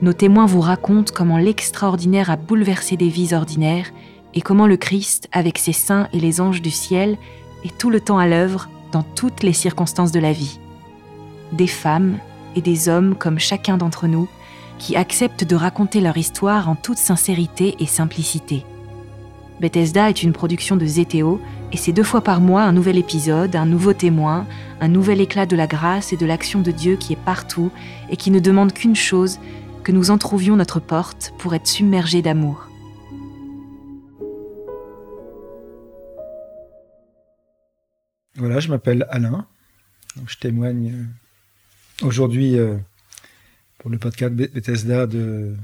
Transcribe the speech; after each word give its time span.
nos 0.00 0.12
témoins 0.12 0.46
vous 0.46 0.60
racontent 0.60 1.12
comment 1.14 1.38
l'extraordinaire 1.38 2.30
a 2.30 2.36
bouleversé 2.36 2.96
des 2.96 3.08
vies 3.08 3.34
ordinaires 3.34 3.90
et 4.34 4.40
comment 4.40 4.66
le 4.66 4.76
Christ, 4.76 5.28
avec 5.32 5.58
ses 5.58 5.72
saints 5.72 6.08
et 6.12 6.20
les 6.20 6.40
anges 6.40 6.62
du 6.62 6.70
ciel, 6.70 7.16
est 7.64 7.76
tout 7.76 7.90
le 7.90 8.00
temps 8.00 8.18
à 8.18 8.26
l'œuvre 8.26 8.68
dans 8.92 9.02
toutes 9.02 9.42
les 9.42 9.52
circonstances 9.52 10.12
de 10.12 10.20
la 10.20 10.32
vie. 10.32 10.60
Des 11.52 11.66
femmes 11.66 12.18
et 12.54 12.60
des 12.60 12.88
hommes 12.88 13.16
comme 13.16 13.38
chacun 13.38 13.76
d'entre 13.76 14.06
nous 14.06 14.28
qui 14.78 14.94
acceptent 14.94 15.44
de 15.44 15.56
raconter 15.56 16.00
leur 16.00 16.16
histoire 16.16 16.68
en 16.68 16.76
toute 16.76 16.98
sincérité 16.98 17.74
et 17.80 17.86
simplicité. 17.86 18.64
Bethesda 19.60 20.08
est 20.08 20.22
une 20.22 20.32
production 20.32 20.76
de 20.76 20.86
ZTO 20.86 21.40
et 21.72 21.76
c'est 21.76 21.92
deux 21.92 22.04
fois 22.04 22.20
par 22.20 22.40
mois 22.40 22.62
un 22.62 22.72
nouvel 22.72 22.96
épisode, 22.96 23.56
un 23.56 23.66
nouveau 23.66 23.92
témoin, 23.92 24.46
un 24.80 24.86
nouvel 24.86 25.20
éclat 25.20 25.46
de 25.46 25.56
la 25.56 25.66
grâce 25.66 26.12
et 26.12 26.16
de 26.16 26.26
l'action 26.26 26.60
de 26.60 26.70
Dieu 26.70 26.94
qui 26.94 27.14
est 27.14 27.24
partout 27.24 27.72
et 28.08 28.16
qui 28.16 28.30
ne 28.30 28.38
demande 28.38 28.72
qu'une 28.72 28.94
chose, 28.94 29.40
que 29.88 29.92
nous 29.92 30.10
entrouvions 30.10 30.54
notre 30.54 30.80
porte 30.80 31.32
pour 31.38 31.54
être 31.54 31.66
submergés 31.66 32.20
d'amour. 32.20 32.68
Voilà, 38.34 38.60
je 38.60 38.68
m'appelle 38.68 39.06
Alain. 39.08 39.46
Je 40.26 40.36
témoigne 40.36 40.92
euh, 40.92 42.06
aujourd'hui 42.06 42.58
euh, 42.58 42.76
pour 43.78 43.88
le 43.88 43.96
podcast 43.96 44.34
Bethesda 44.34 45.06
de, 45.06 45.56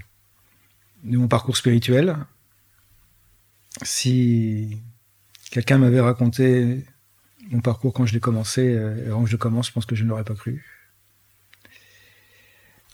mon 1.02 1.28
parcours 1.28 1.58
spirituel 1.58 2.16
si 3.82 4.78
quelqu'un 5.50 5.76
m'avait 5.76 6.00
raconté 6.00 6.82
mon 7.50 7.60
parcours 7.60 7.92
quand 7.92 8.06
je 8.06 8.14
l'ai 8.14 8.20
commencé, 8.20 8.74
euh, 8.74 9.08
avant 9.08 9.24
que 9.24 9.28
je 9.28 9.36
commence, 9.36 9.66
je 9.66 9.72
pense 9.72 9.84
que 9.84 9.94
je 9.94 10.02
ne 10.02 10.08
l'aurais 10.08 10.24
pas 10.24 10.34
cru. 10.34 10.64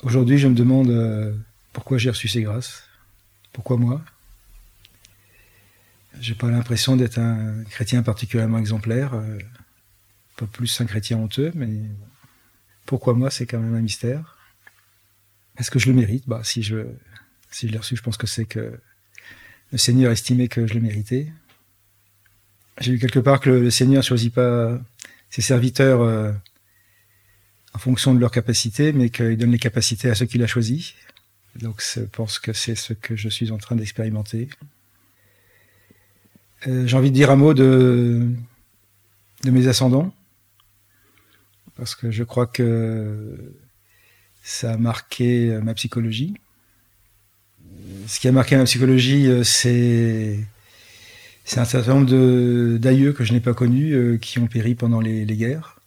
Aujourd'hui, 0.02 0.38
je 0.38 0.48
me 0.48 0.54
demande 0.54 0.88
euh, 0.88 1.34
pourquoi 1.74 1.98
j'ai 1.98 2.08
reçu 2.08 2.26
ces 2.26 2.42
grâces? 2.42 2.84
Pourquoi 3.52 3.76
moi? 3.76 4.00
J'ai 6.20 6.34
pas 6.34 6.50
l'impression 6.50 6.96
d'être 6.96 7.18
un 7.18 7.64
chrétien 7.64 8.02
particulièrement 8.02 8.58
exemplaire, 8.58 9.12
euh, 9.14 9.38
pas 10.36 10.46
plus 10.46 10.80
un 10.80 10.86
chrétien 10.86 11.18
honteux, 11.18 11.52
mais 11.54 11.68
pourquoi 12.86 13.12
moi, 13.12 13.30
c'est 13.30 13.44
quand 13.44 13.58
même 13.58 13.74
un 13.74 13.82
mystère. 13.82 14.38
Est-ce 15.58 15.70
que 15.70 15.78
je 15.78 15.88
le 15.88 15.94
mérite? 15.94 16.26
Bah, 16.26 16.40
si 16.44 16.62
je 16.62 16.86
si 17.50 17.66
je 17.66 17.72
l'ai 17.72 17.78
reçu, 17.78 17.94
je 17.94 18.02
pense 18.02 18.16
que 18.16 18.26
c'est 18.26 18.46
que 18.46 18.80
le 19.70 19.78
Seigneur 19.78 20.12
estimait 20.12 20.48
que 20.48 20.66
je 20.66 20.74
le 20.74 20.80
méritais. 20.80 21.30
J'ai 22.80 22.92
lu 22.92 22.98
quelque 22.98 23.18
part 23.18 23.40
que 23.40 23.50
le, 23.50 23.70
Seigneur 23.70 23.98
ne 23.98 24.06
choisit 24.06 24.32
pas 24.32 24.80
ses 25.28 25.42
serviteurs 25.42 26.00
euh, 26.00 26.32
en 27.74 27.78
fonction 27.78 28.14
de 28.14 28.20
leurs 28.20 28.30
capacités, 28.30 28.92
mais 28.92 29.10
qu'il 29.10 29.36
donne 29.36 29.52
les 29.52 29.58
capacités 29.58 30.10
à 30.10 30.14
ceux 30.14 30.26
qu'il 30.26 30.42
a 30.42 30.46
choisis. 30.46 30.94
Donc 31.56 31.82
je 31.82 32.00
pense 32.00 32.38
que 32.38 32.52
c'est 32.52 32.74
ce 32.74 32.92
que 32.92 33.16
je 33.16 33.28
suis 33.28 33.50
en 33.50 33.58
train 33.58 33.76
d'expérimenter. 33.76 34.48
Euh, 36.66 36.86
j'ai 36.86 36.96
envie 36.96 37.10
de 37.10 37.14
dire 37.14 37.30
un 37.30 37.36
mot 37.36 37.54
de, 37.54 38.28
de 39.44 39.50
mes 39.50 39.66
ascendants, 39.66 40.14
parce 41.76 41.94
que 41.94 42.10
je 42.10 42.24
crois 42.24 42.46
que 42.46 43.54
ça 44.42 44.72
a 44.72 44.76
marqué 44.76 45.58
ma 45.62 45.74
psychologie 45.74 46.34
ce 48.06 48.20
qui 48.20 48.28
a 48.28 48.32
marqué 48.32 48.56
ma 48.56 48.64
psychologie, 48.64 49.28
euh, 49.28 49.44
c'est 49.44 50.46
un 51.56 51.64
certain 51.64 51.94
nombre 51.94 52.78
d'aïeux 52.78 53.12
que 53.12 53.24
je 53.24 53.32
n'ai 53.32 53.40
pas 53.40 53.54
connus 53.54 53.92
euh, 53.92 54.18
qui 54.18 54.38
ont 54.38 54.46
péri 54.46 54.74
pendant 54.74 55.00
les, 55.00 55.24
guerres. 55.24 55.79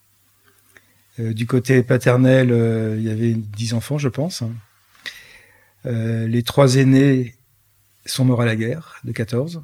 Euh, 1.20 1.34
du 1.34 1.46
côté 1.46 1.84
paternel, 1.84 2.50
il 2.98 3.04
y 3.04 3.10
avait 3.10 3.34
dix 3.34 3.74
enfants, 3.74 3.98
je 3.98 4.10
pense. 4.10 4.44
les 5.86 6.44
trois 6.44 6.76
aînés 6.76 7.36
sont 8.06 8.26
morts 8.26 8.42
à 8.42 8.46
la 8.46 8.56
guerre, 8.56 9.00
de 9.04 9.12
14. 9.12 9.62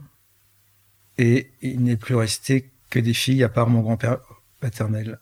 Et 1.18 1.50
il 1.62 1.84
n'est 1.84 1.98
plus 1.98 2.16
resté 2.16 2.70
que 2.90 3.00
des 3.00 3.14
filles, 3.14 3.44
à 3.44 3.50
part 3.50 3.70
mon 3.70 3.82
grand-père 3.82 4.20
paternel 4.62 5.20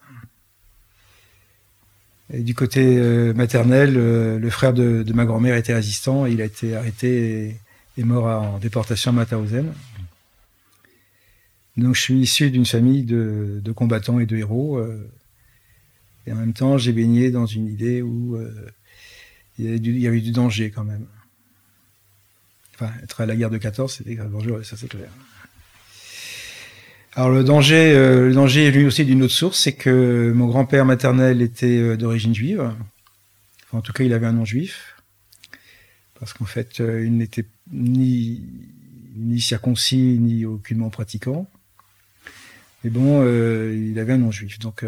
du 2.34 2.54
côté 2.54 2.98
euh, 2.98 3.34
maternel, 3.34 3.94
euh, 3.96 4.40
le 4.40 4.50
frère 4.50 4.74
de, 4.74 5.04
ma 5.14 5.26
grand-mère 5.26 5.56
était 5.56 5.74
résistant. 5.74 6.26
il 6.26 6.42
a 6.42 6.46
été 6.46 6.76
arrêté 6.76 7.56
et, 7.98 8.04
mort 8.04 8.26
en 8.26 8.58
déportation 8.60 9.12
à 9.12 9.14
Mauthausen. 9.14 9.72
Donc 11.78 11.96
je 11.96 12.02
suis 12.02 12.20
issu 12.20 12.52
d'une 12.52 12.66
famille 12.66 13.04
de, 13.04 13.72
combattants 13.76 14.20
et 14.20 14.26
de 14.26 14.38
héros. 14.38 14.78
Euh, 14.78 15.10
et 16.28 16.32
en 16.32 16.36
même 16.36 16.54
temps, 16.54 16.78
j'ai 16.78 16.92
baigné 16.92 17.32
dans 17.32 17.46
une 17.46 17.68
idée 17.68 18.02
où 18.02 18.38
il 19.58 19.66
y, 19.66 19.68
avait 19.68 19.80
du, 19.80 19.92
il 19.92 20.02
y 20.02 20.08
avait 20.08 20.22
du 20.22 20.32
danger 20.32 20.70
quand 20.70 20.84
même. 20.84 21.08
Enfin, 22.76 22.92
être 23.02 23.22
à 23.22 23.26
la 23.26 23.36
guerre 23.36 23.50
de 23.50 23.58
14, 23.58 23.92
c'était 23.92 24.16
dangereux, 24.16 24.64
ça 24.64 24.78
c'est 24.78 24.88
clair. 24.88 25.10
Alors 27.18 27.32
le 27.32 27.44
danger, 27.44 27.94
euh, 27.96 28.28
le 28.28 28.34
danger 28.36 28.68
est 28.68 28.72
lui 28.72 28.86
aussi 28.86 29.04
d'une 29.04 29.24
autre 29.24 29.34
source, 29.34 29.60
c'est 29.60 29.74
que 29.74 30.32
mon 30.36 30.46
grand-père 30.46 30.86
maternel 30.86 31.42
était 31.42 31.80
euh, 31.80 31.98
d'origine 31.98 32.36
juive. 32.36 32.62
Enfin, 32.62 33.80
en 33.80 33.82
tout 33.82 33.92
cas, 33.92 34.04
il 34.04 34.14
avait 34.14 34.28
un 34.28 34.34
nom 34.34 34.46
juif, 34.46 35.02
parce 36.20 36.34
qu'en 36.34 36.46
fait, 36.46 36.80
euh, 36.80 37.04
il 37.04 37.18
n'était 37.18 37.46
ni 37.74 38.44
ni 39.16 39.42
circoncis 39.42 40.20
ni 40.20 40.46
aucunement 40.46 40.92
pratiquant. 40.92 41.50
Mais 42.84 42.92
bon, 42.92 43.24
il 43.24 43.98
avait 43.98 44.14
un 44.14 44.20
nom 44.20 44.30
juif. 44.30 44.60
Donc 44.60 44.86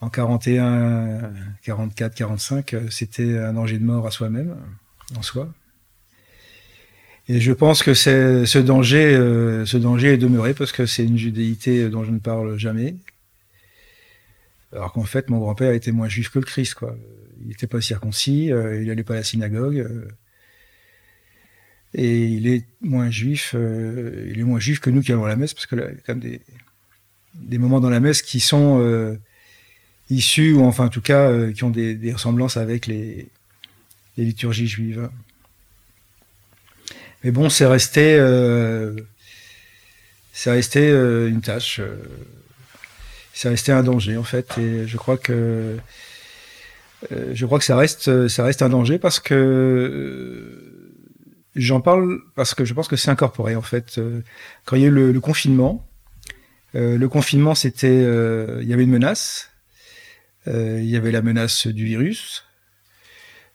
en 0.00 0.08
41, 0.08 1.32
44, 1.62 2.14
45, 2.14 2.74
c'était 2.90 3.38
un 3.38 3.52
danger 3.52 3.78
de 3.78 3.84
mort 3.84 4.06
à 4.06 4.10
soi-même, 4.10 4.56
en 5.16 5.22
soi. 5.22 5.52
Et 7.28 7.38
je 7.38 7.52
pense 7.52 7.84
que 7.84 7.94
ce 7.94 8.58
danger, 8.58 9.14
euh, 9.14 9.64
ce 9.64 9.76
danger 9.76 10.14
est 10.14 10.18
demeuré 10.18 10.52
parce 10.52 10.72
que 10.72 10.84
c'est 10.84 11.04
une 11.04 11.16
judéité 11.16 11.88
dont 11.88 12.02
je 12.02 12.10
ne 12.10 12.18
parle 12.18 12.58
jamais. 12.58 12.96
Alors 14.72 14.92
qu'en 14.92 15.04
fait, 15.04 15.30
mon 15.30 15.38
grand-père 15.38 15.72
était 15.72 15.92
moins 15.92 16.08
juif 16.08 16.30
que 16.30 16.40
le 16.40 16.44
Christ, 16.44 16.74
quoi. 16.74 16.96
Il 17.40 17.46
n'était 17.46 17.68
pas 17.68 17.80
circoncis, 17.80 18.52
euh, 18.52 18.82
il 18.82 18.88
n'allait 18.88 19.04
pas 19.04 19.14
à 19.14 19.18
la 19.18 19.22
synagogue. 19.22 19.78
Euh, 19.78 20.08
et 21.94 22.24
il 22.24 22.48
est 22.48 22.64
moins 22.80 23.10
juif, 23.10 23.54
il 23.54 24.38
est 24.38 24.44
moins 24.44 24.60
juif 24.60 24.80
que 24.80 24.90
nous 24.90 25.00
qui 25.00 25.12
allons 25.12 25.24
à 25.24 25.28
la 25.28 25.36
messe, 25.36 25.54
parce 25.54 25.66
que 25.66 25.76
là, 25.76 25.86
il 25.88 25.94
y 25.94 25.98
a 25.98 26.02
quand 26.04 26.16
même 26.16 26.38
des 27.34 27.58
moments 27.58 27.80
dans 27.80 27.90
la 27.90 28.00
messe 28.00 28.22
qui 28.22 28.40
sont 28.40 28.78
issus, 30.10 30.52
ou 30.52 30.64
enfin 30.64 30.86
en 30.86 30.88
tout 30.88 31.00
cas, 31.00 31.50
qui 31.52 31.64
ont 31.64 31.70
des, 31.70 31.94
des 31.94 32.12
ressemblances 32.12 32.56
avec 32.56 32.86
les, 32.86 33.28
les 34.16 34.24
liturgies 34.24 34.68
juives. 34.68 35.08
Mais 37.24 37.30
bon, 37.30 37.48
c'est 37.50 37.66
resté, 37.66 38.16
euh, 38.18 38.94
c'est 40.32 40.50
resté 40.50 40.88
euh, 40.90 41.28
une 41.28 41.40
tâche. 41.40 41.80
Euh, 41.80 41.96
c'est 43.32 43.48
resté 43.48 43.72
un 43.72 43.82
danger 43.82 44.16
en 44.16 44.22
fait, 44.22 44.58
et 44.58 44.86
je 44.86 44.96
crois 44.96 45.16
que 45.16 45.76
je 47.10 47.46
crois 47.46 47.58
que 47.58 47.64
ça 47.64 47.76
reste, 47.76 48.28
ça 48.28 48.44
reste 48.44 48.60
un 48.60 48.68
danger 48.68 48.98
parce 48.98 49.20
que 49.20 50.44
j'en 51.56 51.80
parle 51.80 52.18
parce 52.34 52.54
que 52.54 52.66
je 52.66 52.74
pense 52.74 52.86
que 52.86 52.96
c'est 52.96 53.10
incorporé 53.10 53.56
en 53.56 53.62
fait. 53.62 53.98
Quand 54.66 54.76
il 54.76 54.82
y 54.82 54.84
a 54.84 54.88
eu 54.88 54.90
le, 54.90 55.12
le 55.12 55.20
confinement, 55.20 55.88
le 56.74 57.06
confinement 57.06 57.54
c'était, 57.54 58.02
il 58.60 58.68
y 58.68 58.74
avait 58.74 58.82
une 58.82 58.90
menace, 58.90 59.49
il 60.46 60.88
y 60.88 60.96
avait 60.96 61.12
la 61.12 61.22
menace 61.22 61.66
du 61.66 61.84
virus, 61.84 62.44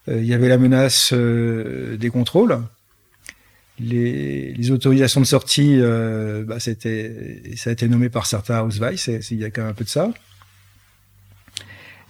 il 0.08 0.26
y 0.26 0.34
avait 0.34 0.50
la 0.50 0.58
menace 0.58 1.14
des 1.14 2.10
contrôles 2.12 2.62
les, 3.80 4.72
autorisations 4.72 5.22
de 5.22 5.26
sortie, 5.26 5.78
euh, 5.80 6.44
bah, 6.44 6.60
c'était, 6.60 7.42
ça 7.56 7.70
a 7.70 7.74
été 7.74 7.88
nommé 7.88 8.10
par 8.10 8.26
certains 8.26 8.62
Hausweiss, 8.62 9.08
il 9.32 9.40
y 9.40 9.46
a 9.46 9.50
quand 9.50 9.62
même 9.62 9.72
un 9.72 9.74
peu 9.74 9.84
de 9.84 9.90
ça. 9.90 10.12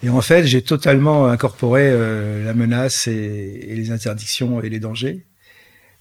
Et 0.03 0.09
en 0.09 0.21
fait, 0.21 0.45
j'ai 0.45 0.61
totalement 0.61 1.27
incorporé 1.27 1.89
euh, 1.89 2.43
la 2.43 2.53
menace 2.53 3.07
et, 3.07 3.73
les 3.75 3.91
interdictions 3.91 4.61
et 4.61 4.69
les 4.69 4.79
dangers. 4.79 5.25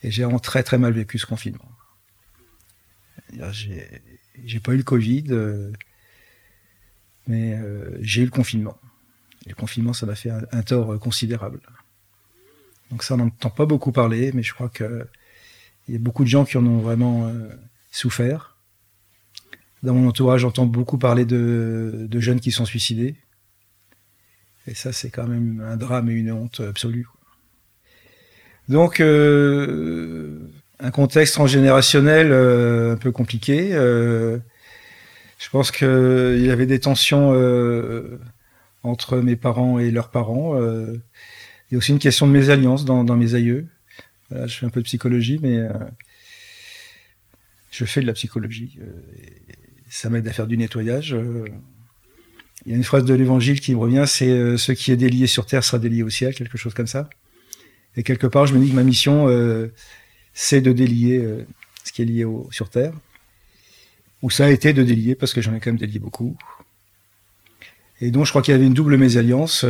Et 0.02 0.10
j'ai 0.10 0.24
vraiment 0.24 0.38
très 0.38 0.62
très 0.62 0.76
mal 0.76 0.92
vécu 0.92 1.18
ce 1.18 1.26
confinement. 1.26 1.70
J'ai, 3.52 4.60
pas 4.60 4.72
eu 4.74 4.76
le 4.76 4.82
Covid, 4.82 5.24
euh, 5.30 5.72
mais 7.26 7.58
j'ai 8.00 8.22
eu 8.22 8.24
le 8.24 8.30
confinement. 8.30 8.76
Le 9.46 9.54
confinement, 9.54 9.92
ça 9.92 10.06
m'a 10.06 10.14
fait 10.14 10.30
un, 10.30 10.62
tort 10.62 10.98
considérable. 10.98 11.60
Donc 12.90 13.02
ça, 13.02 13.14
on 13.14 13.18
n'entend 13.18 13.50
pas 13.50 13.66
beaucoup 13.66 13.92
parler, 13.92 14.30
mais 14.32 14.42
je 14.42 14.54
crois 14.54 14.68
qu'il 14.68 15.06
y 15.88 15.96
a 15.96 15.98
beaucoup 15.98 16.24
de 16.24 16.28
gens 16.28 16.44
qui 16.44 16.56
en 16.56 16.66
ont 16.66 16.78
vraiment 16.78 17.26
euh, 17.26 17.48
souffert. 17.90 18.56
Dans 19.82 19.94
mon 19.94 20.08
entourage, 20.08 20.42
j'entends 20.42 20.66
beaucoup 20.66 20.96
parler 20.96 21.24
de, 21.24 22.08
jeunes 22.20 22.40
qui 22.40 22.50
sont 22.50 22.64
suicidés. 22.64 23.16
Et 24.66 24.74
ça, 24.74 24.92
c'est 24.92 25.10
quand 25.10 25.26
même 25.26 25.62
un 25.66 25.76
drame 25.76 26.08
et 26.08 26.14
une 26.14 26.32
honte 26.32 26.60
absolue. 26.60 27.06
Donc, 28.70 29.00
euh, 29.00 30.38
un 30.80 30.90
contexte 30.90 31.34
transgénérationnel 31.34 32.32
euh, 32.32 32.94
un 32.94 32.96
peu 32.96 33.12
compliqué. 33.12 33.74
Je 35.44 35.50
pense 35.50 35.70
qu'il 35.70 36.40
y 36.42 36.50
avait 36.50 36.64
des 36.64 36.80
tensions 36.80 37.30
entre 38.82 39.18
mes 39.18 39.36
parents 39.36 39.78
et 39.78 39.90
leurs 39.90 40.10
parents. 40.10 40.58
Il 40.58 41.72
y 41.72 41.74
a 41.74 41.78
aussi 41.78 41.92
une 41.92 41.98
question 41.98 42.26
de 42.26 42.32
mésalliance 42.32 42.86
dans, 42.86 43.04
dans 43.04 43.16
mes 43.16 43.34
aïeux. 43.34 43.66
je 44.30 44.46
fais 44.46 44.64
un 44.64 44.70
peu 44.70 44.80
de 44.80 44.86
psychologie, 44.86 45.38
mais 45.42 45.58
euh, 45.58 45.68
je 47.70 47.84
fais 47.84 48.00
de 48.00 48.06
la 48.06 48.14
psychologie. 48.14 48.78
Euh, 48.80 48.86
ça 49.90 50.08
m'aide 50.08 50.26
à 50.26 50.32
faire 50.32 50.46
du 50.46 50.56
nettoyage. 50.56 51.12
Euh. 51.12 51.44
il 52.64 52.72
y 52.72 52.74
a 52.74 52.78
une 52.78 52.84
phrase 52.84 53.04
de 53.04 53.12
l'évangile 53.12 53.60
qui 53.60 53.74
me 53.74 53.80
revient, 53.80 54.04
c'est 54.06 54.56
ce 54.56 54.72
qui 54.72 54.92
est 54.92 54.96
délié 54.96 55.26
sur 55.26 55.44
terre 55.44 55.62
sera 55.62 55.78
délié 55.78 56.02
au 56.02 56.08
ciel, 56.10 56.34
quelque 56.34 56.56
chose 56.56 56.72
comme 56.72 56.86
ça. 56.86 57.10
Et 57.96 58.02
quelque 58.02 58.26
part, 58.26 58.46
je 58.46 58.54
me 58.54 58.64
dis 58.64 58.70
que 58.70 58.76
ma 58.76 58.82
mission, 58.82 59.28
c'est 60.32 60.62
de 60.62 60.72
délier 60.72 61.22
ce 61.84 61.92
qui 61.92 62.00
est 62.00 62.06
lié 62.06 62.24
sur 62.50 62.70
terre. 62.70 62.94
Ou 64.24 64.30
ça 64.30 64.46
a 64.46 64.48
été 64.48 64.72
de 64.72 64.82
délier, 64.82 65.14
parce 65.14 65.34
que 65.34 65.42
j'en 65.42 65.54
ai 65.54 65.60
quand 65.60 65.70
même 65.70 65.78
délié 65.78 65.98
beaucoup. 65.98 66.34
Et 68.00 68.10
donc, 68.10 68.24
je 68.24 68.30
crois 68.30 68.40
qu'il 68.40 68.52
y 68.52 68.54
avait 68.54 68.66
une 68.66 68.74
double 68.74 68.96
mésalliance. 68.96 69.64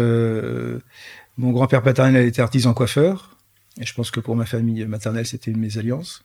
Mon 1.36 1.50
grand-père 1.50 1.82
paternel 1.82 2.24
été 2.24 2.40
artisan 2.40 2.72
coiffeur, 2.72 3.36
et 3.80 3.84
je 3.84 3.92
pense 3.92 4.12
que 4.12 4.20
pour 4.20 4.36
ma 4.36 4.46
famille 4.46 4.84
maternelle, 4.86 5.26
c'était 5.26 5.50
une 5.50 5.58
mésalliance. 5.58 6.24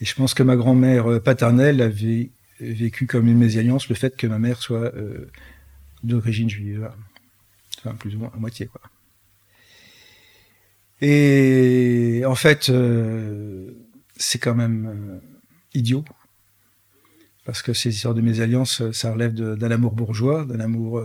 Et 0.00 0.06
je 0.06 0.14
pense 0.14 0.32
que 0.32 0.42
ma 0.42 0.56
grand-mère 0.56 1.22
paternelle 1.22 1.82
avait 1.82 2.30
vécu 2.58 3.06
comme 3.06 3.28
une 3.28 3.38
mésalliance 3.38 3.88
le 3.88 3.94
fait 3.96 4.16
que 4.16 4.26
ma 4.26 4.38
mère 4.38 4.62
soit 4.62 4.94
euh, 4.94 5.30
d'origine 6.02 6.48
juive. 6.48 6.90
Enfin, 7.78 7.94
plus 7.96 8.14
ou 8.14 8.20
moins 8.20 8.32
à 8.34 8.38
moitié, 8.38 8.66
quoi. 8.66 8.80
Et 11.02 12.22
en 12.24 12.36
fait, 12.36 12.70
euh, 12.70 13.72
c'est 14.16 14.38
quand 14.38 14.54
même 14.54 14.86
euh, 14.86 15.18
idiot. 15.74 16.04
Parce 17.44 17.62
que 17.62 17.72
ces 17.72 17.90
histoires 17.90 18.14
de 18.14 18.20
mésalliance, 18.20 18.90
ça 18.92 19.12
relève 19.12 19.34
d'un 19.34 19.70
amour 19.70 19.92
bourgeois, 19.92 20.44
d'un 20.44 20.60
amour 20.60 21.02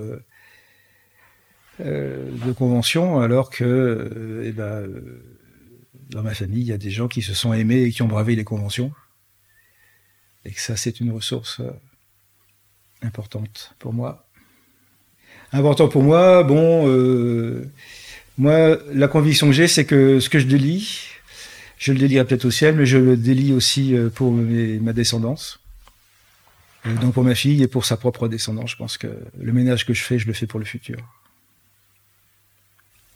euh, 1.79 2.31
de 2.43 2.51
convention, 2.53 3.19
alors 3.19 3.51
que 3.51 3.63
euh, 3.63 4.43
eh 4.43 4.51
ben, 4.51 4.63
euh, 4.63 5.23
dans 6.09 6.23
ma 6.23 6.33
famille, 6.33 6.61
il 6.61 6.67
y 6.67 6.71
a 6.71 6.77
des 6.79 6.89
gens 6.89 7.07
qui 7.07 7.21
se 7.21 7.35
sont 7.35 7.53
aimés 7.53 7.83
et 7.83 7.91
qui 7.91 8.01
ont 8.01 8.07
bravé 8.07 8.35
les 8.35 8.43
conventions. 8.43 8.91
Et 10.43 10.51
que 10.51 10.59
ça, 10.59 10.75
c'est 10.75 10.99
une 10.99 11.11
ressource 11.11 11.61
importante 13.03 13.75
pour 13.77 13.93
moi. 13.93 14.27
Important 15.51 15.87
pour 15.87 16.01
moi, 16.01 16.43
bon, 16.43 16.87
moi, 18.37 18.77
la 18.93 19.07
conviction 19.07 19.47
que 19.47 19.53
j'ai, 19.53 19.67
c'est 19.67 19.85
que 19.85 20.19
ce 20.19 20.29
que 20.29 20.39
je 20.39 20.47
délie, 20.47 21.09
je 21.77 21.91
le 21.91 21.99
délie 21.99 22.15
peut-être 22.23 22.45
au 22.45 22.51
ciel, 22.51 22.75
mais 22.75 22.85
je 22.85 22.97
le 22.97 23.17
délie 23.17 23.53
aussi 23.53 23.93
pour 24.15 24.31
ma 24.31 24.93
descendance. 24.93 25.59
Donc 26.95 27.13
pour 27.13 27.23
ma 27.23 27.35
fille 27.35 27.63
et 27.63 27.67
pour 27.67 27.85
sa 27.85 27.97
propre 27.97 28.27
descendance, 28.27 28.71
je 28.71 28.75
pense 28.75 28.97
que 28.97 29.07
le 29.39 29.53
ménage 29.53 29.85
que 29.85 29.93
je 29.93 30.03
fais, 30.03 30.19
je 30.19 30.27
le 30.27 30.33
fais 30.33 30.47
pour 30.47 30.59
le 30.59 30.65
futur. 30.65 30.97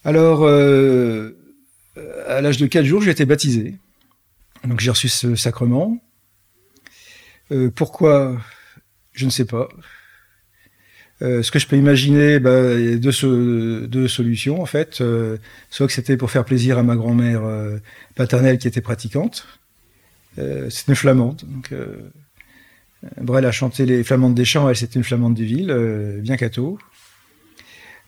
Alors, 0.04 0.44
euh, 0.44 1.38
à 2.28 2.42
l'âge 2.42 2.58
de 2.58 2.66
4 2.66 2.86
jours, 2.86 3.02
j'ai 3.02 3.12
été 3.12 3.26
baptisé. 3.26 3.76
Donc 4.64 4.80
j'ai 4.80 4.90
reçu 4.90 5.10
ce 5.10 5.36
sacrement. 5.36 6.02
Euh, 7.52 7.70
pourquoi? 7.70 8.42
Je 9.14 9.26
ne 9.26 9.30
sais 9.30 9.46
pas. 9.46 9.68
Euh, 11.22 11.44
ce 11.44 11.52
que 11.52 11.60
je 11.60 11.68
peux 11.68 11.78
imaginer, 11.78 12.40
bah, 12.40 12.74
il 12.74 12.90
y 12.90 12.94
a 12.94 12.98
deux, 12.98 14.08
solutions 14.08 14.62
en 14.62 14.66
fait. 14.66 15.04
soit 15.70 15.88
que 15.88 15.94
c'était 15.94 16.18
pour 16.18 16.32
faire 16.32 16.46
plaisir 16.46 16.80
à 16.80 16.84
ma 16.84 16.96
grand-mère 16.96 17.44
paternelle 18.16 18.58
qui 18.58 18.68
était 18.68 18.82
pratiquante. 18.82 19.48
c'est 20.38 20.88
une 20.88 20.96
flamande. 20.96 21.44
Brel 23.20 23.46
a 23.46 23.52
chanté 23.52 23.86
les 23.86 24.04
flamandes 24.04 24.36
des 24.36 24.46
champs, 24.46 24.70
elle 24.70 24.76
c'était 24.76 24.96
une 24.96 25.04
flamande 25.04 25.34
des 25.34 25.46
villes, 25.46 26.20
bien 26.22 26.38
catho. 26.38 26.78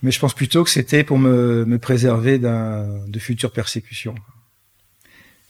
Mais 0.02 0.10
je 0.10 0.20
pense 0.20 0.34
plutôt 0.34 0.62
que 0.64 0.70
c'était 0.70 1.02
pour 1.02 1.18
me, 1.18 1.78
préserver 1.78 2.38
de 2.38 3.18
futures 3.18 3.52
persécutions. 3.52 4.14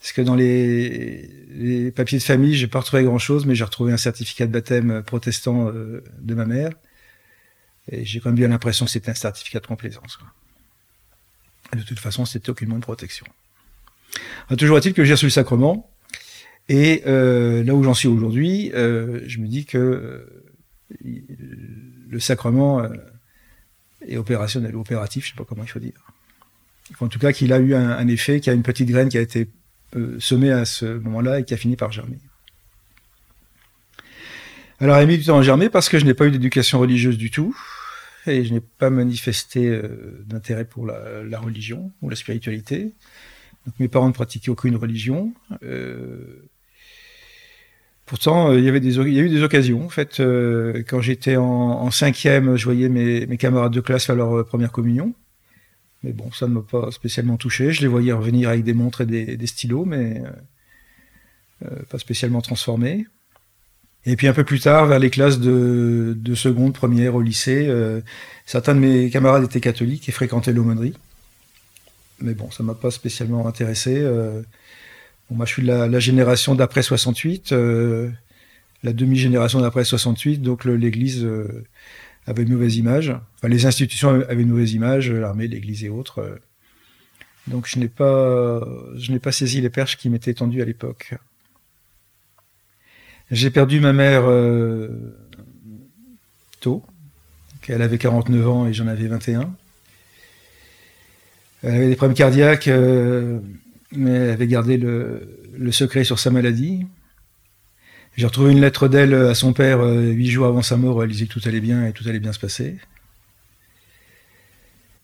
Parce 0.05 0.13
que 0.13 0.21
dans 0.21 0.35
les, 0.35 1.91
papiers 1.95 2.19
de 2.19 2.23
famille, 2.23 2.53
j'ai 2.53 2.67
pas 2.67 2.79
retrouvé 2.79 3.01
grand-chose, 3.01 3.47
mais 3.47 3.55
j'ai 3.55 3.63
retrouvé 3.63 3.91
un 3.91 3.97
certificat 3.97 4.45
de 4.45 4.51
baptême 4.51 5.01
protestant 5.01 5.69
euh, 5.69 6.03
de 6.19 6.35
ma 6.35 6.45
mère. 6.45 6.69
Et 7.91 8.05
j'ai 8.05 8.19
quand 8.19 8.29
même 8.29 8.35
bien 8.35 8.49
l'impression 8.49 8.85
que 8.85 8.91
c'était 8.91 9.09
un 9.09 9.15
certificat 9.15 9.61
de 9.61 9.65
complaisance. 9.65 10.19
de 11.75 11.81
toute 11.81 11.97
façon, 11.97 12.23
c'était 12.25 12.51
aucunement 12.51 12.75
de 12.75 12.83
protection. 12.83 13.25
toujours 14.59 14.77
est-il 14.77 14.93
que 14.93 15.03
j'ai 15.03 15.13
reçu 15.13 15.25
le 15.25 15.31
sacrement. 15.31 15.91
Et 16.67 17.03
euh, 17.05 17.63
là 17.63 17.75
où 17.75 17.83
j'en 17.83 17.93
suis 17.93 18.07
aujourd'hui, 18.07 18.71
euh, 18.73 19.21
je 19.27 19.39
me 19.39 19.47
dis 19.47 19.65
que 19.65 20.27
le 21.01 22.19
sacrement 22.19 22.87
et 24.07 24.17
opérationnel, 24.17 24.75
opératif, 24.75 25.25
je 25.25 25.31
sais 25.31 25.35
pas 25.35 25.45
comment 25.45 25.63
il 25.63 25.69
faut 25.69 25.79
dire. 25.79 26.11
En 26.99 27.07
tout 27.07 27.19
cas, 27.19 27.33
qu'il 27.33 27.51
a 27.53 27.59
eu 27.59 27.73
un, 27.73 28.07
effet, 28.07 28.39
qu'il 28.39 28.51
y 28.51 28.53
a 28.53 28.55
une 28.55 28.63
petite 28.63 28.89
graine 28.89 29.09
qui 29.09 29.17
a 29.17 29.21
été 29.21 29.49
euh, 29.95 30.19
semée 30.19 30.51
à 30.51 30.65
ce 30.65 30.85
moment-là 30.85 31.39
et 31.39 31.45
qui 31.45 31.53
a 31.53 31.57
fini 31.57 31.75
par 31.75 31.91
germer. 31.91 32.19
Alors, 34.79 34.97
elle 34.97 35.03
a 35.03 35.05
mis 35.05 35.17
du 35.17 35.25
temps 35.25 35.39
à 35.39 35.41
germer 35.41 35.69
parce 35.69 35.89
que 35.89 35.97
je 35.97 36.05
n'ai 36.05 36.13
pas 36.13 36.27
eu 36.27 36.31
d'éducation 36.31 36.79
religieuse 36.79 37.17
du 37.17 37.31
tout 37.31 37.57
et 38.27 38.43
je 38.43 38.53
n'ai 38.53 38.59
pas 38.59 38.89
manifesté 38.89 39.67
euh, 39.67 40.23
d'intérêt 40.27 40.65
pour 40.65 40.85
la, 40.85 41.39
religion 41.39 41.91
ou 42.01 42.09
la 42.09 42.15
spiritualité. 42.15 42.93
Donc, 43.65 43.79
mes 43.79 43.87
parents 43.87 44.07
ne 44.07 44.13
pratiquaient 44.13 44.51
aucune 44.51 44.75
religion. 44.75 45.33
Euh, 45.63 46.47
Pourtant, 48.05 48.51
euh, 48.51 48.59
il 48.59 48.63
y 48.63 48.69
avait 48.69 48.79
des, 48.79 48.99
a 48.99 49.03
eu 49.03 49.29
des 49.29 49.41
occasions. 49.41 49.83
En 49.83 49.89
fait, 49.89 50.19
euh, 50.19 50.83
quand 50.87 51.01
j'étais 51.01 51.37
en, 51.37 51.89
cinquième, 51.89 52.55
je 52.55 52.65
voyais 52.65 52.87
mes, 52.87 53.37
camarades 53.37 53.73
de 53.73 53.81
classe 53.81 54.05
faire 54.05 54.15
leur 54.15 54.37
euh, 54.37 54.43
première 54.43 54.71
communion. 54.71 55.13
Mais 56.03 56.11
bon, 56.11 56.31
ça 56.31 56.47
ne 56.47 56.53
m'a 56.53 56.61
pas 56.61 56.91
spécialement 56.91 57.37
touché. 57.37 57.71
Je 57.71 57.81
les 57.81 57.87
voyais 57.87 58.11
revenir 58.11 58.49
avec 58.49 58.63
des 58.63 58.73
montres 58.73 59.01
et 59.01 59.05
des, 59.05 59.47
stylos, 59.47 59.85
mais 59.85 60.21
pas 61.89 61.97
spécialement 61.97 62.41
transformés. 62.41 63.07
Et 64.05 64.15
puis 64.15 64.27
un 64.27 64.33
peu 64.33 64.43
plus 64.43 64.59
tard, 64.59 64.85
vers 64.85 64.99
les 64.99 65.09
classes 65.09 65.39
de, 65.39 66.15
de 66.15 66.35
seconde, 66.35 66.75
première 66.75 67.15
au 67.15 67.21
lycée, 67.23 67.73
certains 68.45 68.75
de 68.75 68.79
mes 68.81 69.09
camarades 69.09 69.45
étaient 69.45 69.61
catholiques 69.61 70.07
et 70.07 70.11
fréquentaient 70.11 70.53
l'aumônerie. 70.53 70.93
Mais 72.19 72.35
bon, 72.35 72.51
ça 72.51 72.61
m'a 72.61 72.75
pas 72.75 72.91
spécialement 72.91 73.47
intéressé 73.47 74.05
moi, 75.31 75.45
je 75.45 75.53
suis 75.53 75.63
de 75.63 75.67
la, 75.67 75.99
génération 75.99 76.55
d'après 76.55 76.83
68, 76.83 77.51
euh, 77.51 78.09
la 78.83 78.93
demi-génération 78.93 79.59
d'après 79.59 79.83
68, 79.83 80.41
donc 80.41 80.65
l'Église 80.65 81.23
euh, 81.23 81.65
avait 82.27 82.43
une 82.43 82.53
mauvaise 82.53 82.77
image. 82.77 83.09
Enfin, 83.35 83.47
les 83.47 83.65
institutions 83.65 84.09
avaient 84.09 84.43
une 84.43 84.49
mauvaise 84.49 84.73
image, 84.73 85.11
l'armée, 85.11 85.47
l'Église 85.47 85.83
et 85.83 85.89
autres. 85.89 86.19
Euh. 86.19 86.35
donc 87.47 87.67
je 87.67 87.79
n'ai 87.79 87.87
pas, 87.87 88.63
je 88.95 89.11
n'ai 89.11 89.19
pas 89.19 89.31
saisi 89.31 89.61
les 89.61 89.69
perches 89.69 89.97
qui 89.97 90.09
m'étaient 90.09 90.33
tendues 90.35 90.61
à 90.61 90.65
l'époque. 90.65 91.15
J'ai 93.31 93.49
perdu 93.49 93.79
ma 93.79 93.91
mère 93.91 94.25
tôt. 96.59 96.83
Elle 97.67 97.81
avait 97.81 97.97
49 97.97 98.47
ans 98.47 98.67
et 98.67 98.73
j'en 98.73 98.85
avais 98.85 99.07
21. 99.07 99.51
Elle 101.63 101.73
avait 101.73 101.87
des 101.87 101.95
problèmes 101.95 102.15
cardiaques 102.15 102.69
mais 103.91 104.11
elle 104.11 104.29
avait 104.31 104.47
gardé 104.47 104.77
le, 104.77 105.71
secret 105.71 106.03
sur 106.03 106.19
sa 106.19 106.31
maladie. 106.31 106.85
J'ai 108.17 108.25
retrouvé 108.25 108.51
une 108.51 108.61
lettre 108.61 108.87
d'elle 108.87 109.13
à 109.13 109.35
son 109.35 109.53
père 109.53 109.81
euh, 109.81 110.11
huit 110.11 110.29
jours 110.29 110.45
avant 110.45 110.61
sa 110.61 110.77
mort. 110.77 111.03
Elle 111.03 111.09
disait 111.09 111.27
que 111.27 111.33
tout 111.33 111.41
allait 111.45 111.59
bien 111.59 111.85
et 111.85 111.91
tout 111.91 112.07
allait 112.07 112.19
bien 112.19 112.31
se 112.31 112.39
passer. 112.39 112.77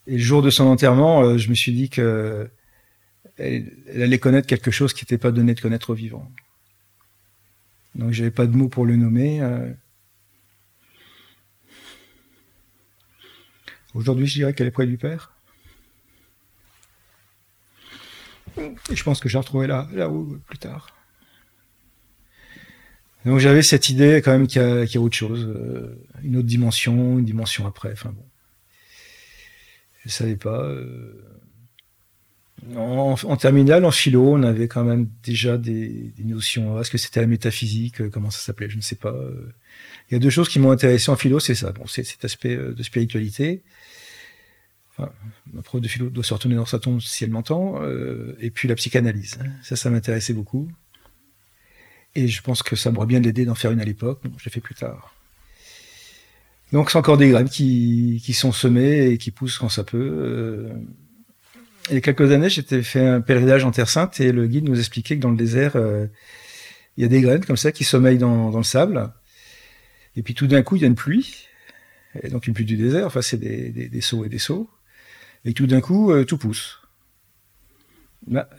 Et 0.07 0.13
le 0.13 0.17
jour 0.17 0.41
de 0.41 0.49
son 0.49 0.65
enterrement, 0.65 1.21
euh, 1.21 1.37
je 1.37 1.49
me 1.49 1.55
suis 1.55 1.73
dit 1.73 1.89
que 1.89 2.49
elle, 3.37 3.71
allait 3.93 4.19
connaître 4.19 4.47
quelque 4.47 4.71
chose 4.71 4.93
qui 4.93 5.03
n'était 5.03 5.17
pas 5.17 5.31
donné 5.31 5.53
de 5.53 5.59
connaître 5.59 5.89
aux 5.89 5.93
vivants. 5.93 6.31
Donc 7.95 8.11
j'avais 8.13 8.31
pas 8.31 8.47
de 8.47 8.55
mots 8.55 8.69
pour 8.69 8.85
le 8.85 8.95
nommer. 8.95 9.41
Euh. 9.41 9.71
Aujourd'hui, 13.93 14.27
je 14.27 14.35
dirais 14.35 14.53
qu'elle 14.53 14.67
est 14.67 14.71
près 14.71 14.87
du 14.87 14.97
père. 14.97 15.33
Et 18.50 18.50
je 18.91 19.03
pense 19.03 19.19
que 19.19 19.29
j'ai 19.29 19.37
retrouvé 19.37 19.67
là, 19.67 19.87
là 19.93 20.09
où 20.09 20.37
plus 20.47 20.57
tard. 20.57 20.87
Donc 23.25 23.39
j'avais 23.39 23.61
cette 23.61 23.89
idée 23.89 24.21
quand 24.23 24.31
même 24.31 24.47
qu'il 24.47 24.61
y, 24.61 24.97
a 24.97 25.01
autre 25.01 25.15
chose, 25.15 25.45
euh, 25.45 25.95
une 26.23 26.37
autre 26.37 26.47
dimension, 26.47 27.19
une 27.19 27.25
dimension 27.25 27.67
après. 27.67 27.91
Enfin 27.91 28.09
bon, 28.09 28.25
je 30.05 30.09
savais 30.09 30.35
pas. 30.35 30.63
Euh, 30.63 31.13
en, 32.75 33.15
terminale, 33.37 33.85
en 33.85 33.91
philo, 33.91 34.33
on 34.33 34.43
avait 34.43 34.67
quand 34.67 34.83
même 34.83 35.07
déjà 35.23 35.57
des, 35.57 36.13
notions. 36.19 36.79
Est-ce 36.79 36.91
que 36.91 36.97
c'était 36.97 37.21
la 37.21 37.27
métaphysique 37.27 38.09
Comment 38.09 38.29
ça 38.29 38.39
s'appelait 38.39 38.69
Je 38.69 38.77
ne 38.77 38.81
sais 38.81 38.95
pas. 38.95 39.15
Il 40.09 40.13
y 40.13 40.15
a 40.15 40.19
deux 40.19 40.29
choses 40.29 40.47
qui 40.47 40.59
m'ont 40.59 40.71
intéressé 40.71 41.09
en 41.09 41.15
philo, 41.15 41.39
c'est 41.39 41.55
ça. 41.55 41.71
Bon, 41.71 41.87
c'est 41.87 42.03
cet 42.03 42.23
aspect 42.23 42.55
de 42.55 42.83
spiritualité. 42.83 43.63
Ma 45.53 45.61
prof 45.61 45.81
de 45.81 45.87
philo 45.87 46.09
doit 46.09 46.23
se 46.23 46.33
retourner 46.33 46.55
dans 46.55 46.65
sa 46.65 46.79
tombe 46.79 47.01
si 47.01 47.23
elle 47.23 47.31
m'entend. 47.31 47.81
et 48.39 48.51
puis 48.51 48.67
la 48.67 48.75
psychanalyse. 48.75 49.37
Ça, 49.63 49.75
ça 49.75 49.89
m'intéressait 49.89 50.33
beaucoup. 50.33 50.69
Et 52.15 52.27
je 52.27 52.41
pense 52.41 52.61
que 52.63 52.75
ça 52.75 52.91
m'aurait 52.91 53.07
bien 53.07 53.23
aidé 53.23 53.45
d'en 53.45 53.55
faire 53.55 53.71
une 53.71 53.79
à 53.79 53.85
l'époque. 53.85 54.21
je 54.37 54.45
l'ai 54.45 54.51
fait 54.51 54.59
plus 54.59 54.75
tard. 54.75 55.15
Donc 56.71 56.89
c'est 56.89 56.97
encore 56.97 57.17
des 57.17 57.29
graines 57.29 57.49
qui, 57.49 58.33
sont 58.33 58.51
semées 58.51 59.07
et 59.07 59.17
qui 59.17 59.31
poussent 59.31 59.57
quand 59.57 59.69
ça 59.69 59.83
peut. 59.83 59.97
Euh, 59.97 60.69
il 61.89 61.95
y 61.95 61.97
a 61.97 62.01
quelques 62.01 62.31
années, 62.31 62.49
j'étais 62.49 62.83
fait 62.83 63.05
un 63.05 63.21
pèlerinage 63.21 63.65
en 63.65 63.71
Terre 63.71 63.89
Sainte 63.89 64.19
et 64.21 64.31
le 64.31 64.47
guide 64.47 64.69
nous 64.69 64.79
expliquait 64.79 65.17
que 65.17 65.21
dans 65.21 65.31
le 65.31 65.37
désert, 65.37 65.75
euh, 65.75 66.07
il 66.95 67.03
y 67.03 67.05
a 67.05 67.09
des 67.09 67.21
graines 67.21 67.43
comme 67.43 67.57
ça 67.57 67.71
qui 67.71 67.83
sommeillent 67.83 68.17
dans, 68.17 68.51
dans 68.51 68.57
le 68.57 68.63
sable. 68.63 69.11
Et 70.15 70.21
puis 70.21 70.33
tout 70.33 70.47
d'un 70.47 70.61
coup, 70.61 70.75
il 70.75 70.81
y 70.81 70.85
a 70.85 70.87
une 70.87 70.95
pluie. 70.95 71.47
Et 72.23 72.29
donc 72.29 72.47
une 72.47 72.53
pluie 72.53 72.65
du 72.65 72.77
désert, 72.77 73.05
enfin 73.05 73.21
c'est 73.21 73.37
des, 73.37 73.69
des, 73.69 73.87
des, 73.87 74.01
sauts 74.01 74.25
et 74.25 74.29
des 74.29 74.37
sauts. 74.37 74.69
Et 75.45 75.53
tout 75.53 75.67
d'un 75.67 75.81
coup, 75.81 76.11
euh, 76.11 76.23
tout 76.23 76.37
pousse. 76.37 76.79
Bah, 78.27 78.49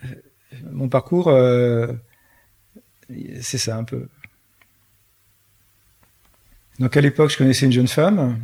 mon 0.71 0.89
parcours, 0.89 1.33
c'est 3.41 3.59
ça 3.59 3.77
un 3.77 3.85
peu. 3.85 4.09
Donc 6.79 6.97
à 6.97 7.01
l'époque, 7.01 7.31
je 7.31 7.39
connaissais 7.39 7.67
une 7.67 7.73
jeune 7.73 7.89
femme. 7.89 8.39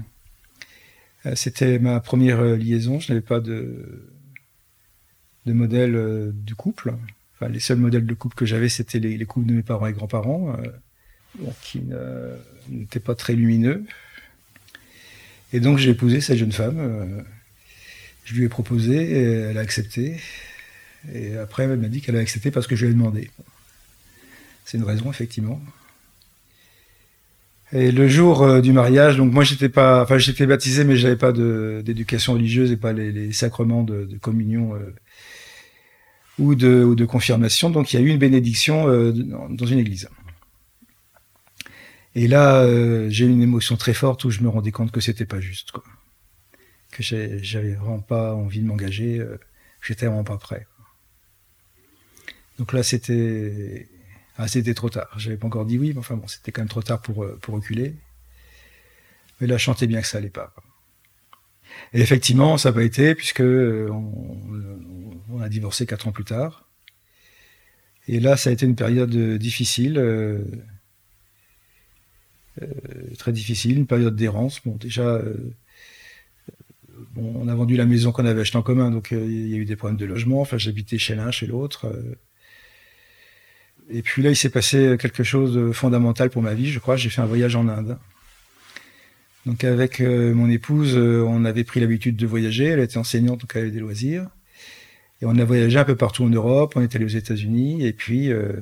Euh, 1.27 1.35
c'était 1.35 1.79
ma 1.79 2.01
première 2.01 2.41
euh, 2.41 2.57
liaison. 2.57 3.01
Je 3.01 3.13
n'avais 3.13 3.25
pas 3.25 3.41
de, 3.41 4.13
de 5.47 5.53
modèle 5.53 5.95
euh, 5.97 6.31
du 6.33 6.55
couple. 6.55 6.95
Enfin, 7.35 7.49
les 7.49 7.61
seuls 7.61 7.79
modèles 7.79 8.07
de 8.07 8.15
couple 8.15 8.37
que 8.37 8.47
j'avais, 8.47 8.69
c'était 8.69 8.99
les, 8.99 9.25
couples 9.27 9.47
de 9.47 9.55
mes 9.55 9.63
parents 9.63 9.87
et 9.87 9.93
grands-parents, 9.93 10.57
qui 11.63 11.83
n'étaient 12.69 12.99
pas 12.99 13.15
très 13.15 13.35
lumineux. 13.35 13.85
Et 15.53 15.61
donc 15.61 15.79
j'ai 15.79 15.91
épousé 15.91 16.21
cette 16.21 16.37
jeune 16.37 16.51
femme. 16.51 17.25
Je 18.29 18.35
lui 18.35 18.45
ai 18.45 18.49
proposé, 18.49 19.11
elle 19.51 19.57
a 19.57 19.61
accepté. 19.61 20.21
Et 21.15 21.37
après, 21.37 21.65
elle 21.65 21.79
m'a 21.79 21.89
dit 21.89 22.03
qu'elle 22.03 22.17
a 22.17 22.21
accepté 22.21 22.51
parce 22.51 22.67
que 22.67 22.77
je 22.77 22.85
lui 22.85 22.93
ai 22.93 22.95
demandé. 22.95 23.31
C'est 24.67 24.77
une 24.77 24.85
raison, 24.85 25.11
effectivement. 25.11 25.63
Et 27.73 27.91
le 27.91 28.07
jour 28.07 28.43
euh, 28.43 28.61
du 28.61 28.73
mariage, 28.73 29.17
donc 29.17 29.33
moi 29.33 29.45
j'étais 29.45 29.69
pas, 29.69 30.03
enfin 30.03 30.17
j'étais 30.19 30.47
baptisé, 30.47 30.85
mais 30.85 30.97
j'avais 30.97 31.17
pas 31.17 31.33
d'éducation 31.33 32.35
religieuse 32.35 32.73
et 32.73 32.77
pas 32.77 32.93
les, 32.95 33.33
sacrements 33.33 33.83
de, 33.83 34.09
communion 34.21 34.75
euh, 34.75 34.95
ou, 36.39 36.55
de, 36.55 37.05
confirmation. 37.07 37.71
Donc 37.71 37.93
il 37.93 38.01
y 38.01 38.03
a 38.03 38.03
eu 38.03 38.09
une 38.09 38.19
bénédiction 38.19 38.89
euh, 38.89 39.13
dans 39.13 39.67
une 39.67 39.79
église. 39.79 40.09
Et 42.15 42.27
là, 42.27 42.67
j'ai 43.11 43.27
eu 43.27 43.31
une 43.31 43.43
émotion 43.43 43.77
très 43.77 43.95
forte 43.95 44.25
où 44.25 44.31
je 44.31 44.41
me 44.41 44.49
rendais 44.49 44.73
compte 44.73 44.91
que 44.91 45.01
c'était 45.01 45.27
pas 45.27 45.41
juste. 45.41 45.73
J'avais 46.99 47.75
vraiment 47.75 48.01
pas 48.01 48.35
envie 48.35 48.61
de 48.61 48.67
m'engager, 48.67 49.25
j'étais 49.81 50.07
vraiment 50.07 50.25
pas 50.25 50.39
prêt. 50.39 50.67
Donc 52.59 52.73
là, 52.73 52.83
c'était 52.83 53.89
ah, 54.37 54.47
trop 54.75 54.89
tard. 54.89 55.09
J'avais 55.17 55.37
pas 55.37 55.49
encore 55.49 55.67
dit 55.67 55.79
oui, 55.79 55.93
mais 55.93 55.99
enfin 55.99 56.17
bon, 56.17 56.29
c'était 56.29 56.53
quand 56.53 56.61
même 56.61 56.69
trop 56.69 56.83
tard 56.83 57.01
pour, 57.03 57.25
euh, 57.25 57.37
pour 57.43 57.55
reculer. 57.55 57.95
Mais 59.41 59.47
là, 59.49 59.57
je 59.57 59.63
chantais 59.65 59.87
bien 59.87 60.01
que 60.01 60.07
ça 60.07 60.19
allait 60.19 60.31
pas. 60.31 60.55
Et 61.93 62.01
effectivement, 62.01 62.57
ça 62.57 62.71
n'a 62.71 62.75
pas 62.75 62.85
été, 62.85 63.15
puisque 63.15 63.41
euh, 63.41 63.89
on, 63.91 65.41
a 65.41 65.49
divorcé 65.49 65.87
quatre 65.87 66.07
ans 66.09 66.13
plus 66.13 66.25
tard. 66.25 66.69
Et 68.07 68.21
là, 68.21 68.37
ça 68.37 68.51
a 68.51 68.53
été 68.53 68.65
une 68.65 68.77
période 68.77 69.15
difficile, 69.39 69.99
euh, 69.99 70.45
très 73.19 73.33
difficile, 73.33 73.79
une 73.79 73.87
période 73.87 74.17
d'errance. 74.17 74.61
Bon, 74.65 74.77
déjà, 74.77 75.21
on 77.19 77.49
a 77.49 77.55
vendu 77.55 77.77
la 77.77 77.87
maison 77.87 78.13
qu'on 78.13 78.27
avait 78.27 78.41
achetée 78.41 78.59
en 78.59 78.63
commun, 78.63 78.91
donc 78.91 79.11
il 79.11 79.49
y 79.49 79.55
a 79.55 79.57
eu 79.57 79.65
des 79.65 79.77
problèmes 79.77 79.99
de 79.99 80.07
logement. 80.07 80.41
Enfin, 80.41 80.59
j'habitais 80.59 80.99
chez 80.99 81.15
l'un, 81.15 81.31
chez 81.31 81.47
l'autre. 81.47 81.87
Et 83.91 84.03
puis 84.03 84.23
là, 84.23 84.31
il 84.31 84.37
s'est 84.37 84.51
passé 84.51 84.97
quelque 85.01 85.23
chose 85.23 85.55
de 85.55 85.73
fondamental 85.73 86.31
pour 86.31 86.43
ma 86.43 86.55
vie, 86.55 86.71
je 86.71 86.79
crois. 86.79 86.97
J'ai 86.97 87.09
fait 87.09 87.23
un 87.23 87.27
voyage 87.27 87.57
en 87.57 87.69
Inde. 87.69 87.99
Donc 89.47 89.65
avec 89.65 90.01
euh, 90.01 90.35
mon 90.35 90.51
épouse, 90.51 90.95
euh, 90.95 91.25
on 91.27 91.47
avait 91.47 91.65
pris 91.65 91.81
l'habitude 91.81 92.17
de 92.17 92.27
voyager. 92.27 92.67
Elle 92.67 92.81
était 92.81 92.99
enseignante, 92.99 93.41
donc 93.41 93.51
elle 93.55 93.63
avait 93.63 93.71
des 93.71 93.81
loisirs. 93.81 94.27
Et 95.23 95.25
on 95.25 95.37
a 95.39 95.45
voyagé 95.45 95.79
un 95.79 95.85
peu 95.85 95.97
partout 95.97 96.25
en 96.25 96.29
Europe. 96.29 96.75
On 96.77 96.83
est 96.83 96.95
allé 96.95 97.07
aux 97.07 97.09
États-Unis. 97.09 97.87
Et 97.87 97.95
puis 97.95 98.31
euh, 98.31 98.53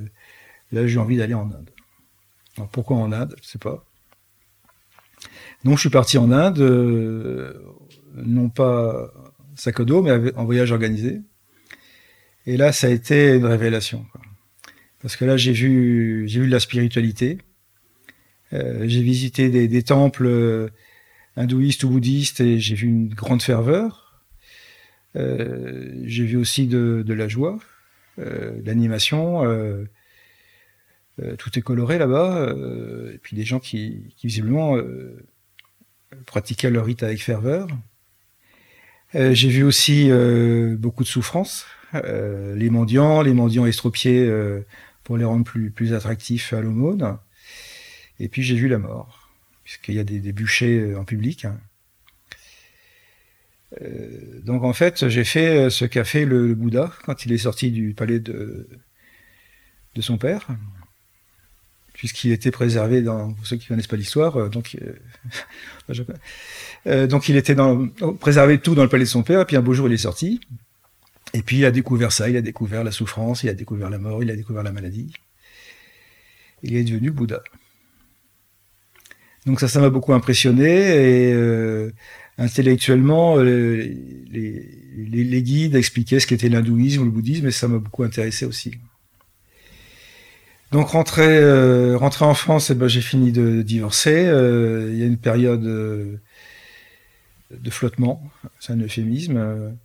là, 0.70 0.86
j'ai 0.86 0.98
envie 0.98 1.16
d'aller 1.16 1.34
en 1.34 1.46
Inde. 1.46 1.70
Alors 2.56 2.68
pourquoi 2.68 2.98
en 2.98 3.10
Inde? 3.10 3.34
Je 3.42 3.48
sais 3.48 3.58
pas. 3.58 3.84
Donc 5.64 5.74
je 5.74 5.80
suis 5.80 5.90
parti 5.90 6.18
en 6.18 6.30
Inde, 6.30 6.60
non 8.16 8.48
pas 8.48 9.12
sac 9.56 9.80
à 9.80 9.84
dos, 9.84 10.02
mais 10.02 10.34
en 10.34 10.44
voyage 10.44 10.72
organisé. 10.72 11.20
Et 12.46 12.56
là, 12.56 12.72
ça 12.72 12.86
a 12.86 12.90
été 12.90 13.34
une 13.34 13.46
révélation. 13.46 14.06
Parce 15.02 15.16
que 15.16 15.24
là, 15.24 15.36
j'ai 15.36 15.52
vu, 15.52 16.24
j'ai 16.28 16.40
vu 16.40 16.46
de 16.46 16.52
la 16.52 16.60
spiritualité. 16.60 17.38
Euh, 18.52 18.84
j'ai 18.86 19.02
visité 19.02 19.50
des, 19.50 19.82
temples 19.82 20.26
euh, 20.26 20.68
hindouistes 21.36 21.82
ou 21.84 21.90
bouddhistes 21.90 22.40
et 22.40 22.60
j'ai 22.60 22.74
vu 22.74 22.86
une 22.86 23.08
grande 23.08 23.42
ferveur. 23.42 24.24
Euh, 25.16 25.92
j'ai 26.04 26.24
vu 26.24 26.36
aussi 26.36 26.66
de, 26.66 27.04
la 27.08 27.28
joie, 27.28 27.58
de 28.18 28.62
l'animation. 28.64 29.42
tout 31.38 31.58
est 31.58 31.62
coloré 31.62 31.98
là-bas. 31.98 32.54
et 33.12 33.18
puis 33.18 33.36
des 33.36 33.44
gens 33.44 33.58
qui, 33.58 34.14
qui 34.16 34.28
visiblement 34.28 34.76
pratiquaient 36.26 36.70
leur 36.70 36.86
rite 36.86 37.02
avec 37.02 37.22
ferveur. 37.22 37.68
J'ai 39.14 39.48
vu 39.48 39.62
aussi 39.62 40.10
beaucoup 40.78 41.02
de 41.02 41.08
souffrance. 41.08 41.66
les 41.92 42.70
mendiants, 42.70 43.22
les 43.22 43.34
mendiants 43.34 43.66
estropiés 43.66 44.30
pour 45.04 45.16
les 45.16 45.24
rendre 45.24 45.44
plus, 45.44 45.70
plus 45.70 45.94
attractifs 45.94 46.52
à 46.52 46.60
l'aumône. 46.60 47.18
Et 48.18 48.28
puis 48.28 48.42
j'ai 48.42 48.56
vu 48.56 48.68
la 48.68 48.78
mort, 48.78 49.30
puisqu'il 49.62 49.94
y 49.94 50.00
a 50.00 50.04
des, 50.04 50.32
bûchers 50.32 50.80
euh, 50.80 50.98
en 50.98 51.04
public. 51.04 51.44
Hein. 51.44 51.60
Euh, 53.82 54.40
donc 54.42 54.64
en 54.64 54.72
fait, 54.72 55.08
j'ai 55.08 55.24
fait 55.24 55.66
euh, 55.66 55.70
ce 55.70 55.84
qu'a 55.84 56.04
fait 56.04 56.24
le, 56.24 56.54
Bouddha 56.54 56.92
quand 57.04 57.24
il 57.26 57.32
est 57.32 57.38
sorti 57.38 57.70
du 57.70 57.94
palais 57.94 58.20
de, 58.20 58.68
de 59.94 60.02
son 60.02 60.18
père, 60.18 60.48
puisqu'il 61.96 62.32
était 62.32 62.50
préservé 62.50 63.02
dans, 63.02 63.32
pour 63.32 63.46
ceux 63.46 63.56
qui 63.56 63.66
connaissent 63.66 63.86
pas 63.86 63.96
l'histoire, 63.96 64.50
donc, 64.50 64.76
donc 67.08 67.28
il 67.28 67.36
était 67.36 67.54
dans, 67.54 67.88
préservé 68.20 68.58
tout 68.58 68.74
dans 68.74 68.82
le 68.82 68.88
palais 68.88 69.04
de 69.04 69.08
son 69.08 69.22
père, 69.22 69.40
et 69.40 69.44
puis 69.44 69.56
un 69.56 69.62
beau 69.62 69.72
jour 69.72 69.88
il 69.88 69.94
est 69.94 69.98
sorti, 69.98 70.40
et 71.34 71.42
puis 71.42 71.58
il 71.58 71.64
a 71.64 71.70
découvert 71.70 72.12
ça, 72.12 72.28
il 72.28 72.36
a 72.36 72.42
découvert 72.42 72.84
la 72.84 72.92
souffrance, 72.92 73.42
il 73.42 73.48
a 73.48 73.54
découvert 73.54 73.90
la 73.90 73.98
mort, 73.98 74.22
il 74.22 74.30
a 74.30 74.36
découvert 74.36 74.62
la 74.62 74.72
maladie. 74.72 75.12
Il 76.62 76.74
est 76.76 76.84
devenu 76.84 77.10
Bouddha. 77.10 77.42
Donc 79.44 79.60
ça, 79.60 79.68
ça 79.68 79.80
m'a 79.80 79.90
beaucoup 79.90 80.12
impressionné 80.12 80.64
et 80.64 81.32
euh, 81.32 81.92
intellectuellement, 82.38 83.38
euh, 83.38 83.86
les, 84.30 85.42
guides 85.42 85.76
expliquaient 85.76 86.20
ce 86.20 86.26
qu'était 86.26 86.48
l'hindouisme 86.48 87.02
ou 87.02 87.04
le 87.04 87.10
bouddhisme 87.10 87.46
et 87.46 87.52
ça 87.52 87.68
m'a 87.68 87.78
beaucoup 87.78 88.02
intéressé 88.02 88.44
aussi. 88.44 88.72
Donc 90.72 90.88
rentré, 90.88 91.26
euh, 91.26 91.98
en 91.98 92.34
France, 92.34 92.70
eh 92.70 92.74
ben, 92.74 92.88
j'ai 92.88 93.00
fini 93.00 93.32
de 93.32 93.62
divorcer. 93.62 94.22
Il 94.90 94.98
y 94.98 95.02
a 95.02 95.06
une 95.06 95.18
période 95.18 95.62
de 95.62 96.20
flottement, 97.70 98.22
c'est 98.60 98.72
un 98.72 98.80
euphémisme. 98.80 99.76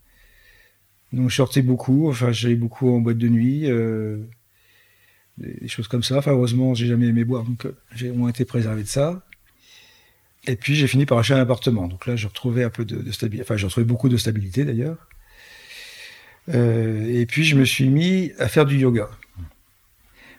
Donc 1.13 1.29
je 1.29 1.35
sortais 1.35 1.61
beaucoup, 1.61 2.09
enfin 2.09 2.31
j'allais 2.31 2.55
beaucoup 2.55 2.89
en 2.89 2.99
boîte 2.99 3.17
de 3.17 3.27
nuit, 3.27 3.69
euh, 3.69 4.17
des, 5.37 5.67
choses 5.67 5.87
comme 5.87 6.03
ça. 6.03 6.17
Enfin 6.17 6.31
heureusement 6.31 6.73
j'ai 6.73 6.87
jamais 6.87 7.07
aimé 7.07 7.25
boire, 7.25 7.43
donc 7.43 7.65
euh, 7.65 7.75
j'ai 7.95 8.11
moins 8.11 8.29
été 8.29 8.45
préservé 8.45 8.83
de 8.83 8.87
ça. 8.87 9.21
Et 10.47 10.55
puis 10.55 10.75
j'ai 10.75 10.87
fini 10.87 11.05
par 11.05 11.17
acheter 11.17 11.33
un 11.33 11.41
appartement. 11.41 11.87
Donc 11.87 12.07
là 12.07 12.15
je 12.15 12.27
retrouvais 12.27 12.63
un 12.63 12.69
peu 12.69 12.85
de, 12.85 13.11
stabilité, 13.11 13.45
enfin 13.45 13.57
j'ai 13.57 13.65
retrouvé 13.65 13.85
beaucoup 13.85 14.09
de 14.09 14.17
stabilité 14.17 14.63
d'ailleurs. 14.63 15.07
Euh, 16.49 17.05
et 17.07 17.25
puis 17.25 17.43
je 17.43 17.55
me 17.55 17.65
suis 17.65 17.89
mis 17.89 18.31
à 18.39 18.47
faire 18.47 18.65
du 18.65 18.77
yoga. 18.77 19.09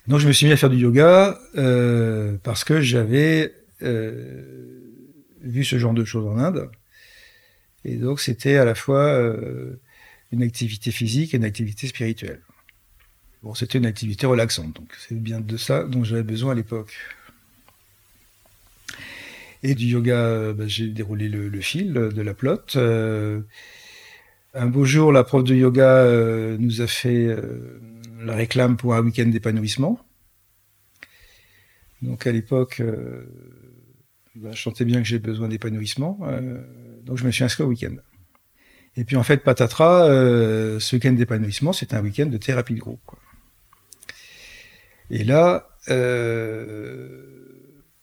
Donc 0.09 0.19
je 0.21 0.27
me 0.27 0.33
suis 0.33 0.47
mis 0.47 0.53
à 0.53 0.57
faire 0.57 0.71
du 0.71 0.79
yoga 0.79 1.39
parce 2.43 2.65
que 2.65 2.81
j'avais 2.81 3.55
vu 3.81 5.65
ce 5.65 5.79
genre 5.79 5.95
de 5.95 6.05
choses 6.05 6.27
en 6.27 6.39
Inde. 6.39 6.71
Et 7.85 7.97
donc 7.97 8.21
c'était 8.21 8.57
à 8.57 8.65
la 8.65 8.75
fois 8.75 9.19
une 10.33 10.43
activité 10.43 10.91
physique 10.91 11.35
et 11.35 11.37
une 11.37 11.45
activité 11.45 11.87
spirituelle. 11.87 12.41
Bon, 13.43 13.55
c'était 13.55 13.79
une 13.79 13.87
activité 13.87 14.25
relaxante, 14.27 14.77
donc 14.77 14.89
c'est 14.99 15.21
bien 15.21 15.41
de 15.41 15.57
ça 15.57 15.83
dont 15.85 16.05
j'avais 16.05 16.23
besoin 16.23 16.53
à 16.53 16.55
l'époque. 16.55 16.95
Et 19.65 19.75
du 19.75 19.87
yoga, 19.87 20.53
bah, 20.53 20.67
j'ai 20.67 20.89
déroulé 20.89 21.29
le, 21.29 21.61
fil 21.61 21.93
de 21.93 22.23
la 22.23 22.35
plotte. 22.35 22.77
Euh, 22.77 23.41
Un 24.55 24.67
beau 24.67 24.85
jour, 24.85 25.13
la 25.13 25.25
prof 25.25 25.45
de 25.45 25.55
yoga 25.55 26.07
nous 26.59 26.83
a 26.83 26.87
fait 26.87 27.37
la 28.25 28.35
réclame 28.35 28.77
pour 28.77 28.95
un 28.95 29.03
week-end 29.03 29.27
d'épanouissement. 29.27 29.99
Donc 32.03 32.27
à 32.27 32.33
l'époque, 32.33 32.83
bah, 34.35 34.51
je 34.53 34.61
sentais 34.61 34.85
bien 34.85 35.01
que 35.01 35.09
j'ai 35.09 35.19
besoin 35.19 35.49
d'épanouissement, 35.49 36.19
donc 37.05 37.19
je 37.19 37.25
me 37.25 37.31
suis 37.31 37.45
inscrit 37.45 37.63
au 37.63 37.69
week-end. 37.69 37.95
Et 38.97 39.05
puis 39.05 39.17
en 39.17 39.23
fait, 39.23 39.39
patatras, 39.39 40.09
ce 40.81 40.97
week-end 40.97 41.13
d'épanouissement, 41.13 41.73
c'était 41.73 41.95
un 41.95 42.03
week-end 42.03 42.27
de 42.27 42.39
thérapie 42.39 42.75
de 42.75 42.81
groupe. 42.81 43.01
Et 45.13 45.25
là, 45.25 45.69
euh, 45.89 47.27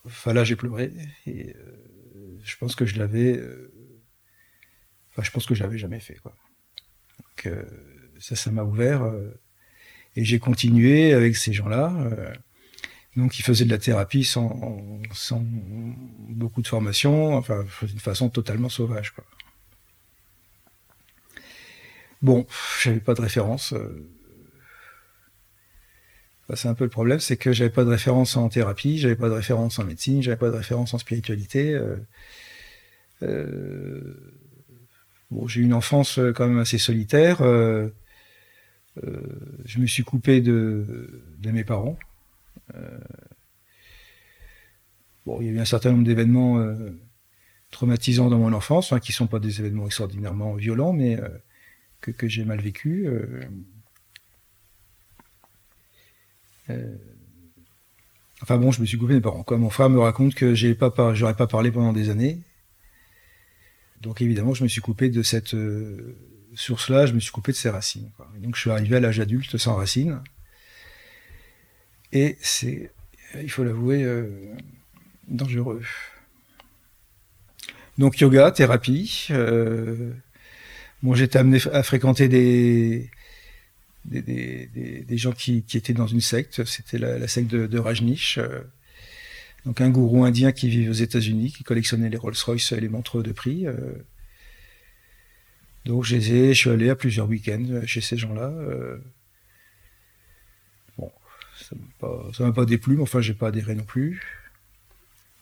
enfin 0.06 0.32
là 0.32 0.44
j'ai 0.44 0.56
pleuré 0.56 0.92
et 1.26 1.56
euh, 1.56 2.38
je 2.44 2.56
pense 2.58 2.76
que 2.76 2.86
je 2.86 3.00
l'avais, 3.00 3.38
euh, 3.38 3.74
enfin 5.10 5.24
je 5.24 5.32
pense 5.32 5.48
que 5.48 5.56
je 5.56 5.64
l'avais 5.64 5.80
jamais 5.80 6.00
fait 6.00 6.16
quoi. 6.16 6.36
Donc 7.18 7.52
ça, 8.20 8.36
ça 8.36 8.52
m'a 8.52 8.64
ouvert 8.64 9.12
et 10.16 10.25
j'ai 10.25 10.39
continué 10.39 11.13
avec 11.13 11.36
ces 11.36 11.54
gens-là. 11.54 11.94
donc 13.16 13.39
ils 13.39 13.44
faisaient 13.44 13.66
de 13.66 13.70
la 13.72 13.78
thérapie 13.78 14.24
sans, 14.24 15.01
sans 15.13 15.44
beaucoup 16.30 16.62
de 16.62 16.68
formation, 16.68 17.36
enfin 17.36 17.66
d'une 17.84 18.00
façon 18.00 18.30
totalement 18.30 18.70
sauvage 18.70 19.12
quoi. 19.12 19.24
Bon, 22.22 22.46
j'avais 22.82 23.00
pas 23.00 23.13
de 23.13 23.22
référence. 23.22 23.74
Bah, 26.50 26.56
c'est 26.56 26.68
un 26.68 26.74
peu 26.74 26.84
le 26.84 26.89
problème, 26.89 27.20
c'est 27.20 27.38
que 27.38 27.54
j'avais 27.54 27.70
pas 27.70 27.84
de 27.84 27.89
référence 27.89 28.36
en 28.36 28.50
thérapie, 28.50 28.98
j'avais 28.98 29.16
pas 29.16 29.30
de 29.30 29.36
référence 29.36 29.78
en 29.78 29.84
médecine, 29.84 30.24
j'avais 30.24 30.36
pas 30.36 30.50
de 30.50 30.56
référence 30.56 30.96
en 30.96 30.98
spiritualité. 30.98 31.75
Euh, 31.75 31.96
euh, 33.22 34.36
bon, 35.30 35.48
j'ai 35.48 35.62
eu 35.62 35.63
une 35.63 35.75
enfance 35.75 36.18
euh, 36.18 36.34
quand 36.34 36.48
même 36.48 36.58
assez 36.58 36.80
solitaire. 36.80 37.38
Je 38.98 39.79
me 39.79 39.86
suis 39.86 40.03
coupé 40.03 40.41
de, 40.41 41.24
mes 41.43 41.63
parents. 41.63 41.98
bon, 45.25 45.41
il 45.41 45.48
y 45.48 45.50
a 45.50 45.53
eu 45.53 45.60
un 45.60 45.65
certain 45.65 45.91
nombre 45.91 46.03
d'événements 46.03 46.63
traumatisants 47.72 48.29
dans 48.29 48.39
mon 48.39 48.53
enfance, 48.53 48.91
hein, 48.91 49.00
qui 49.00 49.13
sont 49.13 49.27
pas 49.27 49.39
des 49.39 49.60
événements 49.60 49.86
extraordinairement 49.86 50.53
violents, 50.55 50.93
mais 50.93 51.19
que, 52.01 52.12
que 52.12 52.27
j'ai 52.27 52.46
mal 52.46 52.60
vécu. 52.60 53.08
Euh, 56.69 56.96
enfin 58.41 58.58
bon, 58.58 58.72
je 58.72 58.81
me 58.81 58.86
suis 58.86 58.98
coupé 58.98 59.13
mes 59.13 59.22
parents. 59.22 59.43
Quoi. 59.43 59.58
Mon 59.58 59.69
frère 59.69 59.89
me 59.89 60.00
raconte 60.00 60.36
que 60.36 60.53
j'ai 60.53 60.75
pas, 60.75 60.91
j'aurais 61.13 61.36
pas 61.36 61.48
parlé 61.48 61.72
pendant 61.72 61.93
des 61.93 62.10
années. 62.10 62.39
Donc 64.01 64.22
évidemment, 64.22 64.53
je 64.53 64.63
me 64.63 64.69
suis 64.69 64.81
coupé 64.81 65.10
de 65.10 65.24
cette 65.24 65.53
euh, 65.53 66.15
source-là, 66.62 67.06
je 67.06 67.13
me 67.13 67.20
suis 67.20 67.32
coupé 67.32 67.51
de 67.51 67.58
ses 67.58 67.70
racines. 67.70 68.10
donc 68.38 68.56
je 68.56 68.62
suis 68.62 68.72
arrivé 68.72 68.98
à 68.98 69.00
l'âge 69.00 69.20
adulte 69.20 69.58
sans 69.58 69.75
racines. 69.75 70.22
Et 72.12 72.38
c'est, 72.42 72.92
il 73.42 73.50
faut 73.50 73.63
l'avouer, 73.63 74.04
euh, 74.04 74.30
dangereux. 75.28 75.84
Donc 77.98 78.20
yoga, 78.20 78.51
thérapie. 78.51 79.28
bon, 81.04 81.13
j'étais 81.13 81.39
amené 81.39 81.60
à 81.72 81.84
fréquenter 81.84 82.28
des, 82.28 83.10
des, 84.06 85.18
gens 85.18 85.32
qui, 85.32 85.63
étaient 85.74 85.94
dans 85.94 86.08
une 86.08 86.22
secte. 86.22 86.63
C'était 86.66 86.98
la, 86.98 87.28
secte 87.28 87.50
de, 87.50 87.80
Rajnish. 87.80 88.38
Euh, 88.38 88.62
donc 89.66 89.82
un 89.82 89.89
gourou 89.89 90.24
indien 90.24 90.51
qui 90.51 90.70
vit 90.70 90.89
aux 90.89 90.94
États-Unis, 90.94 91.51
qui 91.51 91.63
collectionnait 91.63 92.10
les 92.10 92.18
Rolls-Royce 92.18 92.72
et 92.72 92.80
les 92.80 92.89
montres 92.89 93.22
de 93.22 93.32
prix. 93.32 93.68
Euh. 93.68 93.75
Donc 95.86 96.04
je 96.04 96.54
suis 96.54 96.70
allé 96.70 96.90
à 96.90 96.96
plusieurs 96.96 97.28
week-ends 97.28 97.82
chez 97.86 98.02
ces 98.02 98.18
gens-là. 98.18 98.50
Euh. 98.50 98.98
Bon, 100.98 101.12
ça 102.34 102.44
m'a 102.46 102.52
pas, 102.52 102.66
déplu, 102.66 102.96
mais 102.96 103.04
enfin 103.04 103.22
j'ai 103.22 103.34
pas 103.34 103.48
adhéré 103.48 103.76
non 103.76 103.84
plus. 103.84 104.22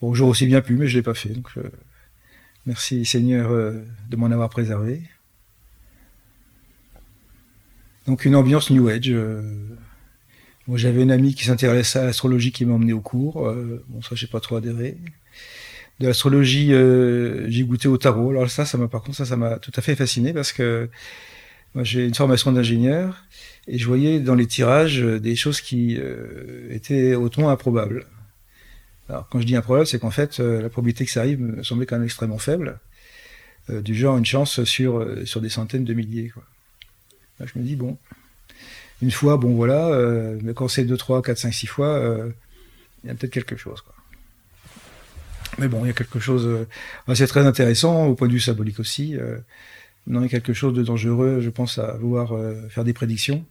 Bon, 0.00 0.14
j'aurais 0.14 0.30
aussi 0.30 0.46
bien 0.46 0.60
pu, 0.60 0.76
mais 0.76 0.86
je 0.86 0.96
l'ai 0.96 1.02
pas 1.02 1.14
fait. 1.14 1.30
Donc 1.30 1.50
merci 2.66 3.04
Seigneur 3.04 3.50
de 3.50 4.16
m'en 4.16 4.30
avoir 4.30 4.48
préservé. 4.48 5.02
Donc 8.08 8.24
une 8.24 8.36
ambiance 8.36 8.70
New 8.70 8.88
Age. 8.88 9.10
Euh. 9.10 9.42
Moi, 10.66 10.78
j'avais 10.78 11.02
une 11.02 11.10
amie 11.10 11.34
qui 11.34 11.44
s'intéressait 11.44 11.98
à 11.98 12.04
l'astrologie 12.06 12.52
qui 12.52 12.64
m'a 12.64 12.72
emmené 12.72 12.94
au 12.94 13.02
cours. 13.02 13.46
Euh, 13.46 13.84
bon, 13.88 14.00
ça, 14.00 14.14
j'ai 14.14 14.26
pas 14.26 14.40
trop 14.40 14.56
adhéré. 14.56 14.96
De 16.00 16.06
l'astrologie, 16.06 16.72
euh, 16.72 17.48
j'ai 17.50 17.64
goûté 17.64 17.88
au 17.88 17.98
tarot. 17.98 18.30
Alors 18.30 18.50
ça, 18.50 18.64
ça 18.64 18.78
m'a, 18.78 18.88
par 18.88 19.02
contre, 19.02 19.16
ça, 19.16 19.24
ça 19.24 19.36
m'a 19.36 19.58
tout 19.58 19.72
à 19.74 19.80
fait 19.80 19.96
fasciné 19.96 20.32
parce 20.32 20.52
que 20.52 20.88
moi, 21.74 21.84
j'ai 21.84 22.06
une 22.06 22.14
formation 22.14 22.52
d'ingénieur 22.52 23.24
et 23.66 23.78
je 23.78 23.86
voyais 23.86 24.20
dans 24.20 24.34
les 24.34 24.46
tirages 24.46 25.00
des 25.00 25.36
choses 25.36 25.60
qui 25.60 25.98
étaient 26.70 27.14
hautement 27.14 27.50
improbables. 27.50 28.06
Alors, 29.08 29.28
quand 29.28 29.40
je 29.40 29.46
dis 29.46 29.56
improbable, 29.56 29.86
c'est 29.86 29.98
qu'en 29.98 30.10
fait, 30.10 30.38
la 30.38 30.68
probabilité 30.70 31.04
que 31.04 31.10
ça 31.10 31.20
arrive 31.20 31.40
me 31.40 31.62
semblait 31.62 31.84
quand 31.84 31.96
même 31.96 32.06
extrêmement 32.06 32.38
faible. 32.38 32.78
du 33.68 33.94
genre 33.94 34.16
une 34.16 34.24
chance 34.24 34.64
sur, 34.64 35.06
sur 35.26 35.42
des 35.42 35.50
centaines 35.50 35.84
de 35.84 35.92
milliers. 35.92 36.30
Quoi 36.30 36.44
je 37.46 37.58
me 37.58 37.64
dis, 37.64 37.76
bon, 37.76 37.96
une 39.02 39.10
fois, 39.10 39.36
bon 39.36 39.54
voilà, 39.54 39.88
euh, 39.88 40.38
mais 40.42 40.54
quand 40.54 40.68
c'est 40.68 40.84
2, 40.84 40.96
3, 40.96 41.22
4, 41.22 41.38
5, 41.38 41.54
6 41.54 41.66
fois, 41.66 41.88
euh, 41.88 42.30
il 43.04 43.08
y 43.08 43.10
a 43.10 43.14
peut-être 43.14 43.32
quelque 43.32 43.56
chose. 43.56 43.80
Quoi. 43.80 43.94
Mais 45.58 45.68
bon, 45.68 45.84
il 45.84 45.88
y 45.88 45.90
a 45.90 45.94
quelque 45.94 46.20
chose. 46.20 46.46
Euh, 46.46 47.14
c'est 47.14 47.26
très 47.26 47.46
intéressant 47.46 48.06
au 48.06 48.14
point 48.14 48.28
de 48.28 48.32
vue 48.32 48.40
symbolique 48.40 48.80
aussi. 48.80 49.16
non, 50.06 50.20
il 50.20 50.24
y 50.24 50.26
a 50.26 50.28
quelque 50.28 50.52
chose 50.52 50.74
de 50.74 50.82
dangereux, 50.82 51.40
je 51.40 51.50
pense, 51.50 51.78
à 51.78 51.96
vouloir 51.96 52.32
faire 52.70 52.84
des 52.84 52.92
prédictions. 52.92 53.44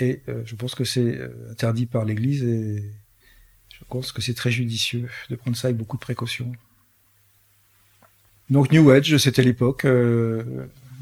Et 0.00 0.22
je 0.44 0.54
pense 0.54 0.74
que 0.74 0.84
c'est 0.84 1.18
interdit 1.50 1.86
par 1.86 2.04
l'Église 2.04 2.44
et 2.44 2.84
je 3.70 3.84
pense 3.88 4.12
que 4.12 4.22
c'est 4.22 4.34
très 4.34 4.50
judicieux 4.50 5.08
de 5.30 5.36
prendre 5.36 5.56
ça 5.56 5.68
avec 5.68 5.76
beaucoup 5.76 5.96
de 5.96 6.02
précaution. 6.02 6.52
Donc 8.50 8.70
New 8.70 8.90
Age, 8.90 9.16
c'était 9.16 9.42
l'époque. 9.42 9.84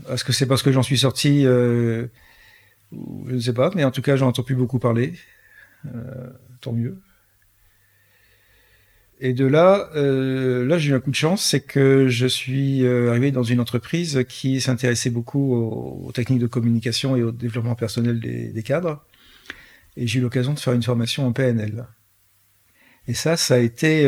Est-ce 0.08 0.24
que 0.24 0.32
c'est 0.32 0.46
parce 0.46 0.62
que 0.62 0.72
j'en 0.72 0.82
suis 0.82 0.98
sorti 0.98 1.46
euh, 1.46 2.06
Je 2.92 3.34
ne 3.34 3.40
sais 3.40 3.52
pas, 3.52 3.70
mais 3.74 3.84
en 3.84 3.90
tout 3.90 4.02
cas, 4.02 4.16
j'en 4.16 4.28
entends 4.28 4.42
plus 4.42 4.54
beaucoup 4.54 4.78
parler. 4.78 5.14
Euh, 5.86 6.30
tant 6.60 6.72
mieux. 6.72 6.98
Et 9.18 9.32
de 9.32 9.46
là, 9.46 9.88
euh, 9.96 10.66
là 10.66 10.76
j'ai 10.78 10.90
eu 10.90 10.94
un 10.94 11.00
coup 11.00 11.10
de 11.10 11.16
chance, 11.16 11.42
c'est 11.42 11.60
que 11.60 12.08
je 12.08 12.26
suis 12.26 12.86
arrivé 12.86 13.30
dans 13.30 13.42
une 13.42 13.60
entreprise 13.60 14.24
qui 14.28 14.60
s'intéressait 14.60 15.10
beaucoup 15.10 15.54
aux, 15.54 16.12
techniques 16.12 16.40
de 16.40 16.46
communication 16.46 17.16
et 17.16 17.22
au 17.22 17.32
développement 17.32 17.74
personnel 17.74 18.20
des, 18.20 18.62
cadres. 18.62 19.04
Et 19.96 20.06
j'ai 20.06 20.18
eu 20.18 20.22
l'occasion 20.22 20.52
de 20.52 20.58
faire 20.58 20.74
une 20.74 20.82
formation 20.82 21.26
en 21.26 21.32
PNL. 21.32 21.86
Et 23.08 23.14
ça, 23.14 23.36
ça 23.36 23.54
a 23.54 23.58
été, 23.58 24.02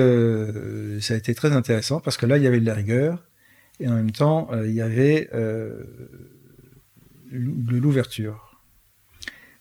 ça 1.01 1.15
a 1.15 1.17
été 1.17 1.35
très 1.35 1.53
intéressant 1.53 2.01
parce 2.01 2.19
que 2.19 2.27
là, 2.27 2.37
il 2.37 2.43
y 2.43 2.47
avait 2.47 2.61
de 2.61 2.67
la 2.67 2.75
rigueur, 2.75 3.29
et 3.81 3.89
en 3.89 3.95
même 3.95 4.11
temps, 4.11 4.49
euh, 4.53 4.67
il 4.67 4.75
y 4.75 4.81
avait 4.81 5.29
euh, 5.35 5.85
de 7.31 7.77
l'ouverture. 7.77 8.48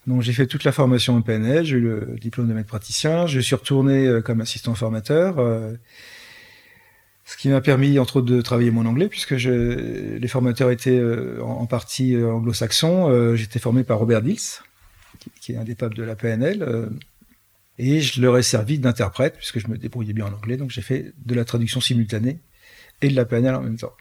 Donc 0.08 0.22
j'ai 0.22 0.34
fait 0.34 0.48
toute 0.48 0.64
la 0.64 0.72
formation 0.72 1.16
en 1.16 1.22
PNL, 1.22 1.66
j'ai 1.66 1.76
eu 1.76 1.82
le 1.82 2.16
diplôme 2.20 2.48
de 2.48 2.54
maître 2.54 2.70
praticien, 2.70 3.28
je 3.28 3.40
suis 3.40 3.56
retourné 3.56 4.08
euh, 4.08 4.22
comme 4.22 4.40
assistant 4.42 4.74
formateur, 4.74 5.36
ce 7.26 7.36
qui 7.36 7.50
m'a 7.50 7.60
permis 7.60 8.00
entre 8.00 8.18
autres 8.18 8.28
de 8.28 8.42
travailler 8.42 8.72
mon 8.72 8.86
anglais 8.86 9.10
puisque 9.10 9.36
je, 9.36 10.16
les 10.18 10.28
formateurs 10.30 10.72
étaient 10.72 11.02
en, 11.42 11.66
partie 11.66 12.16
anglo-saxons. 12.16 13.36
J'étais 13.36 13.60
formé 13.60 13.84
par 13.84 14.00
Robert 14.00 14.22
Dills, 14.22 14.62
qui, 15.42 15.52
est 15.52 15.58
un 15.58 15.66
des 15.66 15.76
papes 15.76 15.94
de 15.94 16.04
la 16.04 16.16
PNL, 16.16 16.90
et 17.80 18.00
je 18.00 18.22
leur 18.22 18.38
ai 18.38 18.44
servi 18.44 18.80
d'interprète 18.80 19.36
puisque 19.36 19.60
je 19.60 19.68
me 19.68 19.78
débrouillais 19.78 20.14
bien 20.14 20.28
en 20.28 20.34
anglais, 20.34 20.56
donc 20.56 20.72
j'ai 20.72 20.82
fait 20.82 21.12
de 21.26 21.36
la 21.36 21.44
traduction 21.44 21.82
simultanée 21.82 22.40
et 23.02 23.10
de 23.10 23.16
la 23.16 23.26
PNL 23.26 23.56
en 23.56 23.62
même 23.62 23.78
temps. 23.78 23.94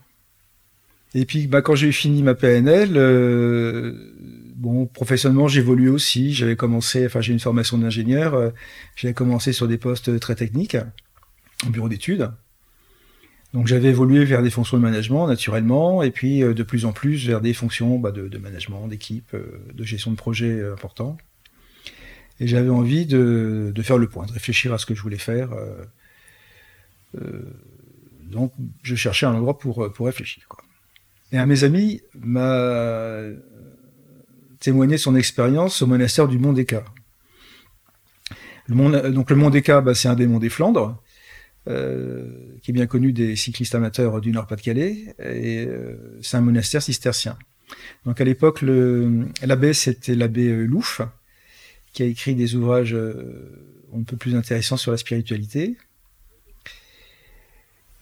Et 1.14 1.24
puis, 1.24 1.46
bah, 1.46 1.62
quand 1.62 1.74
j'ai 1.74 1.92
fini 1.92 2.22
ma 2.22 2.34
PNL, 2.34 2.96
euh, 2.96 4.12
bon, 4.56 4.86
professionnellement, 4.86 5.48
j'évolue 5.48 5.88
aussi. 5.88 6.32
J'avais 6.34 6.56
commencé, 6.56 7.06
enfin, 7.06 7.20
j'ai 7.20 7.32
une 7.32 7.40
formation 7.40 7.78
d'ingénieur. 7.78 8.34
Euh, 8.34 8.50
j'avais 8.96 9.14
commencé 9.14 9.52
sur 9.52 9.68
des 9.68 9.78
postes 9.78 10.18
très 10.18 10.34
techniques, 10.34 10.76
en 11.64 11.70
bureau 11.70 11.88
d'études. 11.88 12.30
Donc, 13.52 13.68
j'avais 13.68 13.88
évolué 13.88 14.24
vers 14.24 14.42
des 14.42 14.50
fonctions 14.50 14.76
de 14.76 14.82
management, 14.82 15.28
naturellement, 15.28 16.02
et 16.02 16.10
puis 16.10 16.42
euh, 16.42 16.52
de 16.52 16.62
plus 16.62 16.84
en 16.84 16.92
plus 16.92 17.26
vers 17.26 17.40
des 17.40 17.54
fonctions 17.54 17.98
bah, 17.98 18.10
de, 18.10 18.38
management, 18.38 18.88
d'équipe, 18.88 19.34
de 19.34 19.84
gestion 19.84 20.10
de 20.10 20.16
projet 20.16 20.62
importants. 20.72 21.16
Et 22.40 22.46
j'avais 22.46 22.70
envie 22.70 23.06
de, 23.06 23.72
faire 23.82 23.98
le 23.98 24.08
point, 24.08 24.26
de 24.26 24.32
réfléchir 24.32 24.72
à 24.74 24.78
ce 24.78 24.84
que 24.84 24.94
je 24.94 25.00
voulais 25.00 25.16
faire. 25.16 25.50
donc, 28.24 28.52
je 28.82 28.94
cherchais 28.94 29.24
un 29.24 29.34
endroit 29.34 29.58
pour, 29.58 29.90
pour 29.92 30.06
réfléchir. 30.06 30.46
Et 31.32 31.38
un 31.38 31.46
mes 31.46 31.64
amis 31.64 32.02
m'a 32.14 33.22
témoigné 34.60 34.98
son 34.98 35.14
expérience 35.16 35.82
au 35.82 35.86
monastère 35.86 36.28
du 36.28 36.38
Mont 36.38 36.52
des 36.52 36.66
Le 38.68 39.10
donc 39.10 39.30
le 39.30 39.36
Mont 39.36 39.50
des 39.50 39.60
bah, 39.60 39.94
c'est 39.94 40.08
un 40.08 40.14
des 40.14 40.26
monts 40.26 40.38
des 40.38 40.48
Flandres. 40.48 41.02
qui 42.62 42.70
est 42.70 42.72
bien 42.72 42.86
connu 42.86 43.12
des 43.12 43.34
cyclistes 43.34 43.74
amateurs 43.74 44.20
du 44.20 44.30
Nord-Pas-de-Calais, 44.30 45.16
et 45.18 45.68
c'est 46.22 46.36
un 46.36 46.40
monastère 46.40 46.82
cistercien. 46.82 47.36
Donc 48.04 48.20
à 48.20 48.24
l'époque, 48.24 48.62
l'abbé, 48.62 49.72
c'était 49.72 50.14
l'abbé 50.14 50.48
Louf, 50.66 51.00
qui 51.92 52.04
a 52.04 52.06
écrit 52.06 52.34
des 52.34 52.54
ouvrages 52.54 52.96
un 53.94 54.02
peu 54.04 54.16
plus 54.16 54.36
intéressants 54.36 54.76
sur 54.76 54.92
la 54.92 54.96
spiritualité. 54.96 55.76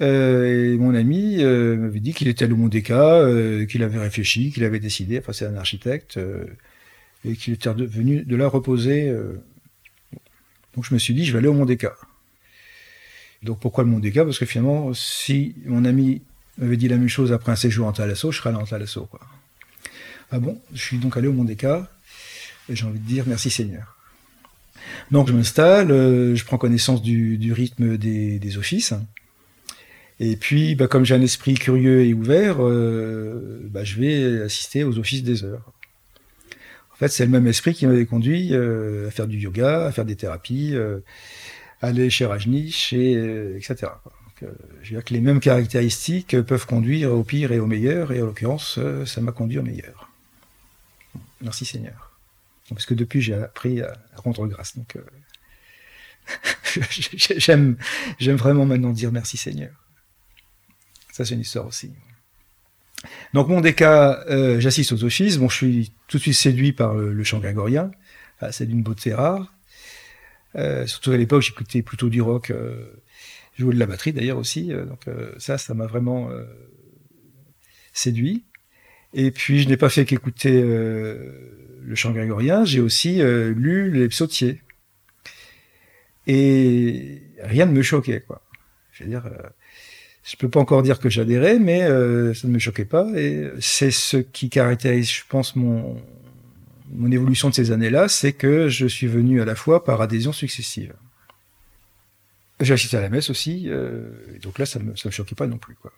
Euh, 0.01 0.75
et 0.75 0.77
mon 0.77 0.95
ami 0.95 1.43
euh, 1.43 1.77
m'avait 1.77 2.01
dit 2.01 2.15
qu'il 2.15 2.29
était 2.29 2.45
allé 2.45 2.55
au 2.55 2.57
Mondéca, 2.57 3.15
euh, 3.15 3.65
qu'il 3.67 3.83
avait 3.83 3.99
réfléchi, 3.99 4.51
qu'il 4.51 4.65
avait 4.65 4.81
décidé, 4.81 5.19
enfin 5.19 5.33
c'est 5.33 5.47
un 5.47 5.57
architecte, 5.57 6.19
et 7.25 7.37
qu'il 7.37 7.55
était 7.55 7.73
venu 7.73 8.25
de 8.25 8.37
là 8.37 8.49
reposer. 8.49 9.13
Donc 10.75 10.85
je 10.85 10.95
me 10.95 10.99
suis 10.99 11.15
dit, 11.15 11.25
je 11.25 11.33
vais 11.33 11.39
aller 11.39 11.49
au 11.49 11.55
Mondéca. 11.55 11.95
Donc 13.43 13.61
pourquoi 13.61 13.85
le 13.85 13.91
Mondéca 13.91 14.25
Parce 14.25 14.39
que 14.39 14.47
finalement, 14.47 14.93
si 14.95 15.55
mon 15.67 15.85
ami 15.85 16.23
m'avait 16.59 16.77
dit 16.77 16.89
la 16.89 16.97
même 16.97 17.09
chose 17.09 17.33
après 17.33 17.53
un 17.53 17.57
séjour 17.57 17.87
en 17.87 17.93
Talasso, 17.93 18.33
je 18.33 18.39
serais 18.39 18.51
allé 18.51 18.59
en 18.59 18.65
Talasso. 18.65 19.09
Ah 20.31 20.39
bon, 20.39 20.61
je 20.73 20.81
suis 20.81 20.99
donc 20.99 21.17
allé 21.17 21.29
au 21.29 21.33
Mondéca, 21.33 21.89
et 22.69 22.75
j'ai 22.75 22.85
envie 22.87 22.99
de 22.99 23.07
dire 23.07 23.25
merci 23.27 23.51
Seigneur. 23.51 23.97
Donc 25.11 25.29
je 25.29 25.33
m'installe, 25.33 25.89
je 25.89 26.45
prends 26.45 26.59
connaissance 26.59 27.03
du, 27.03 27.53
rythme 27.53 27.97
des 27.97 28.59
offices. 28.59 28.95
Et 30.20 30.37
puis, 30.37 30.74
bah, 30.74 30.87
comme 30.87 31.05
j'ai 31.05 31.14
un 31.14 31.22
esprit 31.22 31.55
curieux 31.55 32.03
et 32.03 32.14
ouvert, 32.14 32.57
euh, 32.61 33.61
bah, 33.64 33.85
je 33.85 34.00
vais 34.00 34.42
assister 34.42 34.85
aux 34.85 34.98
offices 34.98 35.24
des 35.24 35.44
heures. 35.44 35.72
En 36.92 36.96
fait, 36.96 37.09
c'est 37.09 37.24
le 37.24 37.31
même 37.31 37.46
esprit 37.48 37.74
qui 37.74 37.87
m'avait 37.87 38.07
conduit 38.07 38.55
euh, 38.55 39.09
à 39.09 39.11
faire 39.11 39.27
du 39.27 39.38
yoga, 39.38 39.87
à 39.87 39.92
faire 39.92 40.05
des 40.05 40.14
thérapies, 40.14 40.74
euh, 40.74 41.00
aller 41.83 42.09
chez 42.11 42.27
Rajneesh, 42.27 42.92
et, 42.92 43.57
etc. 43.57 43.74
Donc, 43.83 44.50
je 44.83 44.90
veux 44.90 44.96
dire 44.96 45.05
que 45.05 45.12
les 45.12 45.20
mêmes 45.20 45.40
caractéristiques 45.40 46.40
peuvent 46.42 46.66
conduire 46.66 47.12
au 47.12 47.24
pire 47.24 47.50
et 47.50 47.59
au 47.59 47.66
meilleur, 47.66 48.12
et 48.12 48.22
en 48.22 48.27
l'occurrence, 48.27 48.79
ça 49.07 49.20
m'a 49.20 49.33
conduit 49.33 49.59
au 49.59 49.62
meilleur. 49.62 50.11
Merci 51.40 51.64
Seigneur. 51.64 52.12
Parce 52.68 52.87
que 52.87 52.94
depuis, 52.94 53.20
j'ai 53.20 53.35
appris 53.35 53.83
à 53.83 53.92
rendre 54.16 54.46
grâce. 54.46 54.77
Donc, 54.77 54.96
j'aime, 57.37 57.77
j'aime 58.18 58.37
vraiment 58.37 58.66
maintenant 58.66 58.92
dire 58.92 59.11
merci 59.12 59.37
Seigneur. 59.37 59.84
Ça, 61.14 61.24
c'est 61.24 61.35
une 61.35 61.42
histoire 61.42 61.68
aussi. 61.68 61.92
Donc, 63.35 63.46
mon 63.46 63.61
déca, 63.61 64.24
euh, 64.29 64.59
j'assiste 64.59 64.90
aux 64.90 65.05
offices. 65.05 65.38
Bon, 65.38 65.48
je 65.48 65.55
suis 65.55 65.92
tout 66.09 66.16
de 66.16 66.22
suite 66.22 66.35
séduit 66.35 66.72
par 66.72 66.94
le, 66.94 67.22
chant 67.22 67.38
grégorien. 67.38 67.92
Ah, 68.40 68.50
c'est 68.50 68.66
d'une 68.66 68.83
beauté 68.83 69.14
rare. 69.14 69.55
Euh, 70.57 70.88
surtout 70.88 71.12
à 71.12 71.16
l'époque, 71.16 71.42
j'écoutais 71.42 71.83
plutôt 71.83 72.09
du 72.09 72.20
rock. 72.20 72.50
Euh, 72.50 73.00
je 73.55 73.62
jouais 73.62 73.74
de 73.74 73.79
la 73.79 73.87
batterie 73.87 74.12
d'ailleurs 74.12 74.38
aussi. 74.38 74.70
donc, 74.70 75.07
ça, 75.38 75.57
ça 75.57 75.72
m'a 75.72 75.87
vraiment 75.87 76.31
séduit. 77.92 78.42
Et 79.12 79.31
puis, 79.31 79.62
je 79.62 79.68
n'ai 79.68 79.77
pas 79.77 79.90
fait 79.90 80.05
qu'écouter 80.07 80.61
le 80.61 81.94
chant 81.94 82.11
grégorien. 82.11 82.64
J'ai 82.64 82.81
aussi 82.81 83.20
lu 83.22 83.92
les 83.92 84.09
psautiers. 84.09 84.61
Et 86.27 87.22
rien 87.38 87.66
ne 87.66 87.72
me 87.72 87.83
choquait, 87.83 88.22
quoi. 88.22 88.42
Je 88.90 89.05
veux 89.05 89.11
dire 89.11 89.31
je 90.25 90.37
peux 90.37 90.49
pas 90.49 90.59
encore 90.59 90.83
dire 90.83 90.99
que 90.99 91.11
j'adhérais, 91.11 91.59
mais 91.59 91.83
euh, 91.83 92.33
ça 92.33 92.49
ne 92.49 92.53
me 92.53 92.59
choquait 92.59 92.87
pas. 92.87 93.07
Et 93.15 93.51
c'est 93.61 93.91
ce 93.91 94.17
qui 94.17 94.49
caractérise, 94.49 95.11
je 95.11 95.23
pense, 95.29 95.55
mon, 95.55 96.01
mon 96.93 97.11
évolution 97.11 97.51
de 97.51 97.55
ces 97.55 97.73
années-là, 97.73 98.09
c'est 98.09 98.33
que 98.33 98.69
je 98.69 98.87
suis 98.87 99.07
venu 99.07 99.43
à 99.43 99.45
la 99.45 99.55
fois 99.55 99.85
par 99.85 100.01
adhésion 100.01 100.33
successive. 100.33 100.95
J'ai 102.61 102.73
assisté 102.73 102.97
à 102.97 103.03
la 103.03 103.11
messe 103.11 103.29
aussi, 103.29 103.65
euh, 103.67 104.09
et 104.35 104.39
donc 104.39 104.59
là, 104.59 104.65
ça 104.65 104.81
ça 104.97 105.09
me 105.09 105.13
choquait 105.13 105.35
pas 105.35 105.47
non 105.47 105.59
plus, 105.59 105.75
quoi. 105.75 105.93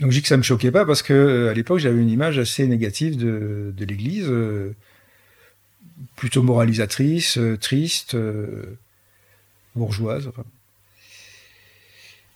Donc 0.00 0.10
je 0.10 0.16
dis 0.16 0.22
que 0.22 0.28
ça 0.28 0.36
me 0.36 0.42
choquait 0.42 0.70
pas 0.70 0.84
parce 0.84 1.02
que 1.02 1.14
euh, 1.14 1.50
à 1.50 1.54
l'époque, 1.54 1.78
j'avais 1.78 2.00
une 2.00 2.10
image 2.10 2.38
assez 2.38 2.66
négative 2.68 3.16
de, 3.16 3.72
de 3.76 3.84
l'Église, 3.84 4.30
plutôt 6.14 6.44
moralisatrice, 6.44 7.40
triste, 7.60 8.16
bourgeoise. 9.74 10.28
Enfin. 10.28 10.44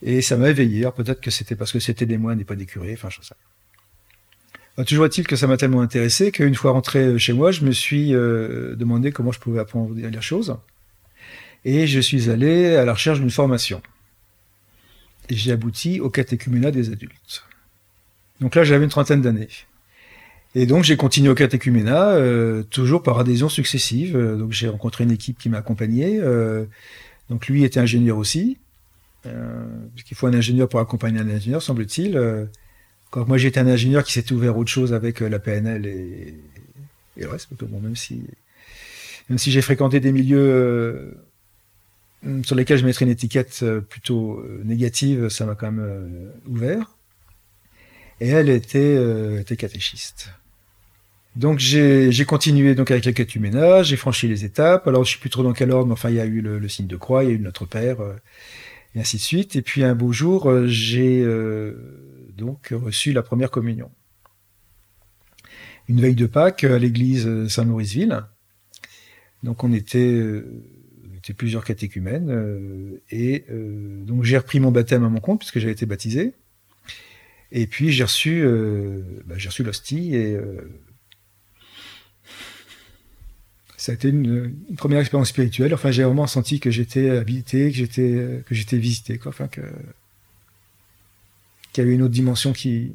Et 0.02 0.22
ça 0.22 0.36
m'a 0.36 0.50
éveillé. 0.50 0.88
peut-être 0.96 1.20
que 1.20 1.30
c'était 1.30 1.56
parce 1.56 1.72
que 1.72 1.80
c'était 1.80 2.06
des 2.06 2.18
moines 2.18 2.40
et 2.40 2.44
pas 2.44 2.56
des 2.56 2.66
curés, 2.66 2.94
enfin 2.94 3.10
je 3.10 3.20
sais. 3.22 3.34
Bah, 4.76 4.84
toujours 4.84 5.04
est-il 5.04 5.26
que 5.26 5.36
ça 5.36 5.46
m'a 5.46 5.56
tellement 5.56 5.82
intéressé 5.82 6.32
qu'une 6.32 6.54
fois 6.54 6.72
rentré 6.72 7.18
chez 7.18 7.32
moi, 7.32 7.50
je 7.52 7.64
me 7.64 7.72
suis 7.72 8.14
euh, 8.14 8.74
demandé 8.76 9.12
comment 9.12 9.32
je 9.32 9.40
pouvais 9.40 9.60
apprendre 9.60 9.94
les 9.94 10.20
choses. 10.20 10.56
Et 11.64 11.86
je 11.86 12.00
suis 12.00 12.30
allé 12.30 12.76
à 12.76 12.84
la 12.84 12.94
recherche 12.94 13.20
d'une 13.20 13.30
formation. 13.30 13.82
Et 15.28 15.34
j'ai 15.34 15.52
abouti 15.52 16.00
au 16.00 16.08
catéchuménat 16.08 16.70
des 16.70 16.90
adultes. 16.90 17.44
Donc 18.40 18.54
là, 18.54 18.64
j'avais 18.64 18.84
une 18.84 18.90
trentaine 18.90 19.20
d'années. 19.20 19.48
Et 20.54 20.66
donc 20.66 20.82
j'ai 20.82 20.96
continué 20.96 21.28
au 21.28 21.34
catéchuménat, 21.34 22.08
euh, 22.08 22.64
toujours 22.64 23.02
par 23.02 23.18
adhésion 23.18 23.48
successive. 23.48 24.16
Donc 24.16 24.52
j'ai 24.52 24.68
rencontré 24.68 25.04
une 25.04 25.12
équipe 25.12 25.38
qui 25.38 25.48
m'a 25.48 25.58
accompagné. 25.58 26.18
Euh, 26.20 26.64
donc 27.28 27.46
lui 27.46 27.64
était 27.64 27.78
ingénieur 27.80 28.18
aussi. 28.18 28.58
Euh, 29.26 29.64
qu'il 30.04 30.16
faut 30.16 30.26
un 30.26 30.34
ingénieur 30.34 30.68
pour 30.68 30.80
accompagner 30.80 31.20
un 31.20 31.28
ingénieur, 31.28 31.62
semble-t-il. 31.62 32.16
Euh, 32.16 32.46
quand 33.10 33.26
moi 33.26 33.38
j'étais 33.38 33.60
un 33.60 33.66
ingénieur 33.66 34.04
qui 34.04 34.12
s'était 34.12 34.32
ouvert 34.32 34.56
autre 34.56 34.70
chose 34.70 34.92
avec 34.92 35.22
euh, 35.22 35.28
la 35.28 35.38
PNL 35.38 35.86
et, 35.86 36.34
le 37.16 37.28
reste, 37.28 37.48
bon, 37.52 37.80
même 37.80 37.96
si, 37.96 38.22
même 39.28 39.38
si 39.38 39.50
j'ai 39.50 39.60
fréquenté 39.60 40.00
des 40.00 40.10
milieux 40.10 41.18
sur 42.44 42.54
lesquels 42.54 42.78
je 42.78 42.86
mettrais 42.86 43.04
une 43.04 43.10
étiquette 43.10 43.62
plutôt 43.90 44.42
négative, 44.64 45.28
ça 45.28 45.44
m'a 45.44 45.54
quand 45.54 45.70
même 45.70 46.30
ouvert. 46.46 46.96
Et 48.20 48.28
elle 48.28 48.48
était, 48.48 48.96
était 49.38 49.56
catéchiste. 49.56 50.30
Donc 51.36 51.58
j'ai 51.58 52.24
continué 52.26 52.74
donc 52.74 52.90
avec 52.90 53.06
le 53.06 53.40
ménage, 53.40 53.88
j'ai 53.88 53.96
franchi 53.96 54.26
les 54.26 54.44
étapes. 54.44 54.88
Alors 54.88 55.04
je 55.04 55.12
sais 55.12 55.20
plus 55.20 55.30
trop 55.30 55.42
dans 55.42 55.52
quel 55.52 55.70
ordre, 55.70 55.86
mais 55.86 55.92
enfin 55.92 56.10
il 56.10 56.16
y 56.16 56.20
a 56.20 56.26
eu 56.26 56.40
le, 56.40 56.68
signe 56.68 56.86
de 56.86 56.96
croix, 56.96 57.22
il 57.24 57.30
y 57.30 57.32
a 57.32 57.34
eu 57.36 57.38
notre 57.38 57.66
Père, 57.66 57.98
et 58.94 59.00
ainsi 59.00 59.16
de 59.16 59.22
suite. 59.22 59.56
Et 59.56 59.62
puis 59.62 59.84
un 59.84 59.94
beau 59.94 60.12
jour, 60.12 60.48
euh, 60.48 60.66
j'ai 60.66 61.22
euh, 61.22 62.28
donc 62.36 62.68
reçu 62.72 63.12
la 63.12 63.22
première 63.22 63.50
communion. 63.50 63.90
Une 65.88 66.00
veille 66.00 66.14
de 66.14 66.26
Pâques 66.26 66.64
à 66.64 66.78
l'église 66.78 67.48
Saint-Mauriceville. 67.48 68.22
Donc 69.42 69.64
on 69.64 69.72
était, 69.72 70.42
on 71.10 71.16
était 71.16 71.32
plusieurs 71.32 71.64
catéchumènes 71.64 72.30
euh, 72.30 73.02
et 73.10 73.46
donc 73.50 74.22
j'ai 74.22 74.36
repris 74.36 74.60
mon 74.60 74.70
baptême 74.70 75.02
à 75.02 75.08
mon 75.08 75.20
compte 75.20 75.40
puisque 75.40 75.58
j'avais 75.58 75.72
été 75.72 75.86
baptisé. 75.86 76.34
Et 77.50 77.66
puis 77.66 77.90
j'ai 77.90 78.04
reçu, 78.04 78.44
bah, 79.26 79.34
j'ai 79.36 79.48
reçu 79.48 79.64
l'hostie 79.64 80.14
et 80.14 80.38
ça 83.80 83.92
a 83.92 83.94
été 83.94 84.10
une, 84.10 84.54
première 84.76 85.00
expérience 85.00 85.30
spirituelle. 85.30 85.72
Enfin, 85.72 85.90
j'ai 85.90 86.04
vraiment 86.04 86.26
senti 86.26 86.60
que 86.60 86.70
j'étais 86.70 87.08
habité, 87.08 87.70
que 87.70 87.78
j'étais 87.78 88.44
que 88.44 88.54
j'étais 88.54 88.76
visité, 88.76 89.16
quoi. 89.16 89.30
Enfin, 89.30 89.48
que 89.48 89.62
qu'il 91.72 91.82
y 91.82 91.86
avait 91.86 91.94
une 91.94 92.02
autre 92.02 92.12
dimension 92.12 92.52
qui 92.52 92.92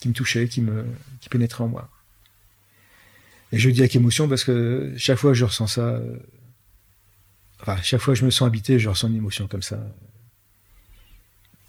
qui 0.00 0.08
me 0.08 0.12
touchait, 0.12 0.46
qui 0.46 0.60
me 0.60 0.84
qui 1.22 1.30
pénétrait 1.30 1.64
en 1.64 1.68
moi. 1.68 1.90
Et 3.50 3.58
je 3.58 3.70
dis 3.70 3.80
avec 3.80 3.96
émotion 3.96 4.28
parce 4.28 4.44
que 4.44 4.92
chaque 4.98 5.16
fois 5.16 5.30
que 5.30 5.38
je 5.38 5.46
ressens 5.46 5.68
ça, 5.68 6.02
enfin, 7.62 7.80
chaque 7.80 8.02
fois 8.02 8.12
que 8.12 8.20
je 8.20 8.26
me 8.26 8.30
sens 8.30 8.46
habité, 8.46 8.78
je 8.78 8.90
ressens 8.90 9.08
une 9.08 9.16
émotion 9.16 9.48
comme 9.48 9.62
ça. 9.62 9.80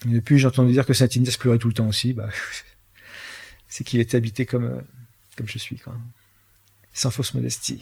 Et 0.06 0.10
depuis, 0.10 0.40
j'ai 0.40 0.48
entendu 0.48 0.74
dire 0.74 0.86
que 0.86 0.94
Saint 0.94 1.08
Inès 1.08 1.38
pleurait 1.38 1.58
tout 1.58 1.70
le 1.70 1.74
temps 1.74 1.88
aussi. 1.88 2.12
Bah, 2.12 2.28
c'est 3.70 3.86
qu'il 3.86 4.02
était 4.02 4.18
habité 4.18 4.46
comme 4.46 4.84
comme 5.38 5.48
je 5.48 5.58
suis, 5.58 5.78
quoi. 5.78 5.96
Sans 6.92 7.12
fausse 7.12 7.34
modestie. 7.34 7.82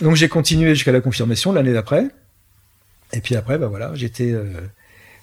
Donc 0.00 0.16
j'ai 0.16 0.28
continué 0.28 0.74
jusqu'à 0.74 0.92
la 0.92 1.00
confirmation 1.00 1.52
l'année 1.52 1.72
d'après. 1.72 2.08
Et 3.12 3.20
puis 3.20 3.36
après, 3.36 3.58
bah 3.58 3.68
voilà, 3.68 3.92
j'étais 3.94 4.32
euh, 4.32 4.44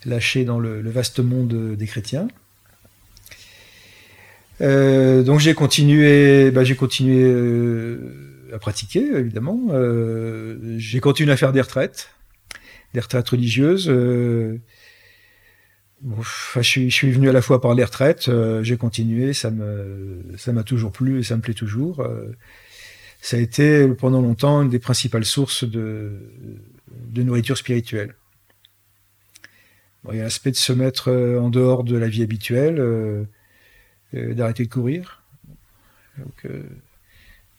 lâché 0.06 0.46
dans 0.46 0.60
le, 0.60 0.82
vaste 0.90 1.20
monde 1.20 1.76
des 1.76 1.88
chrétiens. 1.88 2.28
Euh, 4.62 5.24
donc 5.24 5.40
j'ai 5.40 5.54
continué, 5.54 6.52
bah, 6.52 6.64
j'ai 6.64 6.76
continué 6.76 7.24
euh, 7.24 8.50
à 8.54 8.60
pratiquer 8.60 9.04
évidemment. 9.16 9.70
j'ai 10.78 11.00
continué 11.00 11.32
à 11.34 11.38
faire 11.38 11.52
des 11.52 11.62
retraites, 11.62 12.10
des 12.94 13.02
retraites 13.02 13.28
religieuses. 13.28 13.88
je, 13.88 14.58
suis, 16.62 16.90
je, 16.90 16.96
suis, 16.96 17.12
venu 17.12 17.28
à 17.28 17.34
la 17.34 17.42
fois 17.42 17.60
par 17.60 17.74
les 17.74 17.84
retraites, 17.84 18.30
j'ai 18.62 18.78
continué, 18.78 19.34
ça 19.34 19.52
ça 20.38 20.54
m'a 20.54 20.64
toujours 20.64 20.92
plu 20.92 21.20
et 21.20 21.24
ça 21.24 21.36
me 21.36 21.42
plaît 21.42 21.54
toujours 21.54 22.06
ça 23.22 23.38
a 23.38 23.40
été 23.40 23.88
pendant 23.88 24.22
longtemps 24.22 24.64
une 24.64 24.70
des 24.70 24.80
principales 24.80 25.26
sources 25.26 25.64
de, 25.64 26.12
de 26.88 27.24
nourriture 27.24 27.56
spirituelle. 27.56 28.16
il 30.10 30.18
y 30.18 30.20
a 30.20 30.24
l'aspect 30.24 30.50
de 30.50 30.56
se 30.56 30.74
mettre 30.74 31.10
euh, 31.10 31.40
en 31.40 31.50
dehors 31.50 31.84
de 31.84 31.96
la 31.96 32.08
vie 32.08 32.24
habituelle, 32.24 32.80
euh, 32.80 33.24
euh, 34.16 34.34
d'arrêter 34.34 34.66
de 34.66 34.70
courir. 34.70 35.22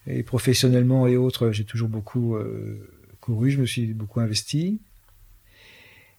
et 0.08 0.24
professionnellement 0.24 1.06
et 1.06 1.16
autres, 1.16 1.52
j'ai 1.52 1.64
toujours 1.64 1.88
beaucoup 1.88 2.36
couru, 3.20 3.50
je 3.50 3.60
me 3.60 3.66
suis 3.66 3.86
beaucoup 3.94 4.20
investi. 4.20 4.80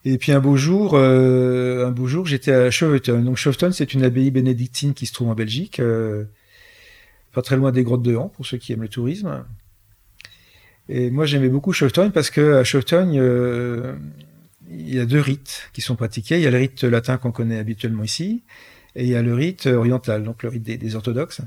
Et 0.06 0.17
puis 0.17 0.32
un 0.32 0.39
beau 0.39 0.56
jour, 0.56 0.95
un 0.97 1.91
beau 1.91 2.08
jour, 2.08 2.25
j'étais 2.25 2.53
à 2.53 2.71
Chauveton. 2.71 3.21
Donc 3.21 3.38
Chauveton, 3.38 3.71
c'est 3.71 3.93
une 3.93 4.03
abbaye 4.03 4.32
bénédictine 4.32 4.93
qui 4.93 5.06
se 5.06 5.13
trouve 5.13 5.29
en 5.29 5.36
Belgique, 5.36 5.82
pas 7.34 7.41
très 7.41 7.58
loin 7.58 7.72
des 7.72 7.84
grottes 7.84 8.04
de 8.04 8.15
Han, 8.15 8.30
pour 8.30 8.46
ceux 8.46 8.58
qui 8.58 8.74
aiment 8.74 8.84
le 8.84 8.89
tourisme. 8.89 9.43
Et 10.89 11.10
moi, 11.10 11.26
j'aimais 11.26 11.50
beaucoup 11.50 11.74
Chauveton 11.74 12.12
parce 12.12 12.30
que 12.30 12.56
à 12.56 12.63
Chauveton, 12.63 13.10
il 14.69 14.93
y 14.93 15.00
a 15.00 15.06
deux 15.06 15.19
rites 15.19 15.69
qui 15.74 15.82
sont 15.82 15.96
pratiqués. 15.96 16.38
Il 16.38 16.41
y 16.41 16.48
a 16.48 16.52
le 16.52 16.58
rite 16.58 16.84
latin 16.84 17.17
qu'on 17.17 17.32
connaît 17.32 17.58
habituellement 17.58 18.04
ici, 18.04 18.43
et 18.96 19.04
il 19.04 19.10
y 19.10 19.15
a 19.15 19.22
le 19.22 19.34
rite 19.34 19.67
oriental, 19.67 20.24
donc 20.24 20.43
le 20.43 20.50
rite 20.50 20.63
des, 20.63 20.96
orthodoxes. 20.96 21.41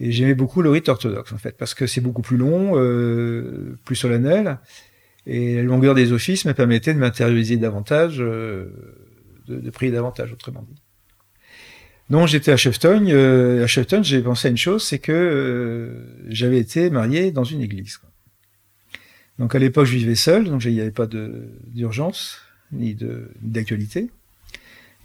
Et 0.00 0.10
j'aimais 0.12 0.34
beaucoup 0.34 0.62
le 0.62 0.70
rite 0.70 0.88
orthodoxe, 0.88 1.32
en 1.32 1.38
fait, 1.38 1.56
parce 1.56 1.74
que 1.74 1.86
c'est 1.86 2.00
beaucoup 2.00 2.22
plus 2.22 2.36
long, 2.36 2.72
euh, 2.74 3.78
plus 3.84 3.96
solennel, 3.96 4.58
et 5.26 5.56
la 5.56 5.62
longueur 5.62 5.94
des 5.94 6.12
offices 6.12 6.44
me 6.44 6.54
permettait 6.54 6.94
de 6.94 6.98
m'intérioriser 6.98 7.56
davantage, 7.56 8.16
euh, 8.20 8.70
de, 9.46 9.70
prier 9.70 9.92
davantage, 9.92 10.32
autrement 10.32 10.64
dit. 10.68 10.81
Donc 12.12 12.28
j'étais 12.28 12.52
à 12.52 12.58
Chefton. 12.58 13.06
Euh, 13.08 13.64
à 13.64 13.66
Chefton, 13.66 14.02
j'ai 14.02 14.20
pensé 14.20 14.48
à 14.48 14.50
une 14.50 14.58
chose, 14.58 14.84
c'est 14.84 14.98
que 14.98 15.90
j'avais 16.28 16.58
été 16.58 16.90
marié 16.90 17.32
dans 17.32 17.42
une 17.42 17.62
église. 17.62 18.00
Donc 19.38 19.54
à 19.54 19.58
l'époque, 19.58 19.86
je 19.86 19.96
vivais 19.96 20.14
seul, 20.14 20.44
donc 20.44 20.62
il 20.66 20.74
n'y 20.74 20.82
avait 20.82 20.90
pas 20.90 21.08
d'urgence 21.08 22.42
ni 22.70 22.94
d'actualité. 23.40 24.10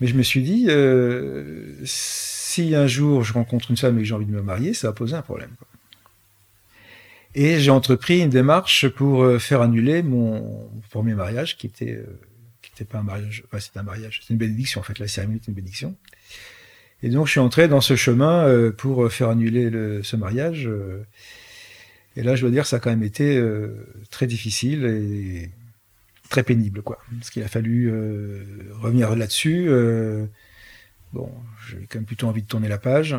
Mais 0.01 0.07
je 0.07 0.15
me 0.15 0.21
suis 0.21 0.41
dit, 0.41 0.65
euh, 0.67 1.73
si 1.85 2.75
un 2.75 2.87
jour 2.87 3.23
je 3.23 3.31
rencontre 3.31 3.71
une 3.71 3.77
femme 3.77 3.97
et 3.97 4.01
que 4.01 4.07
j'ai 4.07 4.13
envie 4.13 4.25
de 4.25 4.31
me 4.31 4.41
marier, 4.41 4.73
ça 4.73 4.87
va 4.87 4.93
poser 4.93 5.15
un 5.15 5.21
problème. 5.21 5.51
Et 7.35 7.57
j'ai 7.61 7.71
entrepris 7.71 8.19
une 8.19 8.29
démarche 8.29 8.89
pour 8.89 9.23
euh, 9.23 9.39
faire 9.39 9.61
annuler 9.61 10.03
mon 10.03 10.69
premier 10.89 11.13
mariage, 11.13 11.57
qui 11.57 11.67
était, 11.67 11.93
euh, 11.93 12.19
qui 12.61 12.71
était 12.75 12.83
pas 12.83 12.99
un 12.99 13.03
mariage, 13.03 13.43
enfin 13.45 13.61
c'était 13.61 13.79
un 13.79 13.83
mariage, 13.83 14.21
c'est 14.21 14.33
une 14.33 14.39
bénédiction 14.39 14.81
en 14.81 14.83
fait, 14.83 14.99
la 14.99 15.07
cérémonie 15.07 15.39
est 15.41 15.47
une 15.47 15.53
bénédiction. 15.53 15.95
Et 17.03 17.09
donc 17.09 17.27
je 17.27 17.31
suis 17.31 17.39
entré 17.39 17.67
dans 17.67 17.81
ce 17.81 17.95
chemin 17.95 18.71
pour 18.77 19.11
faire 19.11 19.29
annuler 19.29 19.69
le, 19.69 20.01
ce 20.03 20.15
mariage. 20.15 20.69
Et 22.15 22.23
là, 22.23 22.35
je 22.35 22.41
dois 22.41 22.49
dire, 22.49 22.65
ça 22.65 22.77
a 22.77 22.79
quand 22.79 22.89
même 22.89 23.03
été 23.03 23.39
très 24.09 24.25
difficile 24.25 24.85
et 24.85 25.51
très 26.27 26.43
pénible, 26.43 26.81
quoi. 26.81 26.99
Parce 27.17 27.29
qu'il 27.29 27.43
a 27.43 27.47
fallu 27.47 27.89
euh, 27.91 28.43
revenir 28.81 29.15
là-dessus. 29.15 29.65
Euh, 29.69 30.25
bon, 31.13 31.31
j'ai 31.69 31.87
quand 31.89 31.99
même 31.99 32.05
plutôt 32.05 32.27
envie 32.27 32.41
de 32.41 32.47
tourner 32.47 32.67
la 32.67 32.77
page. 32.77 33.15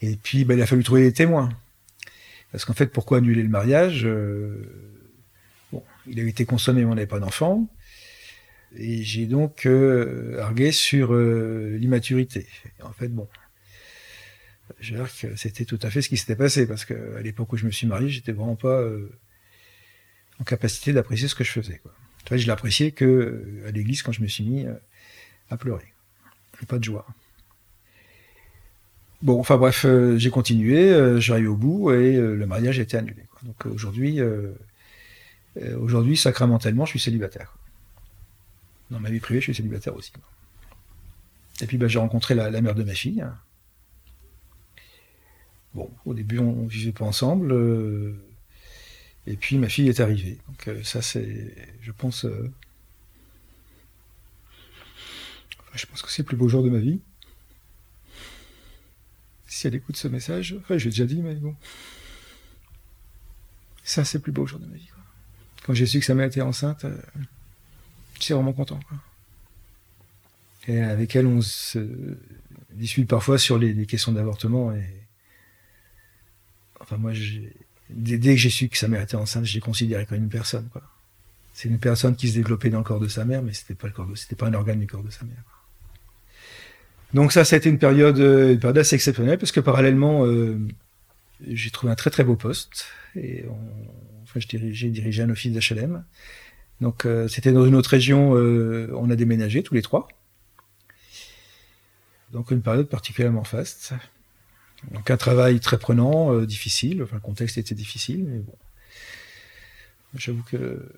Et 0.00 0.16
puis, 0.16 0.44
ben, 0.44 0.56
il 0.58 0.62
a 0.62 0.66
fallu 0.66 0.82
trouver 0.84 1.02
des 1.02 1.12
témoins. 1.12 1.50
Parce 2.52 2.64
qu'en 2.64 2.74
fait, 2.74 2.86
pourquoi 2.86 3.18
annuler 3.18 3.42
le 3.42 3.48
mariage 3.48 4.04
euh, 4.04 4.54
Bon, 5.72 5.82
il 6.06 6.20
a 6.20 6.22
été 6.24 6.44
consommé, 6.44 6.84
mais 6.84 6.90
on 6.90 6.94
n'avait 6.94 7.06
pas 7.06 7.20
d'enfant. 7.20 7.66
Et 8.76 9.02
j'ai 9.02 9.26
donc 9.26 9.66
argué 10.38 10.72
sur 10.72 11.14
l'immaturité. 11.14 12.46
En 12.82 12.92
fait, 12.92 13.08
bon, 13.08 13.28
je 14.80 14.94
veux 14.94 15.00
dire 15.00 15.10
que 15.20 15.36
c'était 15.36 15.64
tout 15.64 15.78
à 15.82 15.90
fait 15.90 16.02
ce 16.02 16.08
qui 16.08 16.16
s'était 16.16 16.36
passé, 16.36 16.66
parce 16.66 16.84
qu'à 16.84 17.20
l'époque 17.22 17.52
où 17.52 17.56
je 17.56 17.66
me 17.66 17.70
suis 17.70 17.86
marié, 17.86 18.08
j'étais 18.08 18.32
vraiment 18.32 18.56
pas 18.56 18.84
en 20.40 20.44
capacité 20.44 20.92
d'apprécier 20.92 21.28
ce 21.28 21.34
que 21.34 21.44
je 21.44 21.52
faisais. 21.52 21.78
Quoi 21.78 21.94
je 22.32 22.46
l'appréciais 22.46 22.90
que 22.90 23.04
euh, 23.04 23.68
à 23.68 23.70
l'église 23.70 24.02
quand 24.02 24.12
je 24.12 24.22
me 24.22 24.26
suis 24.26 24.44
mis 24.44 24.66
euh, 24.66 24.74
à 25.50 25.56
pleurer. 25.56 25.92
Pas 26.68 26.78
de 26.78 26.84
joie. 26.84 27.06
Bon, 29.20 29.38
enfin 29.38 29.56
bref, 29.56 29.84
euh, 29.84 30.16
j'ai 30.16 30.30
continué, 30.30 31.20
j'arrive 31.20 31.50
au 31.50 31.56
bout 31.56 31.92
et 31.92 32.16
le 32.16 32.46
mariage 32.46 32.78
a 32.78 32.82
été 32.82 32.96
annulé. 32.96 33.24
Donc 33.42 33.66
aujourd'hui, 33.66 34.20
aujourd'hui, 35.78 36.16
sacramentellement, 36.16 36.86
je 36.86 36.90
suis 36.90 37.00
célibataire. 37.00 37.54
Dans 38.90 39.00
ma 39.00 39.10
vie 39.10 39.20
privée, 39.20 39.40
je 39.40 39.44
suis 39.44 39.54
célibataire 39.54 39.94
aussi. 39.96 40.12
Et 41.60 41.66
puis 41.66 41.78
bah, 41.78 41.88
j'ai 41.88 41.98
rencontré 41.98 42.34
la, 42.34 42.50
mère 42.60 42.74
de 42.74 42.84
ma 42.84 42.94
fille. 42.94 43.24
Bon, 45.74 45.90
au 46.04 46.14
début, 46.14 46.38
on 46.38 46.66
vivait 46.66 46.92
pas 46.92 47.04
ensemble. 47.04 47.52
Et 49.26 49.36
puis 49.36 49.58
ma 49.58 49.68
fille 49.68 49.88
est 49.88 50.00
arrivée. 50.00 50.38
Donc 50.48 50.68
euh, 50.68 50.82
ça 50.82 51.00
c'est, 51.00 51.54
je 51.80 51.92
pense, 51.92 52.24
euh, 52.24 52.52
je 55.74 55.86
pense 55.86 56.02
que 56.02 56.10
c'est 56.10 56.22
le 56.22 56.26
plus 56.26 56.36
beau 56.36 56.48
jour 56.48 56.62
de 56.62 56.70
ma 56.70 56.78
vie. 56.78 57.00
Si 59.46 59.66
elle 59.66 59.74
écoute 59.74 59.96
ce 59.96 60.08
message, 60.08 60.56
enfin 60.60 60.76
je 60.78 60.84
l'ai 60.84 60.90
déjà 60.90 61.06
dit, 61.06 61.22
mais 61.22 61.36
bon, 61.36 61.54
ça 63.82 64.04
c'est 64.04 64.18
le 64.18 64.22
plus 64.22 64.32
beau 64.32 64.46
jour 64.46 64.58
de 64.58 64.66
ma 64.66 64.76
vie. 64.76 64.90
Quand 65.64 65.72
j'ai 65.72 65.86
su 65.86 66.00
que 66.00 66.04
sa 66.04 66.14
mère 66.14 66.26
était 66.26 66.42
enceinte, 66.42 66.84
euh, 66.84 67.00
j'étais 68.24 68.34
vraiment 68.34 68.52
content. 68.52 68.80
Et 70.66 70.80
avec 70.80 71.14
elle, 71.16 71.26
on 71.26 71.40
se 71.40 71.78
dispute 72.70 73.08
parfois 73.08 73.38
sur 73.38 73.58
les, 73.58 73.86
questions 73.86 74.12
d'avortement. 74.12 74.72
Et 74.72 74.84
enfin 76.80 76.96
moi 76.96 77.12
j'ai 77.12 77.52
dès, 77.90 78.18
que 78.18 78.36
j'ai 78.36 78.50
su 78.50 78.68
que 78.68 78.78
sa 78.78 78.88
mère 78.88 79.02
était 79.02 79.16
enceinte, 79.16 79.44
je 79.44 79.54
l'ai 79.54 79.60
considéré 79.60 80.06
comme 80.06 80.18
une 80.18 80.28
personne. 80.28 80.68
C'est 81.52 81.68
une 81.68 81.78
personne 81.78 82.16
qui 82.16 82.28
se 82.28 82.34
développait 82.34 82.70
dans 82.70 82.78
le 82.78 82.84
corps 82.84 83.00
de 83.00 83.08
sa 83.08 83.24
mère, 83.24 83.42
mais 83.42 83.52
c'était 83.52 83.74
pas 83.74 83.88
pas 83.88 84.46
un 84.46 84.54
organe 84.54 84.80
du 84.80 84.86
corps 84.86 85.04
de 85.04 85.10
sa 85.10 85.24
mère. 85.24 85.42
Donc 87.12 87.32
ça, 87.32 87.44
ça 87.44 87.54
a 87.54 87.58
été 87.58 87.68
une 87.68 87.78
période, 87.78 88.18
euh, 88.18 88.54
une 88.54 88.58
période 88.58 88.78
assez 88.78 88.96
exceptionnelle 88.96 89.38
parce 89.38 89.52
que 89.52 89.60
parallèlement, 89.60 90.26
euh, 90.26 90.58
j'ai 91.46 91.70
trouvé 91.70 91.92
un 91.92 91.94
très 91.94 92.10
très 92.10 92.24
beau 92.24 92.34
poste 92.34 92.86
et 93.14 93.44
enfin, 94.24 94.40
j'ai 94.40 94.88
dirigé 94.88 95.22
un 95.22 95.30
office 95.30 95.52
d'HLM. 95.52 96.02
Donc 96.80 97.06
euh, 97.06 97.28
c'était 97.28 97.52
dans 97.52 97.66
une 97.66 97.74
autre 97.74 97.90
région, 97.90 98.32
on 98.32 99.10
a 99.10 99.16
déménagé 99.16 99.62
tous 99.62 99.74
les 99.74 99.82
trois. 99.82 100.08
Donc 102.32 102.50
une 102.50 102.62
période 102.62 102.88
particulièrement 102.88 103.44
faste. 103.44 103.94
Donc 104.92 105.10
un 105.10 105.16
travail 105.16 105.60
très 105.60 105.78
prenant, 105.78 106.32
euh, 106.32 106.46
difficile. 106.46 107.02
Enfin, 107.02 107.16
le 107.16 107.20
contexte 107.20 107.58
était 107.58 107.74
difficile, 107.74 108.24
mais 108.24 108.38
bon. 108.38 108.56
J'avoue 110.16 110.42
que 110.42 110.88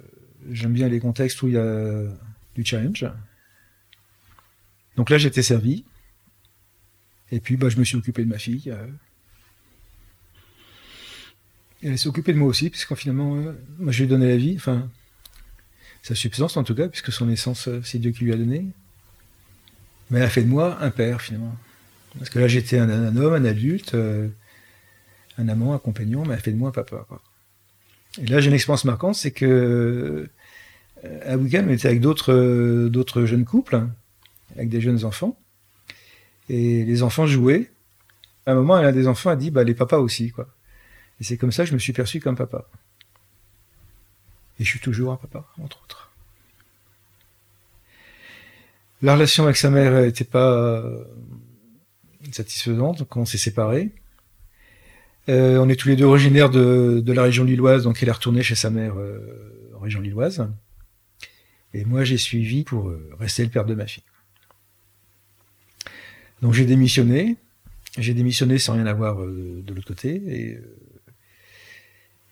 j'aime 0.51 0.73
bien 0.73 0.89
les 0.89 1.01
contextes 1.01 1.41
où 1.43 1.49
il 1.49 1.55
y 1.55 1.59
a 1.59 2.03
du 2.55 2.65
challenge. 2.65 3.07
Donc 4.97 5.11
là, 5.11 5.19
j'étais 5.19 5.43
servi. 5.43 5.85
Et 7.31 7.41
puis, 7.41 7.57
bah, 7.57 7.69
je 7.69 7.79
me 7.79 7.85
suis 7.85 7.97
occupé 7.97 8.25
de 8.25 8.29
ma 8.29 8.39
fille. 8.39 8.71
Euh. 8.71 8.87
Elle 11.83 11.99
s'est 11.99 12.09
occupée 12.09 12.33
de 12.33 12.39
moi 12.39 12.49
aussi, 12.49 12.71
puisqu'en 12.71 12.95
finalement, 12.95 13.37
euh, 13.37 13.53
moi, 13.79 13.93
je 13.93 13.99
lui 13.99 14.05
ai 14.05 14.09
donné 14.09 14.29
la 14.29 14.37
vie. 14.37 14.59
Sa 16.07 16.15
substance 16.15 16.57
en 16.57 16.63
tout 16.63 16.75
cas, 16.75 16.89
puisque 16.89 17.13
son 17.13 17.29
essence, 17.29 17.69
c'est 17.83 17.99
Dieu 17.99 18.13
qui 18.13 18.25
lui 18.25 18.33
a 18.33 18.37
donné. 18.37 18.67
Mais 20.11 20.19
elle 20.19 20.25
a 20.25 20.29
fait 20.29 20.43
de 20.43 20.49
moi 20.49 20.79
un 20.81 20.91
père, 20.91 21.21
finalement. 21.21 21.57
Parce 22.17 22.31
que 22.31 22.39
là, 22.39 22.47
j'étais 22.47 22.79
un, 22.79 23.17
homme, 23.17 23.35
un 23.35 23.45
adulte, 23.45 23.95
euh, 23.95 24.29
un 25.37 25.49
amant, 25.49 25.75
un 25.75 25.79
compagnon, 25.79 26.25
mais 26.25 26.35
elle 26.35 26.41
fait 26.41 26.53
de 26.53 26.57
moi 26.57 26.69
un 26.69 26.73
papa. 26.73 27.07
Et 28.23 28.27
là, 28.27 28.41
j'ai 28.41 28.49
une 28.49 28.55
expérience 28.55 28.85
marquante, 28.85 29.17
c'est 29.17 29.33
que 29.33 30.29
euh, 31.05 31.21
à 31.27 31.37
week-end, 31.37 31.65
on 31.67 31.73
était 31.73 31.89
avec 31.89 32.01
d'autres 32.01 32.33
euh, 32.33 32.89
d'autres 32.89 33.25
jeunes 33.25 33.45
couples, 33.45 33.83
avec 34.55 34.69
des 34.69 34.81
jeunes 34.81 35.05
enfants, 35.05 35.37
et 36.49 36.85
les 36.85 37.03
enfants 37.03 37.27
jouaient. 37.27 37.71
À 38.47 38.53
un 38.53 38.55
moment, 38.55 38.81
l'un 38.81 38.93
des 38.93 39.09
enfants 39.09 39.31
a 39.31 39.37
dit, 39.37 39.51
bah, 39.51 39.65
les 39.65 39.75
papas 39.75 39.99
aussi, 39.99 40.31
quoi. 40.31 40.47
Et 41.21 41.25
c'est 41.25 41.37
comme 41.37 41.51
ça 41.51 41.65
que 41.65 41.71
je 41.71 41.75
me 41.75 41.81
suis 41.81 41.93
perçu 41.93 42.21
comme 42.21 42.37
papa. 42.37 42.69
Et 44.59 44.65
je 44.65 44.69
suis 44.69 44.81
toujours 44.81 45.13
un 45.13 45.17
papa, 45.17 45.47
entre 45.63 45.83
autres. 45.83 46.11
La 49.03 49.15
relation 49.15 49.45
avec 49.45 49.57
sa 49.57 49.71
mère 49.71 50.01
n'était 50.03 50.25
pas 50.25 50.83
satisfaisante, 52.33 52.99
donc 52.99 53.17
on 53.17 53.25
s'est 53.25 53.39
séparés. 53.39 53.93
Euh, 55.29 55.59
on 55.59 55.69
est 55.69 55.77
tous 55.77 55.89
les 55.89 55.97
deux 55.97 56.05
originaires 56.05 56.51
de, 56.51 57.03
la 57.13 57.23
région 57.23 57.45
lilloise, 57.45 57.83
donc 57.83 58.03
elle 58.03 58.09
est 58.09 58.13
retournée 58.13 58.43
chez 58.43 58.55
sa 58.55 58.71
mère 58.71 58.95
euh, 58.97 59.73
en 59.77 59.81
région 59.81 60.01
lilloise. 60.01 60.49
Et 61.75 61.85
moi, 61.85 62.05
j'ai 62.05 62.17
suivi 62.17 62.63
pour 62.63 62.89
euh, 62.89 63.11
rester 63.19 63.43
le 63.43 63.51
père 63.51 63.65
de 63.65 63.75
ma 63.75 63.87
fille. 63.87 64.05
Donc 66.43 66.55
j'ai 66.55 66.65
démissionné. 66.65 67.37
J'ai 67.99 68.15
démissionné 68.15 68.59
sans 68.59 68.75
rien 68.75 68.87
avoir 68.87 69.17
de 69.17 69.75
l'autre 69.75 69.89
côté. 69.89 70.23
Et, 70.27 70.61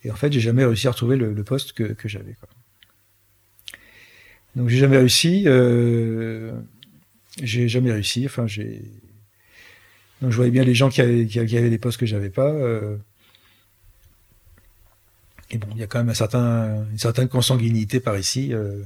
et, 0.05 0.11
en 0.11 0.17
fait, 0.17 0.33
j'ai 0.33 0.41
jamais 0.41 0.65
réussi 0.65 0.87
à 0.87 0.91
retrouver 0.91 1.17
le, 1.17 1.45
poste 1.45 1.73
que, 1.73 2.09
j'avais. 2.09 2.37
Donc 4.55 4.69
j'ai 4.69 4.79
jamais 4.79 4.99
réussi. 4.99 5.45
j'ai 7.43 7.69
jamais 7.69 7.93
réussi. 7.93 8.27
Enfin, 8.27 8.47
j'ai 8.47 8.83
donc 10.25 10.31
je 10.31 10.37
voyais 10.37 10.51
bien 10.51 10.65
les 10.65 10.75
gens 10.75 10.89
qui 10.89 11.03
avaient, 11.03 11.25
des 11.71 11.79
postes 11.79 12.01
que 12.01 12.07
j'avais 12.07 12.31
pas. 12.31 12.49
Euh. 12.49 12.97
Et 15.51 15.59
bon, 15.59 15.69
il 15.73 15.79
y 15.79 15.83
a 15.83 15.87
quand 15.87 16.03
même 16.03 16.15
une 16.15 16.99
certaine 16.99 17.29
consanguinité 17.29 18.01
par 18.01 18.19
ici, 18.19 18.55
euh, 18.55 18.83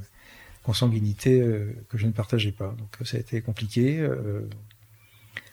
consanguinité 0.63 1.39
euh, 1.39 1.73
que 1.87 1.97
je 1.97 2.07
ne 2.07 2.11
partageais 2.11 2.51
pas. 2.51 2.75
Donc 2.77 3.07
ça 3.07 3.15
a 3.15 3.21
été 3.21 3.41
compliqué. 3.41 4.05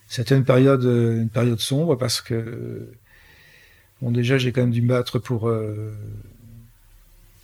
C'était 0.09 0.35
période, 0.43 0.83
une 0.83 1.29
période 1.29 1.61
sombre 1.61 1.97
parce 1.97 2.21
que 2.21 2.93
bon 4.01 4.11
déjà 4.11 4.39
j'ai 4.39 4.53
quand 4.53 4.63
même 4.63 4.71
dû 4.71 4.83
me 4.83 4.89
battre 4.89 5.19
pour 5.19 5.51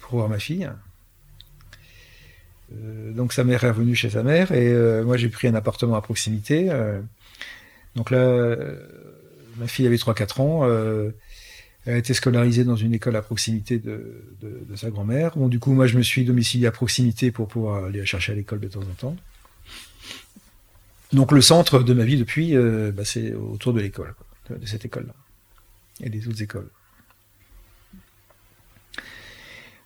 pour 0.01 0.19
voir 0.19 0.29
ma 0.29 0.39
fille. 0.39 0.69
donc 2.71 3.33
sa 3.33 3.45
mère 3.45 3.65
est 3.65 3.71
revenue 3.71 3.95
chez 3.95 4.11
sa 4.11 4.23
mère 4.23 4.53
et 4.53 5.03
moi 5.03 5.17
j'ai 5.17 5.29
pris 5.29 5.49
un 5.49 5.55
appartement 5.55 5.97
à 5.97 6.03
proximité. 6.03 6.71
donc 7.97 8.11
là, 8.11 8.57
ma 9.57 9.67
fille 9.67 9.87
avait 9.87 9.97
3-4 9.97 10.41
ans. 10.41 10.65
elle 11.87 11.95
a 11.95 11.97
été 11.97 12.15
scolarisée 12.15 12.65
dans 12.65 12.77
une 12.77 12.95
école 12.95 13.17
à 13.17 13.23
proximité 13.23 13.79
de, 13.79 14.23
de 14.43 14.77
sa 14.77 14.91
grand-mère. 14.91 15.37
Bon, 15.37 15.49
du 15.49 15.59
coup, 15.59 15.73
moi, 15.73 15.87
je 15.87 15.99
me 15.99 16.03
suis 16.03 16.25
domicilié 16.25 16.67
à 16.67 16.73
proximité 16.73 17.31
pour 17.33 17.49
pouvoir 17.49 17.87
aller 17.87 18.07
chercher 18.07 18.33
à 18.33 18.35
l'école 18.35 18.61
de 18.61 18.69
temps 18.69 18.81
en 18.81 18.95
temps. 18.95 19.17
Donc 21.13 21.33
le 21.33 21.43
centre 21.43 21.83
de 21.83 21.93
ma 21.93 22.05
vie 22.05 22.17
depuis, 22.17 22.57
euh, 22.57 22.91
bah, 22.91 23.05
c'est 23.05 23.35
autour 23.35 23.73
de 23.75 23.81
l'école, 23.81 24.15
de 24.51 24.67
cette 24.67 24.85
école-là, 24.85 25.15
et 26.01 26.09
des 26.09 26.29
autres 26.29 26.43
écoles. 26.43 26.71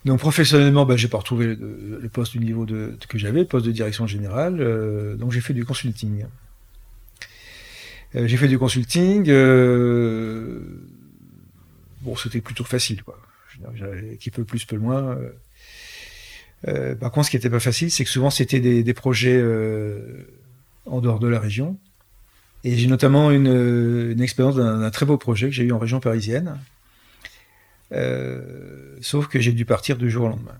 Donc 0.04 0.20
professionnellement, 0.20 0.86
bah, 0.86 0.96
j'ai 0.96 1.08
pas 1.08 1.18
retrouvé 1.18 1.56
le, 1.56 2.08
poste 2.08 2.32
du 2.32 2.38
niveau 2.38 2.64
de, 2.64 2.96
que 3.08 3.18
j'avais, 3.18 3.44
poste 3.44 3.66
de 3.66 3.72
direction 3.72 4.06
générale. 4.06 4.60
Euh, 4.60 5.16
donc 5.16 5.32
j'ai 5.32 5.40
fait 5.40 5.52
du 5.52 5.64
consulting. 5.64 6.24
Euh, 8.14 8.28
j'ai 8.28 8.36
fait 8.36 8.46
du 8.46 8.56
consulting. 8.56 9.24
bon, 12.02 12.14
c'était 12.16 12.40
plutôt 12.40 12.62
facile, 12.62 13.02
quoi. 13.02 13.20
Qui 14.20 14.30
peut 14.30 14.44
plus, 14.44 14.64
peut 14.64 14.78
moins. 14.78 15.18
par 17.00 17.10
contre, 17.10 17.26
ce 17.26 17.30
qui 17.30 17.36
n'était 17.36 17.50
pas 17.50 17.58
facile, 17.58 17.90
c'est 17.90 18.04
que 18.04 18.10
souvent 18.10 18.30
c'était 18.30 18.60
des 18.60 18.94
projets 18.94 19.42
en 20.84 21.00
dehors 21.00 21.18
de 21.18 21.26
la 21.26 21.40
région. 21.40 21.78
Et 22.66 22.76
j'ai 22.76 22.88
notamment 22.88 23.30
une, 23.30 24.20
expérience 24.20 24.56
d'un 24.56 24.90
très 24.90 25.06
beau 25.06 25.16
projet 25.16 25.46
que 25.46 25.52
j'ai 25.52 25.62
eu 25.62 25.70
en 25.70 25.78
région 25.78 26.00
parisienne. 26.00 26.58
Euh, 27.92 28.96
sauf 29.00 29.28
que 29.28 29.38
j'ai 29.38 29.52
dû 29.52 29.64
partir 29.64 29.96
du 29.96 30.10
jour 30.10 30.24
au 30.24 30.30
lendemain. 30.30 30.58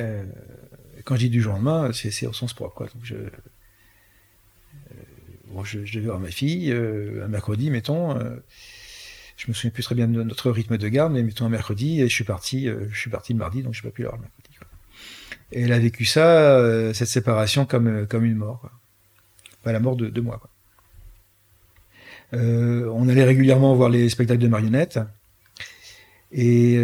Euh, 0.00 0.24
quand 1.04 1.14
je 1.14 1.20
dis 1.20 1.30
du 1.30 1.40
jour 1.40 1.52
au 1.52 1.56
lendemain, 1.58 1.92
c'est 1.92 2.26
au 2.26 2.32
sens 2.32 2.52
propre. 2.52 2.74
Quoi. 2.74 2.88
Je, 3.04 3.14
euh, 3.14 3.30
je, 5.62 5.78
devais 5.78 6.06
voir 6.06 6.18
ma 6.18 6.32
fille 6.32 6.72
un 6.72 7.28
mercredi, 7.28 7.70
mettons. 7.70 8.18
je 9.36 9.44
me 9.46 9.52
souviens 9.52 9.70
plus 9.70 9.84
très 9.84 9.94
bien 9.94 10.08
de 10.08 10.20
notre 10.24 10.50
rythme 10.50 10.78
de 10.78 10.88
garde, 10.88 11.12
mais 11.12 11.22
mettons 11.22 11.46
un 11.46 11.48
mercredi, 11.48 12.00
et 12.00 12.08
je 12.08 12.12
suis 12.12 12.24
parti, 12.24 12.68
je 12.90 12.98
suis 12.98 13.10
parti 13.10 13.34
le 13.34 13.38
mardi, 13.38 13.62
donc 13.62 13.72
je 13.72 13.84
n'ai 13.84 13.88
pas 13.88 13.94
pu 13.94 14.02
la 14.02 14.08
voir 14.08 14.20
le 14.20 14.22
mercredi. 14.22 14.48
Et 15.52 15.62
elle 15.62 15.72
a 15.72 15.78
vécu 15.78 16.04
ça, 16.04 16.92
cette 16.92 17.06
séparation, 17.06 17.66
comme 17.66 18.24
une 18.24 18.34
mort. 18.34 18.68
La 19.72 19.80
mort 19.80 19.96
de, 19.96 20.20
moi. 20.20 20.40
Euh, 22.34 22.88
on 22.94 23.08
allait 23.08 23.24
régulièrement 23.24 23.74
voir 23.74 23.88
les 23.88 24.08
spectacles 24.08 24.40
de 24.40 24.48
marionnettes. 24.48 25.00
Et 26.32 26.76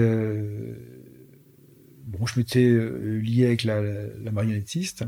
bon, 2.07 2.27
je 2.27 2.39
m'étais 2.39 2.69
lié 3.21 3.47
avec 3.47 3.65
la, 3.65 3.81
marionnettiste. 4.33 5.05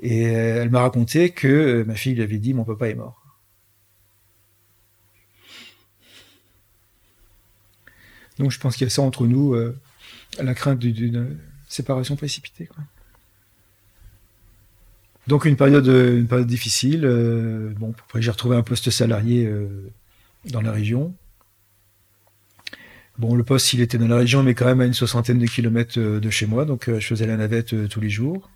Et 0.00 0.22
elle 0.22 0.70
m'a 0.70 0.80
raconté 0.80 1.30
que 1.30 1.84
ma 1.86 1.94
fille 1.94 2.14
lui 2.14 2.22
avait 2.22 2.38
dit 2.38 2.54
Mon 2.54 2.64
papa 2.64 2.88
est 2.88 2.94
mort. 2.94 3.22
Donc 8.38 8.50
je 8.50 8.58
pense 8.58 8.76
qu'il 8.76 8.84
y 8.84 8.88
a 8.88 8.90
ça 8.90 9.02
entre 9.02 9.26
nous, 9.26 9.54
la 10.40 10.54
crainte 10.54 10.80
d'une 10.80 11.38
séparation 11.68 12.16
précipitée. 12.16 12.68
Donc 15.26 15.44
une 15.44 15.56
période, 15.56 15.86
une 15.86 16.26
période 16.26 16.46
difficile. 16.46 17.04
Euh, 17.04 17.72
bon, 17.76 17.94
après 18.06 18.20
j'ai 18.20 18.30
retrouvé 18.30 18.56
un 18.56 18.62
poste 18.62 18.90
salarié 18.90 19.46
euh, 19.46 19.68
dans 20.46 20.60
la 20.60 20.72
région. 20.72 21.14
Bon, 23.18 23.34
le 23.34 23.44
poste, 23.44 23.72
il 23.74 23.80
était 23.80 23.98
dans 23.98 24.08
la 24.08 24.16
région, 24.16 24.42
mais 24.42 24.54
quand 24.54 24.64
même 24.64 24.80
à 24.80 24.86
une 24.86 24.94
soixantaine 24.94 25.38
de 25.38 25.46
kilomètres 25.46 25.98
euh, 25.98 26.18
de 26.18 26.30
chez 26.30 26.46
moi, 26.46 26.64
donc 26.64 26.90
je 26.90 27.06
faisais 27.06 27.26
la 27.26 27.36
navette 27.36 27.88
tous 27.88 28.00
les 28.00 28.10
jours. 28.10 28.50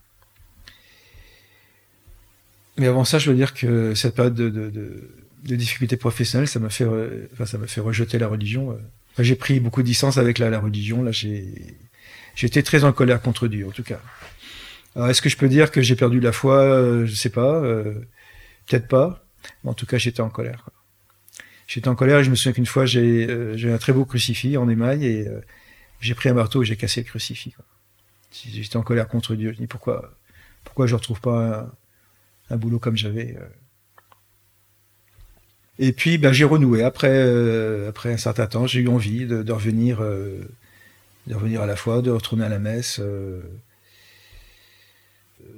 Mais 2.79 2.87
avant 2.87 3.05
ça, 3.05 3.18
je 3.18 3.31
veux 3.31 3.37
dire 3.37 3.55
que 3.55 3.94
cette 3.94 4.14
période 4.14 4.35
de, 4.35 4.50
de, 4.50 4.70
de, 5.44 5.57
difficultés 5.57 5.96
professionnelles, 5.96 6.48
ça 6.48 6.59
m'a 6.59 6.68
fait, 6.68 6.87
enfin, 7.33 7.46
ça 7.46 7.59
m'a 7.59 7.66
fait 7.66 7.81
rejeter 7.81 8.18
la 8.18 8.29
religion. 8.29 8.76
j'ai 9.18 9.37
pris 9.37 9.61
beaucoup 9.61 9.83
de 9.83 9.87
distance 9.87 10.18
avec 10.18 10.38
la, 10.38 10.50
la 10.50 10.59
religion. 10.59 11.02
Là, 11.02 11.11
j'ai 11.12 11.79
J'étais 12.37 12.62
très 12.62 12.85
en 12.85 12.92
colère 12.92 13.22
contre 13.22 13.48
Dieu, 13.48 13.66
en 13.66 13.70
tout 13.70 13.83
cas. 13.83 13.98
Alors, 14.96 15.11
est-ce 15.11 15.20
que 15.20 15.28
je 15.28 15.37
peux 15.37 15.48
dire 15.48 15.70
que 15.70 15.82
j'ai 15.82 15.94
perdu 15.94 16.20
la 16.20 16.32
foi? 16.32 16.62
Euh, 16.62 17.06
Je 17.06 17.14
sais 17.14 17.30
pas. 17.30 17.62
Euh, 17.62 17.94
peut-être 18.66 18.88
pas. 18.88 19.22
En 19.64 19.74
tout 19.74 19.87
cas, 19.87 19.98
j'étais 19.98 20.22
en 20.22 20.30
colère. 20.30 20.70
J'étais 21.66 21.88
en 21.88 21.94
colère 21.94 22.20
et 22.20 22.24
je 22.24 22.30
me 22.30 22.35
souviens 22.35 22.52
qu'une 22.52 22.66
fois, 22.66 22.87
j'ai 22.87 23.26
euh, 23.28 23.74
un 23.74 23.78
très 23.78 23.92
beau 23.92 24.06
crucifix 24.06 24.56
en 24.56 24.68
émail 24.68 25.04
et 25.04 25.28
j'ai 26.00 26.14
pris 26.14 26.28
un 26.28 26.35
marteau 26.35 26.62
et 26.62 26.66
j'ai 26.66 26.76
cassé 26.76 27.02
le 27.02 27.06
crucifix. 27.06 27.54
J'étais 28.32 28.76
en 28.76 28.82
colère 28.82 29.06
contre 29.09 29.35
Dieu. 29.35 29.52
Je 29.52 29.59
dis 29.59 29.66
pourquoi, 29.66 30.14
pourquoi 30.64 30.87
je 30.87 30.94
ne 30.94 30.98
retrouve 30.98 31.20
pas 31.20 31.70
un, 32.50 32.56
boulot 32.56 32.78
comme 32.78 32.96
j'avais. 32.96 33.37
Et 35.78 35.92
puis, 35.92 36.16
ben, 36.18 36.32
j'ai 36.32 36.44
renoué. 36.44 36.82
Après, 36.82 37.87
après 37.88 38.12
un 38.12 38.16
certain 38.16 38.46
temps, 38.46 38.66
j'ai 38.66 38.80
eu 38.80 38.88
envie 38.88 39.26
de, 39.26 39.52
revenir 39.52 40.00
de 41.26 41.35
revenir 41.35 41.62
à 41.62 41.66
la 41.66 41.76
fois, 41.76 42.02
de 42.02 42.11
retourner 42.11 42.44
à 42.44 42.48
la 42.48 42.59
messe. 42.59 43.00
Euh. 43.00 43.42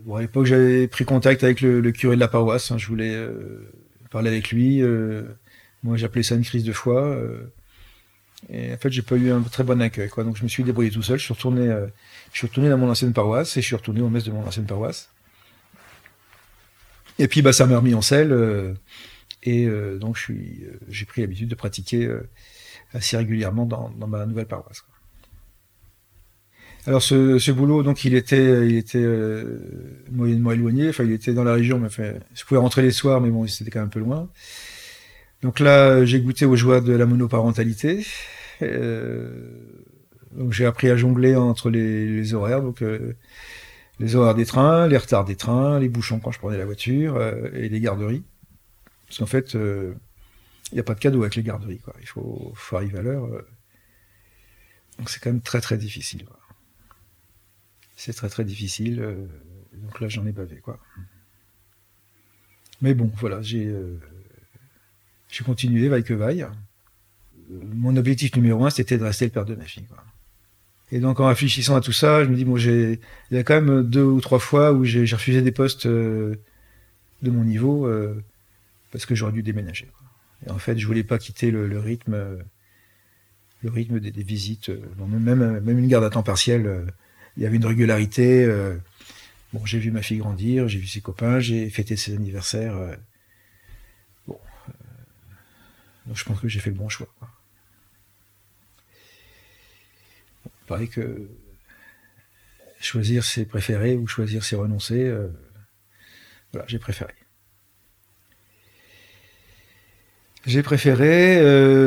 Bon, 0.04 0.16
à 0.16 0.20
l'époque, 0.20 0.46
j'avais 0.46 0.88
pris 0.88 1.04
contact 1.04 1.44
avec 1.44 1.60
le, 1.60 1.90
curé 1.92 2.14
de 2.14 2.20
la 2.20 2.28
paroisse. 2.28 2.70
Hein. 2.70 2.78
je 2.78 2.86
voulais 2.86 3.14
euh, 3.14 3.70
parler 4.10 4.28
avec 4.30 4.50
lui. 4.50 4.82
Euh. 4.82 5.22
moi, 5.82 5.96
j'appelais 5.96 6.22
ça 6.22 6.34
une 6.34 6.44
crise 6.44 6.64
de 6.64 6.72
foi. 6.72 7.18
et 8.50 8.72
en 8.72 8.76
fait, 8.76 8.90
j'ai 8.90 9.02
pas 9.02 9.16
eu 9.16 9.30
un 9.30 9.40
très 9.42 9.64
bon 9.64 9.80
accueil. 9.80 10.08
Quoi. 10.08 10.24
Donc, 10.24 10.36
je 10.36 10.44
me 10.44 10.48
suis 10.48 10.62
débrouillé 10.62 10.90
tout 10.90 11.02
seul. 11.02 11.18
Je 11.18 11.24
suis 11.24 11.34
retourné, 11.34 11.66
je 12.32 12.38
suis 12.38 12.46
retourné 12.46 12.68
dans 12.70 12.78
mon 12.78 12.90
ancienne 12.90 13.12
paroisse 13.12 13.56
et 13.56 13.60
je 13.60 13.66
suis 13.66 13.76
retourné 13.76 14.00
aux 14.00 14.08
messes 14.08 14.24
de 14.24 14.32
mon 14.32 14.46
ancienne 14.46 14.66
paroisse. 14.66 15.10
Et 17.18 17.28
puis, 17.28 17.42
bah, 17.42 17.52
ça 17.52 17.66
m'a 17.66 17.76
remis 17.76 17.94
en 17.94 18.02
selle. 18.02 18.76
et 19.42 19.66
donc, 20.00 20.18
j'ai 20.88 21.04
pris 21.06 21.22
l'habitude 21.22 21.48
de 21.48 21.54
pratiquer 21.54 22.08
assez 22.92 23.16
régulièrement 23.16 23.66
dans, 23.66 23.90
dans 23.90 24.06
ma 24.06 24.26
nouvelle 24.26 24.46
paroisse. 24.46 24.80
Quoi. 24.80 24.97
Alors 26.88 27.02
ce, 27.02 27.50
boulot, 27.50 27.82
donc 27.82 28.06
il 28.06 28.14
était, 28.14 28.66
il 28.66 28.76
était 28.78 28.96
euh, 28.96 29.58
moyennement 30.10 30.52
éloigné. 30.52 30.88
Enfin, 30.88 31.04
il 31.04 31.12
était 31.12 31.34
dans 31.34 31.44
la 31.44 31.52
région, 31.52 31.78
mais 31.78 31.88
enfin, 31.88 32.14
je 32.34 32.44
pouvais 32.46 32.58
rentrer 32.58 32.80
les 32.80 32.92
soirs, 32.92 33.20
mais 33.20 33.28
bon, 33.28 33.46
c'était 33.46 33.70
quand 33.70 33.80
même 33.80 33.88
un 33.88 33.90
peu 33.90 34.00
loin. 34.00 34.30
Donc 35.42 35.60
là, 35.60 36.02
j'ai 36.06 36.18
goûté 36.22 36.46
aux 36.46 36.56
joies 36.56 36.80
de 36.80 36.94
la 36.94 37.04
monoparentalité. 37.04 38.06
Euh, 38.62 39.30
donc 40.32 40.54
j'ai 40.54 40.64
appris 40.64 40.88
à 40.88 40.96
jongler 40.96 41.36
entre 41.36 41.68
les, 41.68 42.32
horaires, 42.32 42.62
donc 42.62 42.80
euh, 42.80 43.12
les 44.00 44.16
horaires 44.16 44.34
des 44.34 44.46
trains, 44.46 44.88
les 44.88 44.96
retards 44.96 45.26
des 45.26 45.36
trains, 45.36 45.78
les 45.78 45.90
bouchons 45.90 46.20
quand 46.20 46.30
je 46.30 46.38
prenais 46.38 46.56
la 46.56 46.64
voiture 46.64 47.20
et 47.52 47.68
les 47.68 47.80
garderies. 47.80 48.22
Parce 49.08 49.18
qu'en 49.18 49.26
fait, 49.26 49.52
il 49.52 49.92
n'y 50.72 50.80
a 50.80 50.84
pas 50.84 50.94
de 50.94 51.00
cadeau 51.00 51.20
avec 51.20 51.36
les 51.36 51.42
garderies. 51.42 51.80
Quoi. 51.80 51.92
Il 52.00 52.06
faut, 52.06 52.50
faut 52.54 52.76
arriver 52.76 52.98
à 52.98 53.02
l'heure. 53.02 53.28
donc 54.98 55.10
c'est 55.10 55.22
quand 55.22 55.30
même 55.30 55.42
très 55.42 55.60
très 55.60 55.76
difficile. 55.76 56.24
C'est 57.98 58.12
très 58.12 58.28
très 58.28 58.44
difficile. 58.44 59.00
Euh, 59.00 59.26
donc 59.74 60.00
là, 60.00 60.08
j'en 60.08 60.24
ai 60.24 60.32
bavé, 60.32 60.56
quoi. 60.58 60.78
Mais 62.80 62.94
bon, 62.94 63.10
voilà, 63.16 63.42
j'ai 63.42 63.66
euh, 63.66 63.98
continué, 65.44 65.88
vaille 65.88 66.04
que 66.04 66.14
vaille. 66.14 66.46
Mon 67.50 67.96
objectif 67.96 68.34
numéro 68.36 68.64
un, 68.64 68.70
c'était 68.70 68.98
de 68.98 69.04
rester 69.04 69.24
le 69.24 69.32
père 69.32 69.44
de 69.44 69.56
ma 69.56 69.64
fille. 69.64 69.84
Quoi. 69.84 70.02
Et 70.92 71.00
donc, 71.00 71.18
en 71.18 71.26
réfléchissant 71.26 71.74
à 71.74 71.80
tout 71.80 71.92
ça, 71.92 72.22
je 72.24 72.30
me 72.30 72.36
dis, 72.36 72.44
bon, 72.44 72.56
j'ai, 72.56 73.00
il 73.30 73.36
y 73.36 73.40
a 73.40 73.42
quand 73.42 73.60
même 73.60 73.82
deux 73.82 74.04
ou 74.04 74.20
trois 74.20 74.38
fois 74.38 74.72
où 74.72 74.84
j'ai, 74.84 75.02
refusé 75.02 75.42
des 75.42 75.52
postes 75.52 75.86
euh, 75.86 76.36
de 77.22 77.30
mon 77.30 77.42
niveau 77.42 77.90
parce 78.92 79.06
que 79.06 79.16
j'aurais 79.16 79.32
dû 79.32 79.42
déménager. 79.42 79.88
Et 80.46 80.50
en 80.50 80.58
fait, 80.58 80.78
je 80.78 80.86
voulais 80.86 81.02
pas 81.02 81.18
quitter 81.18 81.50
le, 81.50 81.78
rythme, 81.80 82.38
le 83.62 83.70
rythme 83.70 83.98
des, 83.98 84.22
visites. 84.22 84.70
même, 84.98 85.60
même 85.60 85.78
une 85.78 85.88
garde 85.88 86.04
à 86.04 86.10
temps 86.10 86.22
partiel 86.22 86.86
il 87.38 87.44
y 87.44 87.46
avait 87.46 87.56
une 87.56 87.64
régularité. 87.64 88.44
Euh, 88.44 88.76
bon, 89.52 89.64
j'ai 89.64 89.78
vu 89.78 89.92
ma 89.92 90.02
fille 90.02 90.18
grandir, 90.18 90.68
j'ai 90.68 90.80
vu 90.80 90.88
ses 90.88 91.00
copains, 91.00 91.38
j'ai 91.38 91.70
fêté 91.70 91.96
ses 91.96 92.14
anniversaires. 92.14 92.76
Euh, 92.76 92.96
bon, 94.26 94.40
euh, 94.68 94.72
donc 96.06 96.16
je 96.16 96.24
pense 96.24 96.40
que 96.40 96.48
j'ai 96.48 96.60
fait 96.60 96.70
le 96.70 96.76
bon 96.76 96.88
choix. 96.88 97.08
pareil 100.66 100.88
que 100.90 101.30
choisir 102.78 103.24
ses 103.24 103.46
préférés 103.46 103.96
ou 103.96 104.06
choisir 104.06 104.44
ses 104.44 104.54
renoncés, 104.54 105.10
voilà, 106.52 106.66
j'ai 106.68 106.78
préféré. 106.78 107.14
J'ai 110.44 110.62
préféré, 110.62 111.40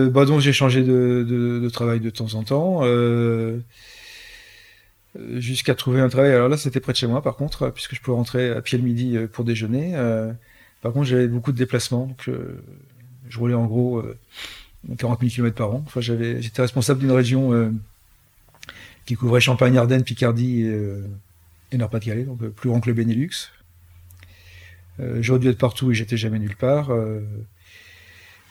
bah 0.10 0.26
donc 0.26 0.40
j'ai 0.40 0.52
changé 0.52 0.82
de, 0.82 1.70
travail 1.72 2.00
de 2.00 2.10
temps 2.10 2.34
en 2.34 2.44
temps. 2.44 2.82
Jusqu'à 5.16 5.76
trouver 5.76 6.02
un 6.02 6.10
travail. 6.10 6.32
Alors 6.32 6.50
là, 6.50 6.58
c'était 6.58 6.80
près 6.80 6.94
de 6.94 6.98
chez 6.98 7.08
moi, 7.08 7.22
par 7.22 7.36
contre, 7.36 7.70
puisque 7.70 7.96
je 7.96 8.02
pouvais 8.02 8.16
rentrer 8.16 8.52
à 8.52 8.62
pied 8.62 8.78
le 8.78 8.84
midi 8.84 9.18
euh, 9.18 9.28
pour 9.28 9.44
déjeuner. 9.44 9.92
Euh, 9.96 10.32
par 10.82 10.94
contre, 10.94 11.06
j'avais 11.08 11.28
beaucoup 11.28 11.52
de 11.52 11.58
déplacements, 11.58 12.08
donc 12.08 12.28
je 13.30 13.40
roulais 13.40 13.54
en 13.54 13.68
gros 13.68 14.04
40 14.98 15.20
000 15.20 15.32
km 15.32 15.56
par 15.56 15.76
an. 15.76 15.84
Enfin, 15.86 16.02
j'avais, 16.02 16.42
j'étais 16.42 16.64
responsable 16.64 17.02
d'une 17.02 17.12
région 17.12 17.72
qui 19.06 19.14
couvrait 19.14 19.42
Champagne, 19.42 19.78
Ardennes, 19.78 20.04
Picardie 20.04 20.64
et, 21.72 21.78
Nord-Pas-de-Calais, 21.78 22.24
donc 22.24 22.44
plus 22.50 22.70
grand 22.72 22.82
que 22.82 22.90
le 22.90 22.96
Benelux. 22.96 23.52
J'aurais 25.20 25.38
dû 25.38 25.50
être 25.50 25.60
partout 25.60 25.92
et 25.92 25.94
j'étais 25.94 26.18
jamais 26.18 26.40
nulle 26.40 26.56
part. 26.56 26.90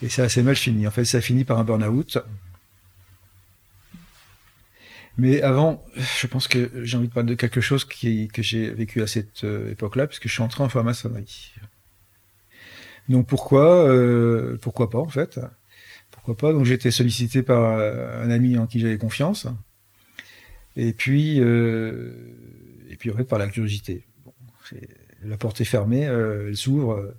et 0.00 0.08
ça 0.08 0.22
a 0.22 0.26
assez 0.26 0.44
mal 0.44 0.54
fini. 0.54 0.86
En 0.86 0.92
fait, 0.92 1.04
ça 1.04 1.18
a 1.18 1.20
fini 1.20 1.42
par 1.42 1.58
un 1.58 1.64
burn-out. 1.64 2.18
Mais 5.18 5.42
avant, 5.42 5.84
je 5.96 6.26
pense 6.26 6.48
que 6.48 6.70
j'ai 6.84 6.96
envie 6.96 7.08
de 7.08 7.12
parler 7.12 7.30
de 7.30 7.34
quelque 7.34 7.60
chose 7.60 7.84
qui, 7.84 8.28
que 8.28 8.42
j'ai 8.42 8.70
vécu 8.70 9.02
à 9.02 9.06
cette 9.06 9.44
euh, 9.44 9.70
époque-là, 9.72 10.06
puisque 10.06 10.28
je 10.28 10.32
suis 10.32 10.42
entré 10.42 10.62
en 10.62 10.68
franc-maçonnerie. 10.68 11.52
Donc 13.08 13.26
pourquoi 13.26 13.88
euh, 13.88 14.56
Pourquoi 14.62 14.88
pas 14.88 14.98
en 14.98 15.08
fait? 15.08 15.40
Pourquoi 16.10 16.36
pas? 16.36 16.52
Donc 16.52 16.64
j'ai 16.64 16.74
été 16.74 16.90
sollicité 16.90 17.42
par 17.42 17.78
euh, 17.78 18.24
un 18.24 18.30
ami 18.30 18.56
en 18.56 18.66
qui 18.66 18.80
j'avais 18.80 18.98
confiance, 18.98 19.46
et 20.76 20.92
puis 20.92 21.38
et 21.38 22.96
puis 22.98 23.10
en 23.10 23.16
fait 23.16 23.24
par 23.24 23.38
la 23.38 23.48
curiosité. 23.48 24.04
Bon, 24.24 24.32
la 25.24 25.36
porte 25.36 25.60
est 25.60 25.64
fermée, 25.64 26.02
elle 26.02 26.56
s'ouvre. 26.56 27.14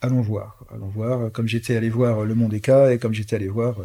allons 0.00 0.20
voir, 0.20 0.64
allons 0.72 0.88
voir. 0.88 1.32
Comme 1.32 1.48
j'étais 1.48 1.76
allé 1.76 1.90
voir 1.90 2.24
le 2.24 2.34
Monde 2.34 2.54
Eka 2.54 2.92
et 2.92 2.98
comme 2.98 3.12
j'étais 3.12 3.36
allé 3.36 3.48
voir 3.48 3.76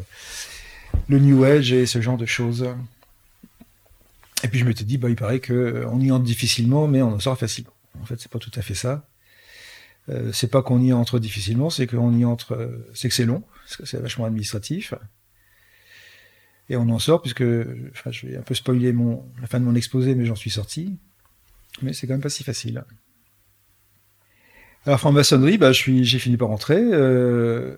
le 1.07 1.19
New 1.19 1.43
Age 1.43 1.73
et 1.73 1.87
ce 1.87 1.99
genre 1.99 2.17
de 2.17 2.27
choses. 2.27 2.67
Et 4.43 4.47
puis 4.47 4.59
je 4.59 4.65
m'étais 4.65 4.85
dit, 4.85 4.97
bah, 4.97 5.09
il 5.09 5.15
paraît 5.15 5.39
qu'on 5.39 5.53
euh, 5.53 5.99
y 5.99 6.11
entre 6.11 6.23
difficilement, 6.23 6.87
mais 6.87 7.01
on 7.01 7.13
en 7.13 7.19
sort 7.19 7.37
facilement. 7.37 7.73
En 8.01 8.05
fait, 8.05 8.19
c'est 8.19 8.31
pas 8.31 8.39
tout 8.39 8.51
à 8.55 8.61
fait 8.61 8.75
ça. 8.75 9.07
Euh, 10.09 10.31
c'est 10.33 10.49
pas 10.49 10.61
qu'on 10.61 10.81
y 10.81 10.93
entre 10.93 11.19
difficilement, 11.19 11.69
c'est 11.69 11.87
qu'on 11.87 12.17
y 12.17 12.25
entre, 12.25 12.53
euh, 12.53 12.89
c'est 12.93 13.09
que 13.09 13.15
c'est 13.15 13.25
long, 13.25 13.43
parce 13.63 13.77
que 13.77 13.85
c'est 13.85 13.99
vachement 13.99 14.25
administratif. 14.25 14.93
Et 16.69 16.77
on 16.77 16.87
en 16.89 16.99
sort, 16.99 17.21
puisque, 17.21 17.43
enfin, 17.91 18.11
je 18.11 18.27
vais 18.27 18.37
un 18.37 18.41
peu 18.41 18.53
spoiler 18.53 18.93
mon, 18.93 19.25
la 19.41 19.47
fin 19.47 19.59
de 19.59 19.65
mon 19.65 19.75
exposé, 19.75 20.15
mais 20.15 20.25
j'en 20.25 20.35
suis 20.35 20.51
sorti. 20.51 20.97
Mais 21.81 21.93
c'est 21.93 22.07
quand 22.07 22.13
même 22.13 22.21
pas 22.21 22.29
si 22.29 22.43
facile. 22.43 22.83
Alors, 24.85 24.99
franc-maçonnerie, 24.99 25.57
bah, 25.57 25.71
j'ai 25.71 26.19
fini 26.19 26.37
par 26.37 26.47
rentrer. 26.47 26.79
Euh, 26.79 27.75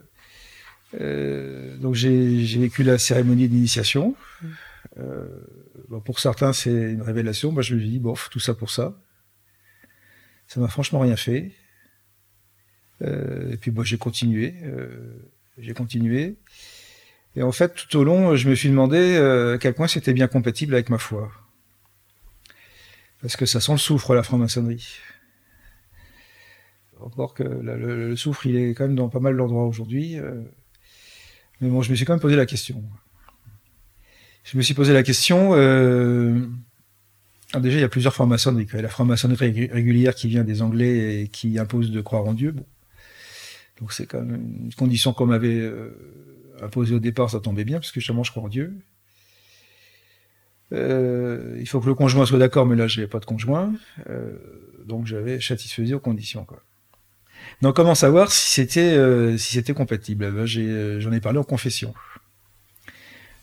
euh, 0.99 1.77
donc, 1.77 1.95
j'ai 1.95 2.57
vécu 2.59 2.83
la 2.83 2.97
cérémonie 2.97 3.47
d'initiation. 3.47 4.15
Euh, 4.97 5.27
pour 6.05 6.19
certains, 6.19 6.53
c'est 6.53 6.71
une 6.71 7.01
révélation. 7.01 7.51
Moi, 7.51 7.61
je 7.61 7.75
me 7.75 7.81
dis, 7.81 7.99
bof, 7.99 8.29
tout 8.29 8.39
ça 8.39 8.53
pour 8.53 8.71
ça. 8.71 8.97
Ça 10.47 10.59
m'a 10.59 10.67
franchement 10.67 10.99
rien 10.99 11.15
fait. 11.15 11.51
Euh, 13.01 13.51
et 13.51 13.57
puis, 13.57 13.71
moi, 13.71 13.83
j'ai 13.83 13.97
continué. 13.97 14.55
Euh, 14.63 15.31
j'ai 15.57 15.73
continué. 15.73 16.37
Et 17.35 17.43
en 17.43 17.51
fait, 17.51 17.73
tout 17.75 17.97
au 17.97 18.03
long, 18.03 18.35
je 18.35 18.49
me 18.49 18.55
suis 18.55 18.69
demandé 18.69 19.17
à 19.17 19.57
quel 19.57 19.73
point 19.73 19.87
c'était 19.87 20.13
bien 20.13 20.27
compatible 20.27 20.73
avec 20.73 20.89
ma 20.89 20.97
foi. 20.97 21.31
Parce 23.21 23.37
que 23.37 23.45
ça 23.45 23.61
sent 23.61 23.73
le 23.73 23.77
soufre, 23.77 24.13
la 24.13 24.23
franc-maçonnerie. 24.23 24.97
Encore 26.99 27.33
que 27.33 27.43
le, 27.43 28.09
le, 28.09 28.15
soufre, 28.15 28.45
il 28.47 28.57
est 28.57 28.73
quand 28.73 28.85
même 28.85 28.95
dans 28.95 29.09
pas 29.09 29.19
mal 29.19 29.37
d'endroits 29.37 29.65
aujourd'hui. 29.65 30.17
mais 31.61 31.69
bon, 31.69 31.81
je 31.81 31.91
me 31.91 31.95
suis 31.95 32.05
quand 32.05 32.13
même 32.13 32.19
posé 32.19 32.35
la 32.35 32.45
question 32.45 32.83
je 34.43 34.57
me 34.57 34.61
suis 34.61 34.73
posé 34.73 34.93
la 34.93 35.03
question. 35.03 35.51
Euh, 35.53 36.39
déjà, 37.59 37.77
il 37.77 37.81
y 37.81 37.83
a 37.83 37.89
plusieurs 37.89 38.15
y 38.77 38.79
a 38.79 38.81
la 38.81 38.89
franc-maçonnerie 38.89 39.69
régulière 39.71 40.15
qui 40.15 40.27
vient 40.27 40.43
des 40.43 40.61
Anglais 40.61 41.21
et 41.21 41.27
qui 41.27 41.59
impose 41.59 41.91
de 41.91 42.01
croire 42.01 42.25
en 42.25 42.33
Dieu. 42.33 42.51
Bon. 42.51 42.65
Donc 43.79 43.93
c'est 43.93 44.05
quand 44.05 44.21
même 44.21 44.65
une 44.65 44.73
condition 44.73 45.13
qu'on 45.13 45.25
m'avait 45.25 45.59
euh, 45.59 45.89
imposée 46.61 46.95
au 46.95 46.99
départ, 46.99 47.29
ça 47.29 47.39
tombait 47.39 47.63
bien, 47.63 47.79
parce 47.79 47.91
que 47.91 47.99
justement, 47.99 48.23
je 48.23 48.31
crois 48.31 48.43
en 48.43 48.47
Dieu. 48.47 48.73
Euh, 50.73 51.57
il 51.59 51.67
faut 51.67 51.81
que 51.81 51.87
le 51.87 51.95
conjoint 51.95 52.25
soit 52.25 52.39
d'accord, 52.39 52.65
mais 52.65 52.75
là, 52.75 52.87
je 52.87 52.99
n'avais 52.99 53.09
pas 53.09 53.19
de 53.19 53.25
conjoint. 53.25 53.73
Euh, 54.09 54.31
donc 54.85 55.05
j'avais 55.05 55.41
satisfait 55.41 55.93
aux 55.93 55.99
conditions. 55.99 56.45
Quoi. 56.45 56.61
Donc 57.61 57.75
comment 57.75 57.95
savoir 57.95 58.31
si 58.31 58.49
c'était 58.49 58.93
euh, 58.93 59.37
si 59.37 59.61
compatible? 59.73 60.31
Ben, 60.31 60.45
J'en 60.45 61.11
ai, 61.11 61.17
ai 61.17 61.21
parlé 61.21 61.39
en 61.39 61.43
confession. 61.43 61.93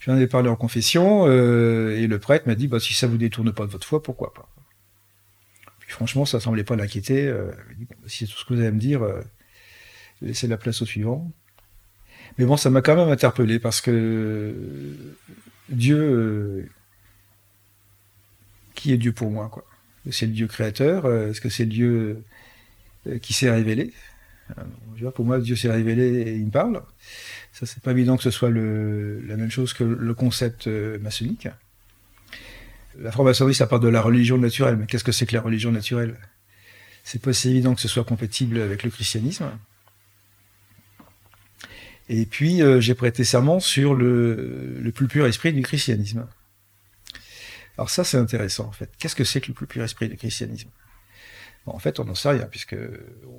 J'en 0.01 0.17
ai 0.17 0.27
parlé 0.27 0.49
en 0.49 0.57
confession, 0.57 1.27
euh, 1.27 1.97
et 1.97 2.07
le 2.07 2.19
prêtre 2.19 2.47
m'a 2.47 2.55
dit, 2.55 2.69
bah, 2.69 2.79
si 2.79 2.95
ça 2.95 3.07
vous 3.07 3.19
détourne 3.19 3.53
pas 3.53 3.67
de 3.67 3.71
votre 3.71 3.87
foi, 3.87 4.03
pourquoi 4.03 4.33
pas? 4.33 4.49
Puis 5.81 5.91
franchement, 5.91 6.25
ça 6.25 6.39
semblait 6.39 6.65
pas 6.65 6.77
l'inquiéter. 6.77 7.27
Euh, 7.27 7.51
bah, 7.79 7.97
si 8.07 8.27
c'est 8.27 8.33
tout 8.33 8.39
ce 8.39 8.45
que 8.45 8.55
vous 8.55 8.61
allez 8.61 8.71
me 8.71 8.79
dire, 8.79 9.03
euh, 9.03 9.21
laissez 10.23 10.47
la 10.47 10.57
place 10.57 10.83
au 10.83 10.87
suivant. 10.87 11.31
Mais 12.39 12.45
bon, 12.45 12.57
ça 12.57 12.71
m'a 12.71 12.81
quand 12.81 12.95
même 12.95 13.09
interpellé, 13.09 13.59
parce 13.59 13.81
que 13.81 14.95
Dieu, 15.69 16.71
qui 18.75 18.93
est 18.93 18.99
Dieu 18.99 19.13
pour 19.13 19.31
moi 19.31 19.49
quoi? 19.49 19.65
C'est 20.11 20.27
le 20.27 20.33
Dieu 20.33 20.47
créateur 20.47 21.13
Est-ce 21.13 21.41
que 21.41 21.49
c'est 21.49 21.65
le 21.65 21.71
Dieu 21.71 22.25
qui 23.21 23.33
s'est 23.33 23.51
révélé? 23.51 23.93
Pour 25.15 25.25
moi, 25.25 25.41
Dieu 25.41 25.57
s'est 25.57 25.71
révélé 25.71 26.23
et 26.23 26.37
il 26.37 26.47
me 26.47 26.51
parle. 26.51 26.83
Ça, 27.59 27.67
c'est 27.67 27.83
pas 27.83 27.91
évident 27.91 28.17
que 28.17 28.23
ce 28.23 28.31
soit 28.31 28.51
le, 28.51 29.21
la 29.23 29.37
même 29.37 29.51
chose 29.51 29.73
que 29.73 29.83
le 29.83 30.15
concept 30.15 30.69
euh, 30.69 30.97
maçonnique. 31.01 31.49
La 33.01 33.11
franc-maçonnerie, 33.11 33.57
ça 33.57 33.67
part 33.67 33.81
de 33.81 33.89
la 33.89 34.01
religion 34.01 34.39
naturelle. 34.39 34.77
Mais 34.77 34.87
qu'est-ce 34.87 35.03
que 35.03 35.11
c'est 35.11 35.27
que 35.27 35.35
la 35.35 35.43
religion 35.43 35.73
naturelle? 35.73 36.17
C'est 37.03 37.21
pas 37.21 37.33
si 37.33 37.51
évident 37.51 37.75
que 37.75 37.81
ce 37.81 37.89
soit 37.89 38.05
compatible 38.05 38.61
avec 38.61 38.85
le 38.85 38.91
christianisme. 38.91 39.51
Et 42.09 42.27
puis, 42.27 42.63
euh, 42.63 42.81
j'ai 42.81 42.95
prêté 42.95 43.25
serment 43.25 43.59
sur 43.59 43.93
le, 43.93 44.79
le, 44.79 44.93
plus 44.93 45.09
pur 45.09 45.27
esprit 45.27 45.53
du 45.53 45.63
christianisme. 45.63 46.29
Alors 47.77 47.91
ça, 47.91 48.05
c'est 48.05 48.19
intéressant, 48.19 48.67
en 48.67 48.73
fait. 48.73 48.89
Qu'est-ce 49.01 49.17
que 49.17 49.25
c'est 49.25 49.41
que 49.41 49.49
le 49.49 49.55
plus 49.55 49.67
pur 49.67 49.83
esprit 49.83 50.09
du 50.09 50.17
christianisme? 50.17 50.71
En 51.67 51.81
fait, 51.81 51.99
on 51.99 52.05
n'en 52.05 52.15
sait 52.15 52.31
rien, 52.31 52.47
puisque 52.47 52.77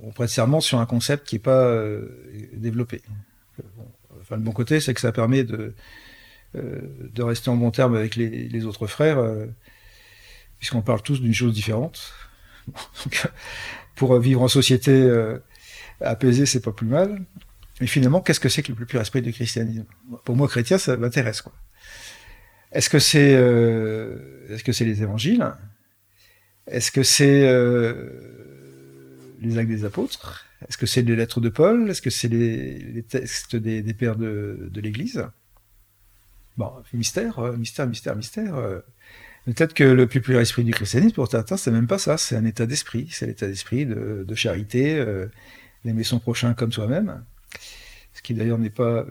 on 0.03 0.11
prête 0.11 0.29
serment 0.29 0.59
sur 0.59 0.79
un 0.81 0.85
concept 0.85 1.25
qui 1.25 1.35
n'est 1.35 1.39
pas 1.39 1.63
euh, 1.63 2.05
développé. 2.51 3.01
Le 4.31 4.37
bon 4.37 4.51
côté, 4.51 4.79
c'est 4.79 4.93
que 4.93 5.01
ça 5.01 5.11
permet 5.11 5.43
de, 5.43 5.73
euh, 6.55 6.81
de 7.13 7.21
rester 7.21 7.49
en 7.49 7.55
bon 7.55 7.69
terme 7.69 7.95
avec 7.95 8.15
les, 8.15 8.65
autres 8.65 8.87
frères, 8.87 9.19
euh, 9.19 9.45
puisqu'on 10.57 10.81
parle 10.81 11.03
tous 11.03 11.21
d'une 11.21 11.33
chose 11.33 11.53
différente. 11.53 12.11
Donc, 12.67 13.27
pour 13.95 14.17
vivre 14.19 14.41
en 14.41 14.47
société 14.47 14.91
euh, 14.91 15.37
apaisée, 16.01 16.47
c'est 16.47 16.61
pas 16.61 16.71
plus 16.71 16.87
mal. 16.87 17.23
Mais 17.81 17.87
finalement, 17.87 18.19
qu'est-ce 18.21 18.39
que 18.39 18.49
c'est 18.49 18.63
que 18.63 18.69
le 18.69 18.75
plus 18.75 18.87
pur 18.87 18.99
esprit 18.99 19.21
du 19.21 19.31
christianisme? 19.31 19.85
Pour 20.25 20.35
moi, 20.35 20.47
chrétien, 20.47 20.79
ça 20.79 20.97
m'intéresse. 20.97 21.41
Quoi. 21.41 21.53
Est-ce 22.71 22.89
que 22.89 22.99
c'est 22.99 23.31
est-ce 24.49 24.63
que 24.63 24.71
c'est 24.71 24.85
les 24.85 25.01
évangiles? 25.01 25.45
Est-ce 26.67 26.91
que 26.91 27.03
c'est 27.03 27.41
les 29.41 29.57
actes 29.57 29.69
des 29.69 29.85
apôtres? 29.85 30.48
Est-ce 30.67 30.77
que 30.77 30.85
c'est 30.85 31.01
les 31.01 31.15
lettres 31.15 31.39
de 31.39 31.49
Paul? 31.49 31.89
Est-ce 31.89 32.01
que 32.01 32.09
c'est 32.09 32.27
les, 32.27 33.03
textes 33.07 33.55
des, 33.55 33.81
pères 33.93 34.17
de, 34.17 34.69
l'Église? 34.75 35.25
Bon, 36.57 36.71
mystère, 36.93 37.39
euh, 37.39 37.55
mystère, 37.55 37.87
mystère, 37.87 38.15
mystère. 38.15 38.55
Euh. 38.55 38.79
Peut-être 39.45 39.73
que 39.73 39.85
le 39.85 40.05
plus 40.05 40.19
pur 40.19 40.39
esprit 40.39 40.65
du 40.65 40.71
christianisme, 40.71 41.15
pour 41.15 41.29
certains, 41.29 41.55
c'est 41.55 41.71
même 41.71 41.87
pas 41.87 41.97
ça. 41.97 42.17
C'est 42.17 42.35
un 42.35 42.43
état 42.43 42.65
d'esprit. 42.65 43.07
C'est 43.09 43.25
l'état 43.25 43.47
d'esprit 43.47 43.85
de, 43.85 44.35
charité, 44.35 44.97
euh, 44.97 45.27
d'aimer 45.85 46.03
son 46.03 46.19
prochain 46.19 46.53
comme 46.53 46.73
soi-même. 46.73 47.23
Ce 48.13 48.21
qui 48.21 48.33
d'ailleurs 48.33 48.57
n'est 48.57 48.69
pas 48.69 49.05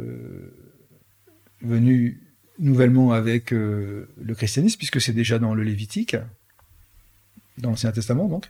venu 1.62 2.20
nouvellement 2.59 3.12
avec 3.12 3.53
le 3.53 4.34
christianisme, 4.36 4.76
puisque 4.76 5.01
c'est 5.01 5.14
déjà 5.14 5.38
dans 5.38 5.55
le 5.55 5.62
Lévitique, 5.62 6.16
dans 7.57 7.70
l'Ancien 7.70 7.90
Testament 7.90 8.28
donc 8.28 8.49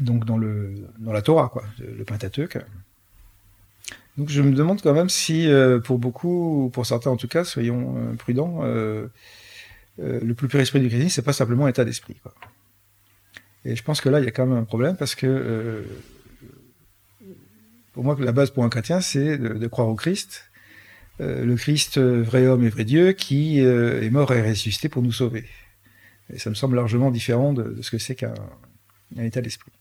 donc 0.00 0.24
dans, 0.24 0.38
le, 0.38 0.74
dans 0.98 1.12
la 1.12 1.22
Torah, 1.22 1.48
quoi, 1.48 1.64
le 1.78 2.04
Pentateuque. 2.04 2.58
Donc 4.18 4.30
je 4.30 4.42
me 4.42 4.52
demande 4.52 4.82
quand 4.82 4.94
même 4.94 5.08
si, 5.08 5.48
euh, 5.48 5.78
pour 5.78 5.98
beaucoup, 5.98 6.70
pour 6.72 6.84
certains 6.84 7.10
en 7.10 7.16
tout 7.16 7.28
cas, 7.28 7.44
soyons 7.44 7.94
euh, 7.96 8.14
prudents, 8.14 8.60
euh, 8.64 9.06
le 9.96 10.34
plus 10.34 10.48
pur 10.48 10.58
esprit 10.58 10.80
du 10.80 10.86
christianisme, 10.86 11.14
c'est 11.14 11.24
pas 11.24 11.32
simplement 11.32 11.66
un 11.66 11.68
état 11.68 11.84
d'esprit. 11.84 12.16
Et 13.64 13.76
je 13.76 13.82
pense 13.82 14.00
que 14.00 14.08
là, 14.08 14.18
il 14.18 14.24
y 14.24 14.28
a 14.28 14.32
quand 14.32 14.46
même 14.46 14.58
un 14.58 14.64
problème 14.64 14.96
parce 14.96 15.14
que, 15.14 15.84
pour 17.92 18.04
moi, 18.04 18.16
la 18.20 18.32
base 18.32 18.50
pour 18.50 18.64
un 18.64 18.68
chrétien, 18.68 19.00
c'est 19.00 19.38
de, 19.38 19.66
croire 19.66 19.88
au 19.88 19.96
Christ, 19.96 20.44
le 21.18 21.54
Christ, 21.56 21.98
vrai 21.98 22.46
homme 22.46 22.64
et 22.64 22.68
vrai 22.68 22.84
Dieu, 22.84 23.12
qui 23.12 23.58
est 23.58 24.10
mort 24.10 24.32
et 24.32 24.48
ressuscité 24.48 24.88
pour 24.88 25.02
nous 25.02 25.10
sauver. 25.10 25.46
Et 26.32 26.38
ça 26.38 26.48
me 26.48 26.54
semble 26.54 26.76
largement 26.76 27.10
différent 27.10 27.52
de, 27.52 27.64
de 27.64 27.82
ce 27.82 27.90
que 27.90 27.98
c'est 27.98 28.14
qu'un 28.14 28.34
état 29.18 29.40
d'esprit. 29.40 29.72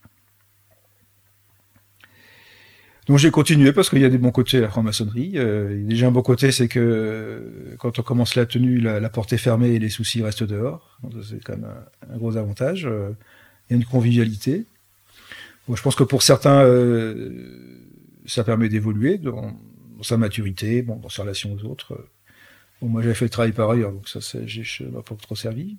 Donc 3.08 3.18
j'ai 3.20 3.32
continué 3.32 3.72
parce 3.72 3.90
qu'il 3.90 4.00
y 4.00 4.06
a 4.06 4.10
des 4.10 4.18
bons 4.18 4.32
côtés 4.32 4.58
à 4.58 4.62
la 4.62 4.70
franc-maçonnerie. 4.70 5.34
Euh, 5.36 5.82
déjà 5.86 6.08
un 6.08 6.12
bon 6.12 6.22
côté, 6.22 6.52
c'est 6.52 6.68
que 6.68 6.80
euh, 6.80 7.76
quand 7.80 8.00
on 8.00 8.02
commence 8.02 8.36
la 8.36 8.46
tenue, 8.46 8.80
la, 8.80 9.10
porte 9.10 9.32
est 9.32 9.38
fermée 9.38 9.70
et 9.70 9.80
les 9.80 9.90
soucis 9.90 10.22
restent 10.22 10.44
dehors. 10.44 11.00
C'est 11.24 11.42
quand 11.44 11.54
même 11.54 11.70
un, 12.12 12.18
gros 12.18 12.36
avantage. 12.36 12.86
Euh, 12.86 13.12
il 13.70 13.74
y 13.74 13.76
a 13.76 13.78
une 13.78 13.86
convivialité. 13.86 14.66
je 15.74 15.82
pense 15.82 15.96
que 15.96 16.04
pour 16.04 16.22
certains, 16.22 16.66
ça 18.26 18.44
permet 18.44 18.70
d'évoluer 18.70 19.18
dans, 19.18 19.58
sa 20.02 20.18
maturité, 20.18 20.82
bon, 20.82 20.98
dans 20.98 21.10
sa 21.10 21.24
relation 21.24 21.54
aux 21.54 21.66
autres. 21.66 21.98
Bon, 22.82 22.90
moi, 22.90 23.02
j'avais 23.02 23.16
fait 23.16 23.26
le 23.26 23.30
travail 23.30 23.52
par 23.52 23.70
ailleurs, 23.72 23.92
donc 23.92 24.08
ça, 24.08 24.22
ça 24.22 24.38
m'a 24.40 25.02
pas 25.02 25.16
trop 25.16 25.36
servi. 25.36 25.78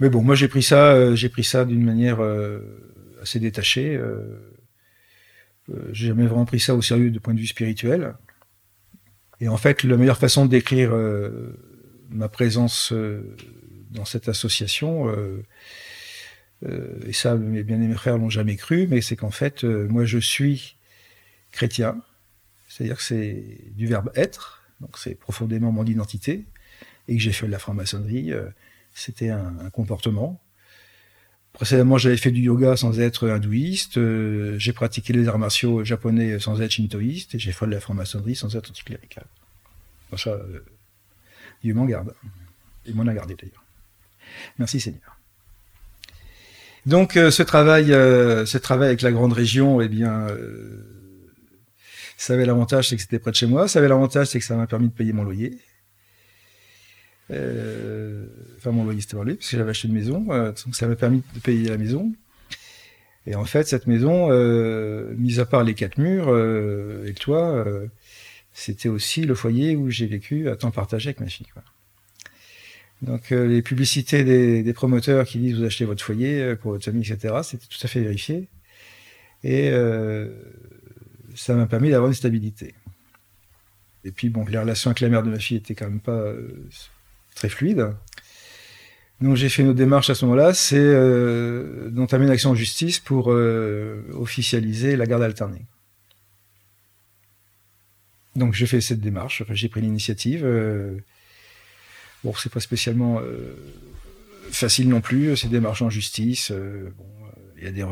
Mais 0.00 0.08
bon, 0.08 0.22
moi, 0.22 0.34
j'ai 0.34 0.48
pris 0.48 0.62
ça, 0.62 0.92
euh, 0.92 1.16
j'ai 1.16 1.28
pris 1.28 1.44
ça 1.44 1.64
d'une 1.64 1.84
manière 1.84 2.22
euh, 2.22 2.60
assez 3.20 3.40
détachée. 3.40 3.96
Euh, 3.96 4.00
euh, 4.04 4.57
j'ai 5.92 6.08
jamais 6.08 6.26
vraiment 6.26 6.44
pris 6.44 6.60
ça 6.60 6.74
au 6.74 6.82
sérieux 6.82 7.10
de 7.10 7.18
point 7.18 7.34
de 7.34 7.40
vue 7.40 7.46
spirituel. 7.46 8.14
Et 9.40 9.48
en 9.48 9.56
fait, 9.56 9.82
la 9.84 9.96
meilleure 9.96 10.18
façon 10.18 10.46
de 10.46 10.50
décrire 10.50 10.92
ma 12.10 12.28
présence 12.28 12.92
dans 13.90 14.04
cette 14.04 14.28
association, 14.28 15.12
et 17.06 17.12
ça, 17.12 17.36
mes 17.36 17.62
bien-aimés 17.62 17.94
frères 17.94 18.18
l'ont 18.18 18.30
jamais 18.30 18.56
cru, 18.56 18.88
mais 18.88 19.00
c'est 19.00 19.16
qu'en 19.16 19.30
fait, 19.30 19.62
moi, 19.64 20.04
je 20.04 20.18
suis 20.18 20.76
chrétien, 21.52 22.00
c'est-à-dire 22.68 22.96
que 22.96 23.02
c'est 23.02 23.44
du 23.74 23.86
verbe 23.86 24.10
être, 24.14 24.62
donc 24.80 24.98
c'est 24.98 25.14
profondément 25.14 25.72
mon 25.72 25.84
identité, 25.84 26.44
et 27.08 27.16
que 27.16 27.22
j'ai 27.22 27.32
fait 27.32 27.46
de 27.46 27.52
la 27.52 27.58
franc-maçonnerie, 27.58 28.32
euh, 28.32 28.48
c'était 28.92 29.30
un, 29.30 29.70
comportement. 29.72 30.40
Précédemment, 31.52 31.98
j'avais 31.98 32.16
fait 32.16 32.30
du 32.30 32.42
yoga 32.42 32.76
sans 32.76 33.00
être 33.00 33.28
hindouiste, 33.28 33.98
euh, 33.98 34.56
j'ai 34.58 34.72
pratiqué 34.72 35.12
les 35.12 35.26
arts 35.26 35.38
martiaux 35.38 35.84
japonais 35.84 36.38
sans 36.38 36.60
être 36.60 36.70
shintoïste, 36.70 37.34
et 37.34 37.38
j'ai 37.38 37.50
fait 37.50 37.66
de 37.66 37.72
la 37.72 37.80
franc-maçonnerie 37.80 38.36
sans 38.36 38.54
être 38.54 38.70
anticlérical. 38.70 39.24
Bon, 40.10 40.16
ça, 40.16 40.30
euh, 40.30 40.64
Dieu 41.64 41.74
m'en 41.74 41.84
garde. 41.84 42.14
Il 42.86 42.94
m'en 42.94 43.06
a 43.06 43.12
gardé 43.12 43.34
d'ailleurs. 43.34 43.64
Merci 44.58 44.78
Seigneur. 44.78 45.16
Donc 46.86 47.14
ce 47.14 47.42
travail, 47.42 47.88
ce 47.88 48.56
travail 48.56 48.88
avec 48.88 49.02
la 49.02 49.12
grande 49.12 49.32
région, 49.32 49.80
eh 49.82 49.88
bien, 49.88 50.26
ça 52.16 52.34
avait 52.34 52.46
l'avantage, 52.46 52.88
c'est 52.88 52.96
que 52.96 53.02
c'était 53.02 53.18
près 53.18 53.30
de 53.30 53.36
chez 53.36 53.46
moi. 53.46 53.68
Ça 53.68 53.78
avait 53.78 53.88
l'avantage, 53.88 54.28
c'est 54.28 54.38
que 54.38 54.44
ça 54.44 54.56
m'a 54.56 54.66
permis 54.66 54.88
de 54.88 54.92
payer 54.92 55.12
mon 55.12 55.24
loyer. 55.24 55.58
Enfin, 58.58 58.72
mon 58.72 58.84
loyer, 58.84 59.00
c'était 59.00 59.14
par 59.14 59.24
lui, 59.24 59.34
parce 59.34 59.50
que 59.50 59.56
j'avais 59.56 59.70
acheté 59.70 59.88
une 59.88 59.94
maison. 59.94 60.26
Euh, 60.30 60.52
donc, 60.52 60.74
ça 60.74 60.88
m'a 60.88 60.96
permis 60.96 61.22
de 61.34 61.40
payer 61.40 61.68
la 61.68 61.78
maison. 61.78 62.12
Et 63.26 63.36
en 63.36 63.44
fait, 63.44 63.68
cette 63.68 63.86
maison, 63.86 64.28
euh, 64.30 65.14
mis 65.16 65.38
à 65.38 65.46
part 65.46 65.62
les 65.62 65.74
quatre 65.74 65.98
murs 65.98 66.28
euh, 66.28 67.04
et 67.04 67.08
le 67.08 67.14
toit, 67.14 67.64
c'était 68.52 68.88
aussi 68.88 69.22
le 69.22 69.34
foyer 69.34 69.76
où 69.76 69.90
j'ai 69.90 70.06
vécu 70.06 70.48
à 70.48 70.56
temps 70.56 70.70
partagé 70.70 71.10
avec 71.10 71.20
ma 71.20 71.26
fille. 71.26 71.46
Donc, 73.02 73.30
les 73.30 73.62
publicités 73.62 74.24
des, 74.24 74.72
promoteurs 74.72 75.24
qui 75.24 75.38
disent 75.38 75.58
vous 75.58 75.64
achetez 75.64 75.84
votre 75.84 76.02
foyer 76.02 76.56
pour 76.56 76.72
votre 76.72 76.84
famille, 76.84 77.08
etc., 77.08 77.34
c'était 77.44 77.66
tout 77.66 77.78
à 77.82 77.86
fait 77.86 78.00
vérifié. 78.00 78.48
Et 79.44 79.70
ça 81.36 81.54
m'a 81.54 81.66
permis 81.66 81.90
d'avoir 81.90 82.08
une 82.08 82.16
stabilité. 82.16 82.74
Et 84.04 84.10
puis, 84.10 84.30
bon, 84.30 84.44
les 84.46 84.58
relations 84.58 84.90
avec 84.90 85.00
la 85.00 85.10
mère 85.10 85.22
de 85.22 85.30
ma 85.30 85.38
fille 85.38 85.58
étaient 85.58 85.74
quand 85.74 85.88
même 85.88 86.00
pas 86.00 86.32
très 87.36 87.48
fluides. 87.48 87.94
Donc, 89.20 89.36
j'ai 89.36 89.48
fait 89.48 89.62
une 89.62 89.68
autre 89.68 89.78
démarche 89.78 90.10
à 90.10 90.14
ce 90.14 90.24
moment-là, 90.26 90.54
c'est 90.54 90.76
euh, 90.78 91.90
d'entamer 91.90 92.26
une 92.26 92.30
action 92.30 92.50
en 92.50 92.54
justice 92.54 93.00
pour 93.00 93.32
euh, 93.32 94.02
officialiser 94.12 94.96
la 94.96 95.06
garde 95.06 95.22
alternée. 95.22 95.66
Donc, 98.36 98.54
j'ai 98.54 98.66
fait 98.66 98.80
cette 98.80 99.00
démarche, 99.00 99.42
enfin, 99.42 99.54
j'ai 99.54 99.68
pris 99.68 99.80
l'initiative. 99.80 100.46
bon, 102.22 102.32
c'est 102.34 102.52
pas 102.52 102.60
spécialement 102.60 103.20
facile 104.52 104.88
non 104.88 105.00
plus, 105.00 105.36
ces 105.36 105.48
démarches 105.48 105.82
en 105.82 105.90
justice. 105.90 106.52
bon, 106.52 107.06
il 107.56 107.64
y 107.64 107.66
a 107.66 107.72
des 107.72 107.84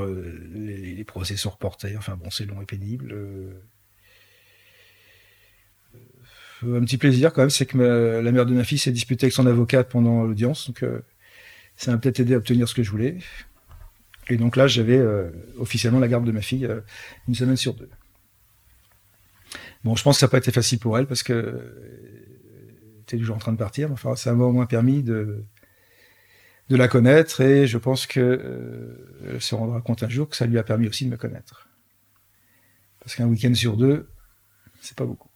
les, 0.54 1.04
procès 1.04 1.36
sont 1.36 1.50
reportés. 1.50 1.96
Enfin 1.96 2.16
bon, 2.16 2.30
c'est 2.30 2.44
long 2.44 2.62
et 2.62 2.66
pénible. 2.66 3.12
Euh, 6.64 6.78
un 6.78 6.80
petit 6.84 6.98
plaisir 6.98 7.32
quand 7.32 7.42
même, 7.42 7.50
c'est 7.50 7.66
que 7.66 7.76
la 7.78 8.32
mère 8.32 8.46
de 8.46 8.54
ma 8.54 8.64
fille 8.64 8.78
s'est 8.78 8.92
disputée 8.92 9.26
avec 9.26 9.34
son 9.34 9.46
avocate 9.46 9.88
pendant 9.90 10.24
l'audience, 10.24 10.68
donc 10.68 10.82
euh, 10.82 11.00
ça 11.76 11.92
m'a 11.92 11.98
peut-être 11.98 12.20
aidé 12.20 12.34
à 12.34 12.38
obtenir 12.38 12.68
ce 12.68 12.74
que 12.74 12.82
je 12.82 12.90
voulais. 12.90 13.18
Et 14.28 14.36
donc 14.36 14.56
là, 14.56 14.66
j'avais 14.66 14.98
euh, 14.98 15.30
officiellement 15.58 16.00
la 16.00 16.08
garde 16.08 16.24
de 16.24 16.32
ma 16.32 16.40
fille 16.42 16.68
une 17.28 17.34
semaine 17.34 17.56
sur 17.56 17.74
deux. 17.74 17.90
Bon, 19.84 19.94
je 19.94 20.02
pense 20.02 20.16
que 20.16 20.20
ça 20.20 20.26
n'a 20.26 20.30
pas 20.30 20.38
été 20.38 20.50
facile 20.50 20.78
pour 20.78 20.98
elle 20.98 21.06
parce 21.06 21.22
que 21.22 21.62
était 23.06 23.18
toujours 23.18 23.36
en 23.36 23.38
train 23.40 23.52
de 23.52 23.58
partir. 23.58 23.92
Enfin, 23.92 24.16
ça 24.16 24.34
m'a 24.34 24.44
au 24.44 24.52
moins 24.52 24.66
permis 24.66 25.02
de, 25.02 25.44
de 26.68 26.76
la 26.76 26.88
connaître 26.88 27.40
et 27.40 27.66
je 27.66 27.78
pense 27.78 28.06
que 28.06 28.20
euh, 28.20 29.34
elle 29.34 29.40
se 29.40 29.54
rendra 29.54 29.80
compte 29.80 30.02
un 30.02 30.08
jour 30.08 30.28
que 30.28 30.36
ça 30.36 30.46
lui 30.46 30.58
a 30.58 30.62
permis 30.62 30.88
aussi 30.88 31.04
de 31.04 31.10
me 31.10 31.16
connaître. 31.16 31.68
Parce 33.00 33.14
qu'un 33.14 33.26
week-end 33.26 33.54
sur 33.54 33.76
deux, 33.76 34.08
c'est 34.80 34.96
pas 34.96 35.04
beaucoup. 35.04 35.30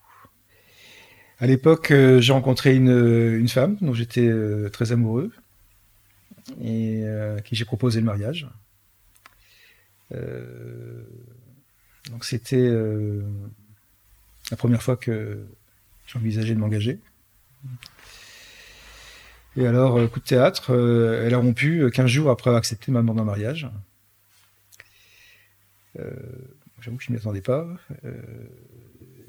À 1.38 1.46
l'époque, 1.46 1.92
euh, 1.92 2.20
j'ai 2.20 2.32
rencontré 2.32 2.74
une, 2.74 2.90
une, 2.90 3.48
femme 3.48 3.76
dont 3.80 3.94
j'étais 3.94 4.26
euh, 4.26 4.68
très 4.68 4.92
amoureux 4.92 5.30
et 6.62 7.06
à 7.06 7.40
qui 7.40 7.54
j'ai 7.54 7.64
proposé 7.64 8.00
le 8.00 8.06
mariage. 8.06 8.46
donc 12.10 12.24
c'était 12.24 12.68
la 14.50 14.56
première 14.56 14.82
fois 14.82 14.96
que 14.96 15.44
j'envisageais 16.06 16.54
de 16.54 16.60
m'engager. 16.60 16.98
Et 19.56 19.66
alors, 19.66 19.96
euh, 19.96 20.06
coup 20.06 20.20
de 20.20 20.24
théâtre, 20.24 20.72
euh, 20.72 21.26
elle 21.26 21.34
a 21.34 21.38
rompu 21.38 21.90
15 21.90 22.04
euh, 22.04 22.08
jours 22.08 22.30
après 22.30 22.50
avoir 22.50 22.58
accepté 22.58 22.92
ma 22.92 23.00
demande 23.00 23.20
en 23.20 23.24
mariage. 23.24 23.68
J'avoue 26.80 26.96
que 26.96 27.04
je 27.04 27.10
ne 27.10 27.16
m'y 27.16 27.20
attendais 27.20 27.42
pas. 27.42 27.66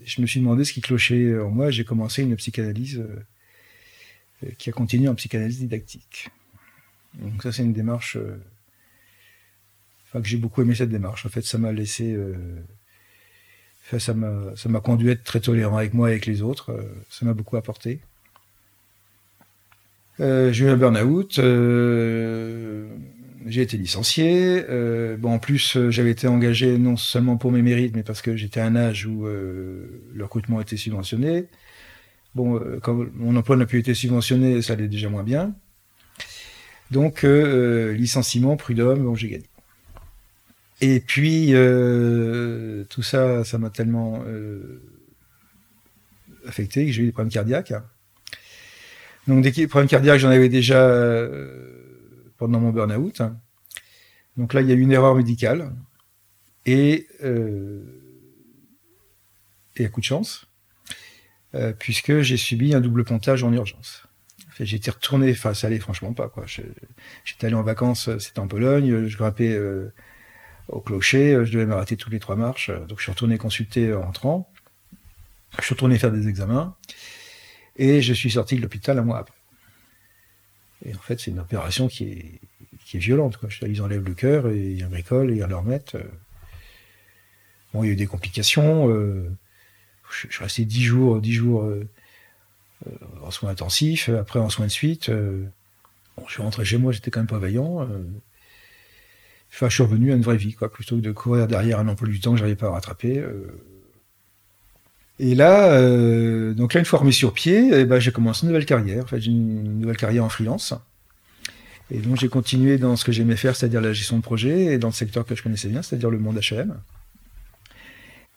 je 0.05 0.21
me 0.21 0.27
suis 0.27 0.39
demandé 0.39 0.63
ce 0.63 0.71
qui 0.71 0.79
clochait 0.79 1.37
en 1.37 1.49
moi. 1.49 1.69
J'ai 1.69 1.83
commencé 1.83 2.21
une 2.21 2.35
psychanalyse 2.37 3.03
qui 4.57 4.69
a 4.69 4.73
continué 4.73 5.09
en 5.09 5.15
psychanalyse 5.15 5.59
didactique. 5.59 6.29
Donc 7.15 7.43
ça, 7.43 7.51
c'est 7.51 7.63
une 7.63 7.73
démarche... 7.73 8.17
Enfin, 10.07 10.21
que 10.21 10.27
j'ai 10.27 10.37
beaucoup 10.37 10.61
aimé 10.61 10.75
cette 10.75 10.89
démarche. 10.89 11.25
En 11.25 11.29
fait, 11.29 11.43
ça 11.43 11.57
m'a 11.57 11.71
laissé... 11.71 12.17
Enfin, 13.85 13.99
ça 13.99 14.69
m'a 14.69 14.79
conduit 14.79 15.09
à 15.09 15.11
être 15.13 15.23
très 15.23 15.39
tolérant 15.39 15.77
avec 15.77 15.93
moi 15.93 16.09
et 16.09 16.13
avec 16.13 16.25
les 16.25 16.41
autres. 16.41 16.77
ça 17.09 17.25
m'a 17.25 17.33
beaucoup 17.33 17.57
apporté. 17.57 18.01
Euh, 20.21 20.51
j'ai 20.51 20.65
eu 20.65 20.69
un 20.69 20.77
burn-out. 20.77 21.39
Euh, 21.39 22.87
j'ai 23.47 23.61
été 23.61 23.77
licencié. 23.77 24.63
Euh, 24.69 25.17
bon, 25.17 25.33
en 25.33 25.39
plus, 25.39 25.77
j'avais 25.89 26.11
été 26.11 26.27
engagé 26.27 26.77
non 26.77 26.95
seulement 26.97 27.37
pour 27.37 27.51
mes 27.51 27.61
mérites, 27.61 27.95
mais 27.95 28.03
parce 28.03 28.21
que 28.21 28.35
j'étais 28.35 28.59
à 28.59 28.65
un 28.65 28.75
âge 28.75 29.05
où 29.05 29.25
le 29.25 30.23
recrutement 30.23 30.61
était 30.61 30.77
subventionné. 30.77 31.45
Bon, 32.35 32.61
quand 32.81 33.05
mon 33.15 33.35
emploi 33.35 33.57
n'a 33.57 33.65
plus 33.65 33.79
été 33.79 33.93
subventionné, 33.93 34.61
ça 34.61 34.73
allait 34.73 34.87
déjà 34.87 35.09
moins 35.09 35.23
bien. 35.23 35.53
Donc, 36.91 37.23
licenciement, 37.23 38.57
prud'homme, 38.57 39.03
bon, 39.03 39.15
j'ai 39.15 39.29
gagné. 39.29 39.45
Et 40.81 40.99
puis, 40.99 41.53
tout 42.89 43.03
ça, 43.03 43.43
ça 43.43 43.57
m'a 43.57 43.69
tellement 43.69 44.23
affecté 46.47 46.85
que 46.85 46.91
j'ai 46.91 47.03
eu 47.03 47.05
des 47.07 47.11
problèmes 47.11 47.31
cardiaques. 47.31 47.73
Donc 49.27 49.43
des 49.43 49.67
problèmes 49.67 49.87
cardiaques, 49.87 50.19
j'en 50.19 50.29
avais 50.29 50.49
déjà 50.49 50.81
euh, 50.81 52.33
pendant 52.37 52.59
mon 52.59 52.71
burn-out. 52.71 53.21
Donc 54.37 54.53
là, 54.53 54.61
il 54.61 54.67
y 54.67 54.71
a 54.71 54.75
eu 54.75 54.79
une 54.79 54.91
erreur 54.91 55.15
médicale 55.15 55.71
et 56.65 57.07
euh, 57.23 57.81
et 59.77 59.85
à 59.85 59.89
coup 59.89 59.99
de 59.99 60.05
chance, 60.05 60.47
euh, 61.55 61.73
puisque 61.77 62.21
j'ai 62.21 62.37
subi 62.37 62.73
un 62.73 62.81
double 62.81 63.03
pontage 63.03 63.43
en 63.43 63.53
urgence. 63.53 64.03
Été 64.59 64.91
retourné, 64.91 65.31
enfin 65.31 65.53
ça 65.53 65.67
allait 65.67 65.79
franchement 65.79 66.13
pas 66.13 66.29
quoi. 66.29 66.45
J'étais 66.45 67.47
allé 67.47 67.55
en 67.55 67.63
vacances, 67.63 68.15
c'était 68.19 68.39
en 68.39 68.47
Pologne, 68.47 69.07
je 69.07 69.17
grimpais 69.17 69.59
au 70.67 70.81
clocher, 70.81 71.45
je 71.45 71.51
devais 71.51 71.65
m'arrêter 71.65 71.97
toutes 71.97 72.13
les 72.13 72.19
trois 72.19 72.35
marches, 72.35 72.69
donc 72.87 72.99
je 72.99 73.03
suis 73.03 73.11
retourné 73.11 73.37
consulter 73.37 73.93
en 73.93 74.03
rentrant. 74.03 74.51
Je 75.57 75.65
suis 75.65 75.73
retourné 75.73 75.97
faire 75.97 76.11
des 76.11 76.27
examens. 76.27 76.75
Et 77.75 78.01
je 78.01 78.13
suis 78.13 78.31
sorti 78.31 78.55
de 78.55 78.61
l'hôpital 78.61 78.99
un 78.99 79.03
mois 79.03 79.19
après. 79.19 79.33
Et 80.85 80.95
en 80.95 80.99
fait, 80.99 81.19
c'est 81.19 81.31
une 81.31 81.39
opération 81.39 81.87
qui 81.87 82.03
est, 82.05 82.41
qui 82.85 82.97
est 82.97 82.99
violente. 82.99 83.37
Quoi. 83.37 83.49
Ils 83.63 83.81
enlèvent 83.81 84.03
le 84.03 84.13
cœur 84.13 84.47
et 84.47 84.71
ils 84.71 84.85
bricolent 84.85 85.31
et 85.31 85.35
ils 85.35 85.43
le 85.43 85.55
remettent. 85.55 85.97
Bon, 87.73 87.83
il 87.83 87.87
y 87.87 87.89
a 87.89 87.93
eu 87.93 87.95
des 87.97 88.07
complications. 88.07 88.89
Euh, 88.89 89.29
je, 90.11 90.27
suis 90.27 90.43
resté 90.43 90.65
dix 90.65 90.83
jours, 90.83 91.21
dix 91.21 91.33
jours 91.33 91.63
euh, 91.63 91.83
euh, 91.83 91.89
en 93.23 93.31
soins 93.31 93.51
intensifs, 93.51 94.09
après 94.09 94.39
en 94.39 94.49
soins 94.49 94.67
de 94.67 94.71
suite. 94.71 95.09
bon, 95.09 96.23
je 96.27 96.33
suis 96.33 96.41
rentré 96.41 96.65
chez 96.65 96.77
moi, 96.77 96.91
j'étais 96.91 97.11
quand 97.11 97.19
même 97.19 97.27
pas 97.27 97.39
vaillant. 97.39 97.87
Enfin, 99.53 99.69
je 99.69 99.73
suis 99.73 99.83
revenu 99.83 100.11
à 100.11 100.15
une 100.15 100.21
vraie 100.21 100.37
vie, 100.37 100.55
plutôt 100.71 100.95
que 100.95 101.01
de 101.01 101.11
courir 101.11 101.47
derrière 101.47 101.79
un 101.79 101.87
emploi 101.87 102.07
du 102.07 102.19
temps 102.19 102.31
que 102.31 102.37
j'arrivais 102.37 102.55
pas 102.55 102.67
à 102.67 102.71
rattraper. 102.71 103.23
Et 105.21 105.35
là, 105.35 105.73
euh, 105.73 106.55
donc 106.55 106.73
là, 106.73 106.79
une 106.79 106.85
fois 106.85 106.97
remis 106.97 107.13
sur 107.13 107.31
pied, 107.31 107.69
eh 107.71 107.85
ben, 107.85 107.99
j'ai 107.99 108.11
commencé 108.11 108.41
une 108.41 108.47
nouvelle 108.47 108.65
carrière. 108.65 109.03
En 109.03 109.07
fait, 109.07 109.21
j'ai 109.21 109.29
une 109.29 109.79
nouvelle 109.79 109.95
carrière 109.95 110.25
en 110.25 110.29
freelance. 110.29 110.73
Et 111.91 111.99
donc, 111.99 112.17
j'ai 112.17 112.27
continué 112.27 112.79
dans 112.79 112.95
ce 112.95 113.05
que 113.05 113.11
j'aimais 113.11 113.35
faire, 113.35 113.55
c'est-à-dire 113.55 113.81
la 113.81 113.93
gestion 113.93 114.17
de 114.17 114.23
projet, 114.23 114.73
et 114.73 114.77
dans 114.79 114.87
le 114.87 114.93
secteur 114.93 115.23
que 115.23 115.35
je 115.35 115.43
connaissais 115.43 115.67
bien, 115.67 115.83
c'est-à-dire 115.83 116.09
le 116.09 116.17
monde 116.17 116.39
HM. 116.39 116.73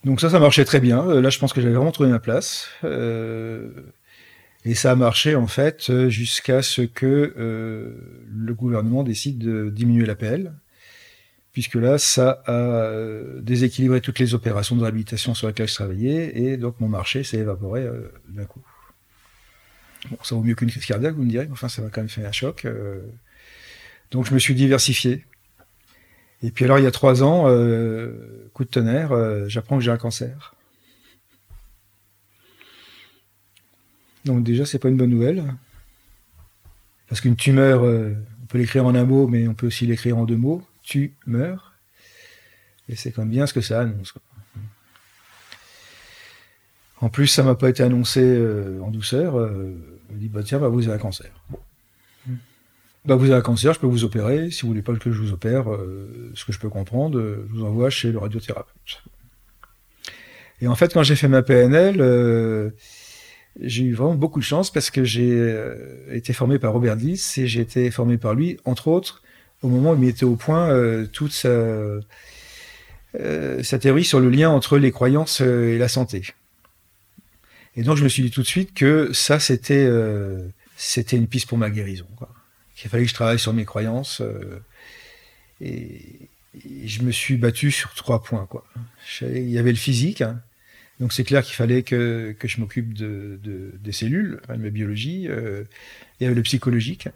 Donc 0.05 0.21
ça, 0.21 0.29
ça 0.29 0.39
marchait 0.39 0.67
très 0.67 0.81
bien. 0.81 1.03
Euh, 1.09 1.23
là, 1.23 1.31
je 1.31 1.39
pense 1.39 1.55
que 1.55 1.63
j'avais 1.63 1.73
vraiment 1.73 1.91
trouvé 1.91 2.11
ma 2.11 2.19
place. 2.19 2.69
Euh, 2.85 3.71
Et 4.65 4.75
ça 4.75 4.93
a 4.93 4.97
marché 4.97 5.35
en 5.35 5.47
fait 5.47 6.09
jusqu'à 6.09 6.63
ce 6.63 6.83
que 6.83 7.35
euh, 7.37 8.25
le 8.29 8.55
gouvernement 8.55 9.03
décide 9.03 9.39
de 9.39 9.69
diminuer 9.69 10.07
l'APL, 10.07 10.55
puisque 11.53 11.75
là, 11.75 11.99
ça 11.99 12.43
a 12.47 12.53
euh, 12.53 13.41
déséquilibré 13.43 14.01
toutes 14.01 14.19
les 14.19 14.35
opérations 14.35 14.75
de 14.75 14.81
réhabilitation 14.81 15.35
sur 15.35 15.49
lesquelles 15.49 15.69
je 15.69 15.75
travaillais, 15.75 16.39
et 16.39 16.57
donc 16.57 16.81
mon 16.81 16.89
marché 16.89 17.25
s'est 17.25 17.37
évaporé 17.37 17.83
euh, 17.83 18.11
d'un 18.29 18.47
coup. 18.47 18.63
Bon, 20.11 20.17
ça 20.23 20.35
vaut 20.35 20.43
mieux 20.43 20.55
qu'une 20.55 20.71
crise 20.71 20.87
cardiaque, 20.87 21.15
vous 21.15 21.25
me 21.25 21.31
direz, 21.31 21.49
enfin 21.53 21.69
ça 21.69 21.83
m'a 21.83 21.91
quand 21.91 22.01
même 22.01 22.09
fait 22.09 22.25
un 22.25 22.33
choc. 22.33 22.67
donc 24.11 24.27
je 24.27 24.35
me 24.35 24.39
suis 24.39 24.55
diversifié. 24.55 25.25
Et 26.43 26.51
puis 26.51 26.65
alors 26.67 26.79
il 26.79 26.85
y 26.85 26.87
a 26.87 26.91
trois 26.91 27.23
ans, 27.23 27.45
coup 28.53 28.65
de 28.65 28.69
tonnerre, 28.69 29.49
j'apprends 29.49 29.79
que 29.79 29.85
j'ai 29.85 29.91
un 29.91 29.97
cancer. 29.97 30.55
Donc 34.25 34.43
déjà, 34.43 34.65
c'est 34.65 34.79
pas 34.79 34.89
une 34.89 34.97
bonne 34.97 35.11
nouvelle. 35.11 35.45
Parce 37.09 37.21
qu'une 37.21 37.37
tumeur, 37.37 37.85
euh, 37.85 38.15
on 38.43 38.47
peut 38.47 38.59
l'écrire 38.59 38.87
en 38.87 38.95
un 38.95 39.05
mot, 39.05 39.27
mais 39.27 39.47
on 39.47 39.55
peut 39.55 39.67
aussi 39.67 39.87
l'écrire 39.87 40.17
en 40.17 40.25
deux 40.25 40.37
mots. 40.37 40.63
Tu 40.83 41.15
meurs. 41.27 41.75
Et 42.89 42.97
c'est 42.97 43.13
quand 43.13 43.23
même 43.23 43.31
bien 43.31 43.47
ce 43.47 43.55
que 43.55 43.61
ça 43.61 43.81
annonce. 43.81 44.15
En 47.01 47.09
plus, 47.09 47.27
ça 47.27 47.43
m'a 47.43 47.55
pas 47.55 47.69
été 47.69 47.83
annoncé 47.83 48.21
euh, 48.23 48.81
en 48.81 48.91
douceur. 48.91 49.39
Euh, 49.39 49.75
on 50.11 50.17
dit, 50.17 50.29
bah 50.29 50.43
tiens, 50.43 50.59
bah, 50.59 50.69
vous 50.69 50.89
avez 50.89 50.97
un 50.97 50.99
cancer. 50.99 51.31
Bah, 53.05 53.17
vous 53.17 53.27
avez 53.27 53.35
un 53.35 53.43
cancer, 53.43 53.75
je 53.75 53.81
peux 53.81 53.87
vous 53.87 54.05
opérer. 54.05 54.51
Si 54.51 54.63
vous 54.63 54.69
voulez 54.69 54.81
pas 54.81 54.95
que 54.95 55.13
je 55.13 55.21
vous 55.21 55.33
opère, 55.33 55.67
ce 56.35 56.45
que 56.47 56.53
je 56.53 56.59
peux 56.59 56.71
comprendre, 56.71 57.21
je 57.21 57.55
vous 57.55 57.65
envoie 57.65 57.91
chez 57.91 58.11
le 58.11 58.19
radiothérapeute. 58.19 59.03
Et 60.63 60.69
en 60.69 60.75
fait, 60.75 60.95
quand 60.95 61.03
j'ai 61.03 61.17
fait 61.17 61.29
ma 61.29 61.43
PNL, 61.43 62.73
j'ai 63.61 63.85
eu 63.85 63.95
vraiment 63.95 64.15
beaucoup 64.15 64.41
de 64.41 64.45
chance 64.45 64.71
parce 64.71 64.91
que 64.91 65.05
j'ai 65.05 65.31
euh, 65.31 65.77
été 66.13 66.33
formé 66.33 66.59
par 66.59 66.73
Robert 66.73 66.97
Diss 66.97 67.39
et 67.39 67.47
j'ai 67.47 67.61
été 67.61 67.91
formé 67.91 68.19
par 68.19 68.35
lui, 68.35 68.59
entre 68.65 68.89
autres, 68.89 69.23
au 69.63 69.69
moment 69.69 69.93
où 69.93 69.95
il 69.95 70.01
mettait 70.01 70.25
au 70.25 70.37
point 70.37 70.71
euh, 70.71 71.07
toute 71.07 71.33
sa, 71.33 71.49
euh, 71.49 72.03
sa, 73.63 73.79
théorie 73.79 74.05
sur 74.05 74.21
le 74.21 74.29
lien 74.29 74.51
entre 74.51 74.77
les 74.79 74.91
croyances 74.91 75.41
et 75.41 75.79
la 75.79 75.89
santé. 75.89 76.23
Et 77.77 77.83
donc 77.83 77.97
je 77.97 78.05
me 78.05 78.09
suis 78.09 78.23
dit 78.23 78.31
tout 78.31 78.43
de 78.43 78.47
suite 78.47 78.75
que 78.75 79.13
ça, 79.13 79.39
c'était 79.39 79.89
c'était 80.77 81.17
une 81.17 81.27
piste 81.27 81.49
pour 81.49 81.59
ma 81.59 81.71
guérison. 81.71 82.07
Qu'il 82.77 82.91
fallait 82.91 83.05
que 83.05 83.09
je 83.09 83.15
travaille 83.15 83.39
sur 83.39 83.53
mes 83.53 83.65
croyances. 83.65 84.23
Et, 85.61 86.29
je 86.85 87.03
me 87.03 87.11
suis 87.11 87.37
battu 87.37 87.73
sur 87.73 87.95
trois 87.95 88.23
points. 88.23 88.47
Quoi. 88.47 88.65
Il 89.23 89.51
y 89.51 89.59
avait 89.59 89.73
le 89.73 89.77
physique. 89.77 90.21
Hein, 90.21 90.41
donc 91.01 91.13
c'est 91.13 91.25
clair 91.25 91.43
qu'il 91.43 91.55
fallait 91.55 91.83
que, 91.83 92.35
que 92.39 92.47
je 92.47 92.61
m'occupe 92.61 92.95
de, 92.95 93.39
de, 93.43 93.73
des 93.81 93.93
cellules, 93.93 94.41
de 94.49 94.55
ma 94.55 94.71
biologie. 94.71 95.27
Euh, 95.29 95.65
il 96.19 96.25
y 96.25 96.27
avait 96.27 96.37
le 96.37 96.43
psychologique, 96.43 97.09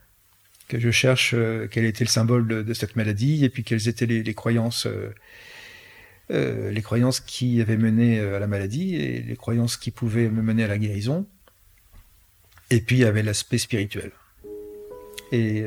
que 0.67 0.81
je 0.81 0.91
cherche 0.91 1.33
euh, 1.35 1.69
quel 1.71 1.85
était 1.85 2.05
le 2.05 2.11
symbole 2.11 2.49
de, 2.49 2.63
de, 2.63 2.75
cette 2.75 2.97
maladie 2.97 3.45
et 3.45 3.49
puis 3.49 3.63
quelles 3.63 3.89
étaient 3.89 4.07
les, 4.07 4.23
les 4.23 4.35
croyances, 4.35 4.87
euh, 4.87 5.15
euh 6.31 6.73
les 6.73 6.83
croyances 6.83 7.21
qui 7.21 7.61
avaient 7.61 7.77
mené 7.77 8.19
à 8.19 8.41
la 8.41 8.49
maladie 8.49 8.97
et 8.97 9.23
les 9.23 9.37
croyances 9.37 9.77
qui 9.77 9.93
pouvaient 9.93 10.29
me 10.29 10.43
mener 10.43 10.65
à 10.65 10.69
la 10.69 10.79
guérison. 10.79 11.27
Et 12.71 12.81
puis 12.81 12.97
il 12.97 13.01
y 13.01 13.05
avait 13.05 13.23
l'aspect 13.23 13.59
spirituel. 13.59 14.11
Et 15.31 15.63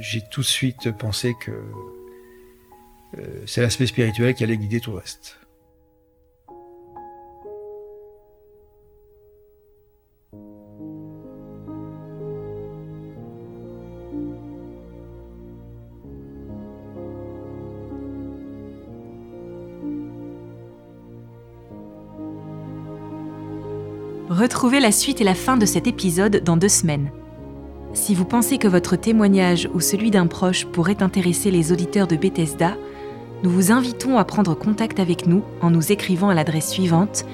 j'ai 0.00 0.22
tout 0.30 0.42
de 0.42 0.46
suite 0.46 0.90
pensé 0.98 1.34
que 1.40 1.52
c'est 3.46 3.62
l'aspect 3.62 3.86
spirituel 3.86 4.34
qui 4.34 4.44
allait 4.44 4.58
guider 4.58 4.80
tout 4.80 4.90
le 4.92 4.98
reste. 4.98 5.38
Retrouvez 24.36 24.80
la 24.80 24.92
suite 24.92 25.22
et 25.22 25.24
la 25.24 25.34
fin 25.34 25.56
de 25.56 25.64
cet 25.64 25.86
épisode 25.86 26.42
dans 26.44 26.58
deux 26.58 26.68
semaines. 26.68 27.10
Si 27.94 28.14
vous 28.14 28.26
pensez 28.26 28.58
que 28.58 28.68
votre 28.68 28.94
témoignage 28.94 29.66
ou 29.72 29.80
celui 29.80 30.10
d'un 30.10 30.26
proche 30.26 30.66
pourrait 30.66 31.02
intéresser 31.02 31.50
les 31.50 31.72
auditeurs 31.72 32.06
de 32.06 32.16
Bethesda, 32.16 32.76
nous 33.42 33.48
vous 33.48 33.72
invitons 33.72 34.18
à 34.18 34.26
prendre 34.26 34.54
contact 34.54 35.00
avec 35.00 35.26
nous 35.26 35.42
en 35.62 35.70
nous 35.70 35.90
écrivant 35.90 36.28
à 36.28 36.34
l'adresse 36.34 36.68
suivante 36.68 37.24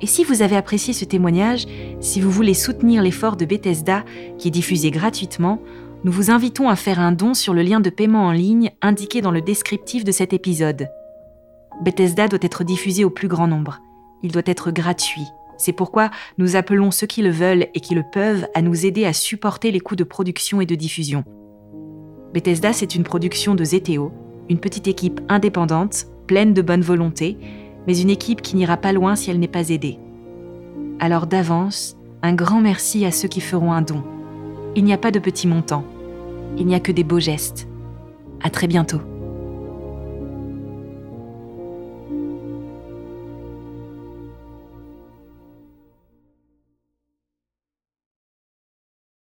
Et 0.00 0.06
si 0.06 0.22
vous 0.22 0.42
avez 0.42 0.56
apprécié 0.56 0.92
ce 0.92 1.04
témoignage, 1.04 1.66
si 2.04 2.20
vous 2.20 2.30
voulez 2.30 2.54
soutenir 2.54 3.02
l'effort 3.02 3.36
de 3.36 3.46
Bethesda 3.46 4.04
qui 4.38 4.48
est 4.48 4.52
diffusé 4.52 4.90
gratuitement, 4.90 5.60
nous 6.04 6.12
vous 6.12 6.30
invitons 6.30 6.68
à 6.68 6.76
faire 6.76 7.00
un 7.00 7.12
don 7.12 7.32
sur 7.32 7.54
le 7.54 7.62
lien 7.62 7.80
de 7.80 7.88
paiement 7.88 8.26
en 8.26 8.32
ligne 8.32 8.72
indiqué 8.82 9.22
dans 9.22 9.30
le 9.30 9.40
descriptif 9.40 10.04
de 10.04 10.12
cet 10.12 10.34
épisode. 10.34 10.88
Bethesda 11.82 12.28
doit 12.28 12.40
être 12.42 12.62
diffusé 12.62 13.04
au 13.04 13.10
plus 13.10 13.26
grand 13.26 13.46
nombre. 13.46 13.80
Il 14.22 14.32
doit 14.32 14.42
être 14.44 14.70
gratuit. 14.70 15.26
C'est 15.56 15.72
pourquoi 15.72 16.10
nous 16.36 16.56
appelons 16.56 16.90
ceux 16.90 17.06
qui 17.06 17.22
le 17.22 17.30
veulent 17.30 17.68
et 17.74 17.80
qui 17.80 17.94
le 17.94 18.04
peuvent 18.12 18.46
à 18.54 18.60
nous 18.60 18.84
aider 18.84 19.06
à 19.06 19.14
supporter 19.14 19.70
les 19.70 19.80
coûts 19.80 19.96
de 19.96 20.04
production 20.04 20.60
et 20.60 20.66
de 20.66 20.74
diffusion. 20.74 21.24
Bethesda, 22.34 22.74
c'est 22.74 22.94
une 22.94 23.04
production 23.04 23.54
de 23.54 23.64
Zeteo, 23.64 24.12
une 24.50 24.60
petite 24.60 24.88
équipe 24.88 25.22
indépendante, 25.30 26.04
pleine 26.26 26.52
de 26.52 26.60
bonne 26.60 26.82
volonté, 26.82 27.38
mais 27.86 27.98
une 27.98 28.10
équipe 28.10 28.42
qui 28.42 28.56
n'ira 28.56 28.76
pas 28.76 28.92
loin 28.92 29.16
si 29.16 29.30
elle 29.30 29.38
n'est 29.38 29.48
pas 29.48 29.70
aidée. 29.70 29.98
Alors 31.04 31.26
d'avance, 31.26 31.98
un 32.22 32.32
grand 32.32 32.62
merci 32.62 33.04
à 33.04 33.10
ceux 33.10 33.28
qui 33.28 33.42
feront 33.42 33.74
un 33.74 33.82
don. 33.82 34.02
Il 34.74 34.84
n'y 34.84 34.94
a 34.94 34.96
pas 34.96 35.10
de 35.10 35.18
petits 35.18 35.46
montants. 35.46 35.84
Il 36.56 36.64
n'y 36.64 36.74
a 36.74 36.80
que 36.80 36.92
des 36.92 37.04
beaux 37.04 37.20
gestes. 37.20 37.68
À 38.42 38.48
très 38.48 38.66
bientôt. 38.66 39.02